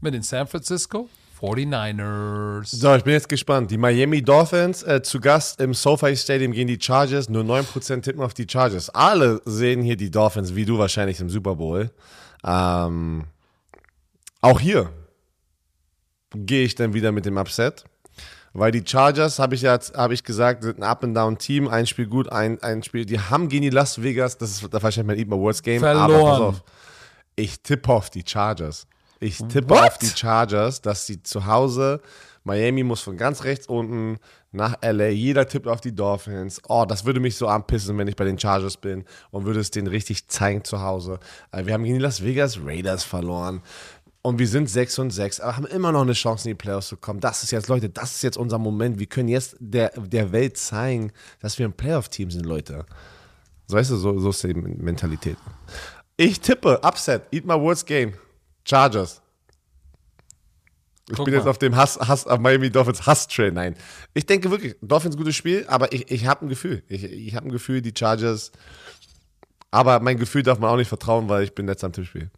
[0.00, 1.08] mit den San Francisco
[1.40, 2.76] 49ers.
[2.76, 3.70] So, ich bin jetzt gespannt.
[3.70, 7.28] Die Miami Dolphins äh, zu Gast im SoFi Stadium gegen die Chargers.
[7.28, 8.90] Nur 9% tippen auf die Chargers.
[8.90, 11.90] Alle sehen hier die Dolphins, wie du wahrscheinlich im Super Bowl.
[12.44, 13.24] Ähm,
[14.40, 14.90] auch hier
[16.34, 17.84] gehe ich dann wieder mit dem Upset.
[18.54, 21.68] Weil die Chargers, habe ich ja habe ich gesagt, sind ein Up-and-Down-Team.
[21.68, 23.04] Ein Spiel gut, ein, ein Spiel.
[23.04, 25.84] Die haben gegen die Las Vegas, das ist wahrscheinlich mein Eat My Words Game.
[25.84, 26.42] Aber pass Verloren.
[26.42, 26.62] auf,
[27.36, 28.86] ich tippe auf die Chargers.
[29.20, 29.80] Ich tippe What?
[29.80, 32.00] auf die Chargers, dass sie zu Hause,
[32.44, 34.18] Miami muss von ganz rechts unten
[34.52, 36.62] nach LA, jeder tippt auf die Dolphins.
[36.68, 39.70] Oh, das würde mich so anpissen, wenn ich bei den Chargers bin und würde es
[39.70, 41.18] denen richtig zeigen zu Hause.
[41.52, 43.60] Äh, Wir haben gegen die Las Vegas Raiders verloren.
[44.28, 46.88] Und wir sind 6 und 6, aber haben immer noch eine Chance, in die Playoffs
[46.88, 47.18] zu kommen.
[47.18, 48.98] Das ist jetzt, Leute, das ist jetzt unser Moment.
[48.98, 52.84] Wir können jetzt der, der Welt zeigen, dass wir ein Playoff-Team sind, Leute.
[53.68, 55.38] So, weißt du, so, so ist die Mentalität.
[56.18, 58.12] Ich tippe, Upset, Eat My Words Game,
[58.66, 59.22] Chargers.
[61.08, 61.50] Ich Guck bin jetzt mal.
[61.50, 63.54] auf dem Hass, Hass, auf Miami Dolphins Hass-Train.
[63.54, 63.76] Nein.
[64.12, 66.82] Ich denke wirklich, Dolphins gutes Spiel, aber ich, ich habe ein Gefühl.
[66.88, 68.52] Ich, ich habe ein Gefühl, die Chargers.
[69.70, 72.30] Aber mein Gefühl darf man auch nicht vertrauen, weil ich bin jetzt am Tippspiel.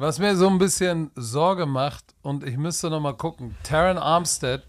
[0.00, 4.62] Was mir so ein bisschen Sorge macht, und ich müsste noch mal gucken, Taron Armstead,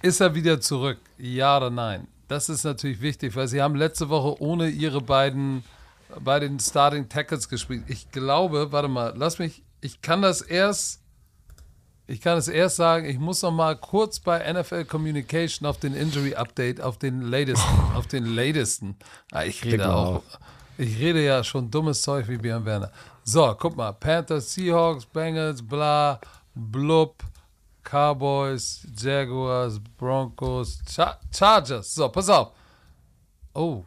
[0.00, 0.98] ist er wieder zurück?
[1.18, 2.06] Ja oder nein?
[2.28, 5.64] Das ist natürlich wichtig, weil sie haben letzte Woche ohne ihre beiden
[6.20, 7.82] bei den Starting Tackles gespielt.
[7.88, 11.00] Ich glaube, warte mal, lass mich, ich kann das erst,
[12.06, 15.94] ich kann es erst sagen, ich muss noch mal kurz bei NFL Communication auf den
[15.96, 18.94] Injury Update, auf den latesten, auf den latesten.
[19.32, 20.14] Ah, ich rede auch.
[20.14, 20.22] auf.
[20.78, 22.92] Ich rede ja schon dummes Zeug wie Björn Werner.
[23.24, 23.92] So, guck mal.
[23.92, 26.18] Panthers, Seahawks, Bengals, bla,
[26.54, 27.22] blub,
[27.82, 31.86] Cowboys, Jaguars, Broncos, Char Chargers.
[31.88, 32.52] So, pass auf.
[33.54, 33.84] Oh.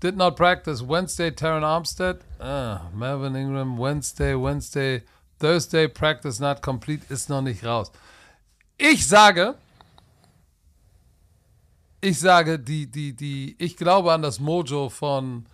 [0.00, 2.20] Did not practice Wednesday, Taron Armstead.
[2.40, 5.02] Ah, Melvin Ingram, Wednesday, Wednesday,
[5.38, 7.90] Thursday, practice not complete, ist noch nicht raus.
[8.76, 9.54] Ich sage,
[12.02, 15.46] ich sage, die, die, die, ich glaube an das Mojo von,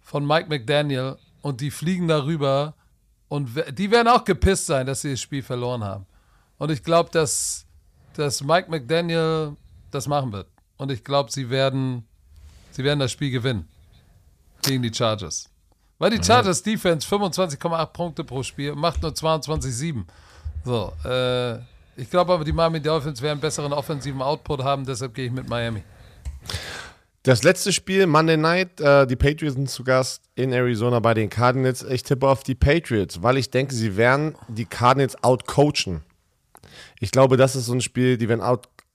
[0.00, 2.74] von Mike McDaniel und die fliegen darüber
[3.28, 6.06] und die werden auch gepisst sein, dass sie das Spiel verloren haben.
[6.58, 7.66] Und ich glaube, dass,
[8.14, 9.56] dass Mike McDaniel
[9.90, 10.48] das machen wird.
[10.76, 12.06] Und ich glaube, sie werden,
[12.70, 13.68] sie werden das Spiel gewinnen
[14.62, 15.48] gegen die Chargers.
[15.98, 20.04] Weil die Chargers Defense 25,8 Punkte pro Spiel macht nur 22,7.
[20.64, 21.58] So, äh,
[21.96, 25.48] Ich glaube aber, die Miami Dolphins werden besseren offensiven Output haben, deshalb gehe ich mit
[25.48, 25.82] Miami.
[27.24, 31.30] Das letzte Spiel, Monday Night, äh, die Patriots sind zu Gast in Arizona bei den
[31.30, 31.84] Cardinals.
[31.84, 36.02] Ich tippe auf die Patriots, weil ich denke, sie werden die Cardinals outcoachen.
[36.98, 38.40] Ich glaube, das ist so ein Spiel, die werden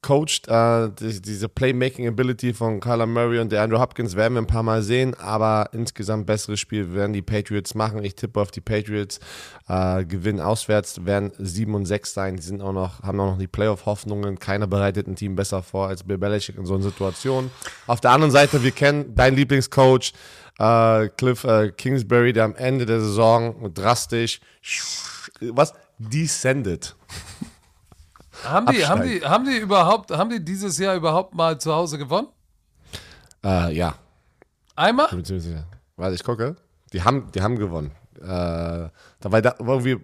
[0.02, 0.48] outcoacht.
[0.48, 4.64] Äh, die, diese Playmaking-Ability von Kyler Murray und der Andrew Hopkins werden wir ein paar
[4.64, 8.04] Mal sehen, aber insgesamt besseres Spiel werden die Patriots machen.
[8.04, 9.20] Ich tippe auf die Patriots.
[9.68, 12.36] Äh, gewinnen auswärts, werden 7 und 6 sein.
[12.36, 14.40] Die sind auch noch, haben auch noch die Playoff-Hoffnungen.
[14.40, 17.52] Keiner bereitet ein Team besser vor als Bill Belichick in so einer Situation.
[17.86, 20.14] Auf der anderen Seite, wir kennen deinen Lieblingscoach,
[20.60, 24.40] äh, Cliff äh, Kingsbury, der am Ende der Saison drastisch,
[25.40, 26.96] was, descended.
[28.44, 31.98] Haben die, haben, die, haben die überhaupt, haben die dieses Jahr überhaupt mal zu Hause
[31.98, 32.28] gewonnen?
[33.44, 33.96] Äh, ja.
[34.76, 35.08] Einmal?
[35.20, 35.44] Ich.
[35.96, 36.56] Warte, ich gucke.
[36.94, 37.92] Die haben, die haben gewonnen.
[38.20, 38.92] Äh, da
[39.22, 40.00] war da irgendwie.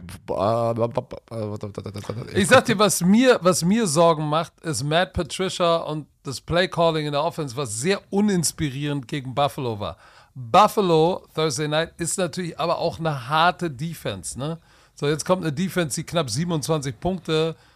[2.35, 7.05] Ich sag dir, was mir, was mir Sorgen macht, ist Matt Patricia und das Play-Calling
[7.07, 9.97] in der Offense, was sehr uninspirierend gegen Buffalo war.
[10.35, 14.37] Buffalo, Thursday Night, ist natürlich aber auch eine harte Defense.
[14.37, 14.59] Ne?
[14.95, 17.72] So, jetzt kommt eine Defense, die knapp 27 Punkte äh,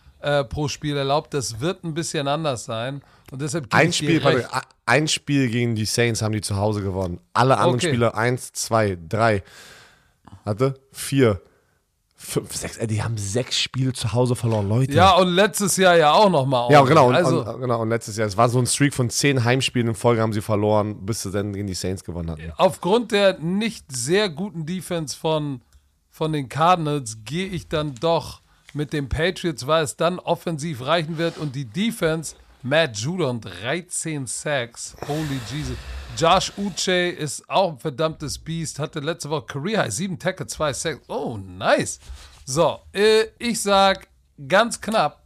[0.49, 1.33] pro Spiel erlaubt.
[1.33, 3.01] Das wird ein bisschen anders sein.
[3.31, 4.47] Und deshalb ein Spiel, warte,
[4.85, 7.19] ein Spiel gegen die Saints haben die zu Hause gewonnen.
[7.33, 7.87] Alle anderen okay.
[7.89, 9.43] Spiele, eins, zwei, drei,
[10.45, 11.41] hatte vier,
[12.15, 12.77] fünf, sechs.
[12.77, 14.93] Ey, die haben sechs Spiele zu Hause verloren, Leute.
[14.93, 16.71] Ja, und letztes Jahr ja auch nochmal.
[16.71, 17.09] Ja, genau.
[17.09, 17.81] Und, also, und, genau.
[17.81, 20.41] Und letztes Jahr, es war so ein Streak von zehn Heimspielen in Folge haben sie
[20.41, 22.53] verloren, bis sie dann gegen die Saints gewonnen hatten.
[22.55, 25.61] Aufgrund der nicht sehr guten Defense von,
[26.09, 28.41] von den Cardinals gehe ich dann doch
[28.73, 34.27] mit den Patriots, weil es dann offensiv reichen wird und die Defense, Matt Judon, 13
[34.27, 35.77] Sacks, holy Jesus.
[36.17, 40.73] Josh Uche ist auch ein verdammtes Biest, hatte letzte Woche Career High, 7 Tackle, 2
[40.73, 41.01] Sacks.
[41.07, 41.99] Oh, nice.
[42.45, 44.07] So, äh, ich sag
[44.47, 45.21] ganz knapp,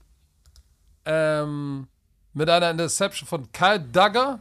[1.06, 1.88] ähm,
[2.34, 4.40] mit einer Interception von Kyle Duggar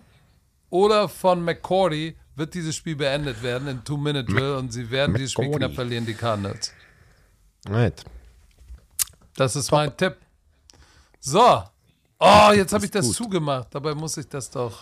[0.69, 5.51] oder von McCordy wird dieses Spiel beendet werden in Two-Minute-Drill und sie werden dieses Spiel
[5.51, 6.73] knapp verlieren, die Cardinals.
[7.69, 8.05] Right.
[9.37, 9.79] Das ist Top.
[9.79, 10.17] mein Tipp.
[11.21, 11.63] So.
[12.19, 13.17] Oh, jetzt habe ich das gut.
[13.17, 13.69] zugemacht.
[13.71, 14.81] Dabei muss ich das doch.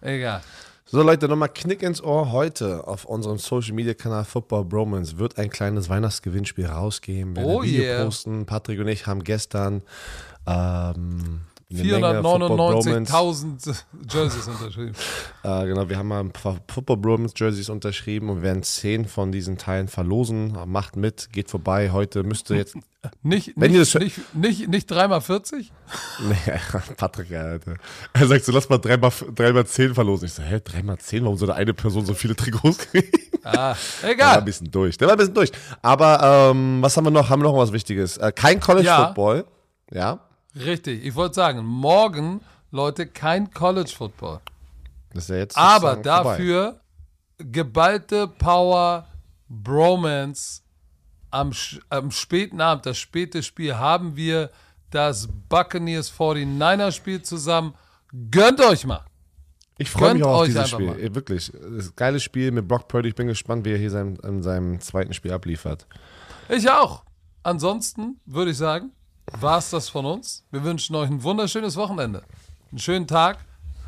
[0.00, 0.42] Egal.
[0.84, 2.32] So, Leute, nochmal Knick ins Ohr.
[2.32, 7.34] Heute auf unserem Social Media Kanal Football Bromance wird ein kleines Weihnachtsgewinnspiel rausgehen.
[7.36, 8.04] Wir oh Video yeah.
[8.04, 8.44] posten.
[8.44, 9.82] Patrick und ich haben gestern
[10.46, 11.42] ähm,
[11.72, 14.92] 499.000 Jerseys unterschrieben.
[15.42, 19.32] äh, genau, wir haben mal ein paar Football Bromance Jerseys unterschrieben und werden zehn von
[19.32, 20.56] diesen Teilen verlosen.
[20.66, 21.90] Macht mit, geht vorbei.
[21.90, 22.76] Heute müsste jetzt.
[23.24, 25.70] Nicht, wenn nicht, nicht, nicht, nicht 3x40?
[26.20, 26.36] Nee,
[26.96, 27.74] Patrick, Alter.
[28.12, 30.26] Er sagt so, lass mal 3x, 3x10 verlosen.
[30.26, 31.24] Ich so, hä, 3x10?
[31.24, 33.10] Warum soll da eine Person so viele Trikots kriegen?
[33.42, 34.16] Ah, egal.
[34.16, 34.96] Der war ein bisschen durch.
[34.98, 35.50] Der war ein bisschen durch.
[35.82, 37.28] Aber ähm, was haben wir noch?
[37.28, 38.18] Haben wir noch was Wichtiges?
[38.18, 39.06] Äh, kein College ja.
[39.06, 39.46] Football.
[39.90, 40.20] Ja.
[40.54, 44.40] Richtig, ich wollte sagen, morgen, Leute, kein College Football.
[45.12, 46.80] Das ist ja jetzt Aber dafür
[47.36, 47.50] vorbei.
[47.52, 49.06] geballte Power,
[49.48, 50.62] Bromance
[51.30, 51.52] am,
[51.88, 54.50] am späten Abend, das späte Spiel, haben wir
[54.90, 57.74] das Buccaneers 49er Spiel zusammen.
[58.30, 59.04] Gönnt euch mal.
[59.78, 60.86] Ich freue mich auch auf dieses Spiel.
[60.86, 61.14] Mal.
[61.14, 61.50] Wirklich.
[61.76, 63.08] Das geiles Spiel mit Brock Purdy.
[63.08, 65.86] Ich bin gespannt, wie er hier sein, in seinem zweiten Spiel abliefert.
[66.48, 67.04] Ich auch.
[67.42, 68.92] Ansonsten würde ich sagen,
[69.30, 70.44] war es das von uns.
[70.50, 72.22] Wir wünschen euch ein wunderschönes Wochenende.
[72.70, 73.38] Einen schönen Tag.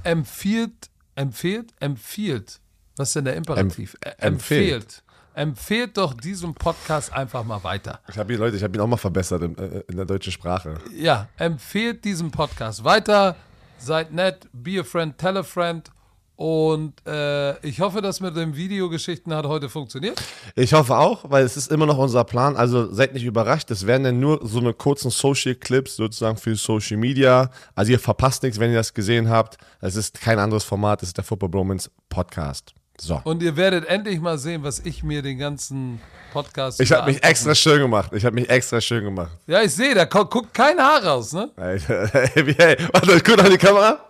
[0.03, 2.61] Empfiehlt, empfiehlt, empfiehlt.
[2.97, 3.97] Was ist denn der Imperativ?
[4.01, 5.03] Empf empfiehlt.
[5.35, 7.99] Empfehlt doch diesen Podcast einfach mal weiter.
[8.09, 10.33] Ich habe ihn, Leute, ich habe ihn auch mal verbessert in, äh, in, der deutschen
[10.33, 10.79] Sprache.
[10.95, 13.35] Ja, empfehlt diesen Podcast weiter.
[13.79, 15.91] Seid nett, be a friend, tell a friend
[16.37, 20.21] und äh, ich hoffe, dass mit den Videogeschichten hat heute funktioniert.
[20.57, 22.57] Ich hoffe auch, weil es ist immer noch unser Plan.
[22.57, 23.71] Also seid nicht überrascht.
[23.71, 27.51] Es werden dann nur so eine kurzen Social Clips sozusagen für Social Media.
[27.77, 29.59] Also ihr verpasst nichts, wenn ihr das gesehen habt.
[29.81, 31.03] Es ist kein anderes Format.
[31.03, 32.75] Es ist der Football Bromance Podcast.
[33.01, 33.21] So.
[33.23, 36.01] Und ihr werdet endlich mal sehen, was ich mir den ganzen
[36.33, 36.81] Podcast.
[36.81, 38.13] Ich habe mich extra schön gemacht.
[38.13, 39.33] Ich habe mich extra schön gemacht.
[39.47, 41.51] Ja, ich sehe, da guckt kein Haar raus, ne?
[41.57, 44.01] Alter, hey, hey, warte, guck an die Kamera.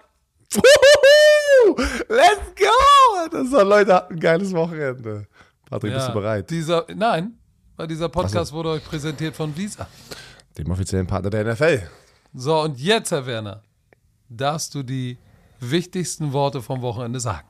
[2.09, 3.29] Let's go!
[3.31, 5.27] Das war, Leute, habt ein geiles Wochenende.
[5.69, 6.51] Patrick, ja, bist du bereit?
[6.51, 7.35] Dieser, nein,
[7.77, 8.57] weil dieser Podcast so.
[8.57, 9.87] wurde euch präsentiert von Visa.
[10.59, 11.83] Dem offiziellen Partner der NFL.
[12.35, 13.63] So, und jetzt, Herr Werner,
[14.29, 15.19] darfst du die
[15.61, 17.49] wichtigsten Worte vom Wochenende sagen.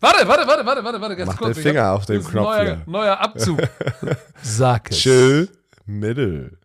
[0.00, 1.54] Warte, warte, warte, warte, warte, warte, ganz Mach kurz.
[1.54, 2.82] den Finger hab, auf den Knopf neuer, hier.
[2.86, 3.60] Neuer Abzug.
[4.42, 4.98] Sag es.
[4.98, 5.48] Chill,
[5.86, 6.58] Mittel.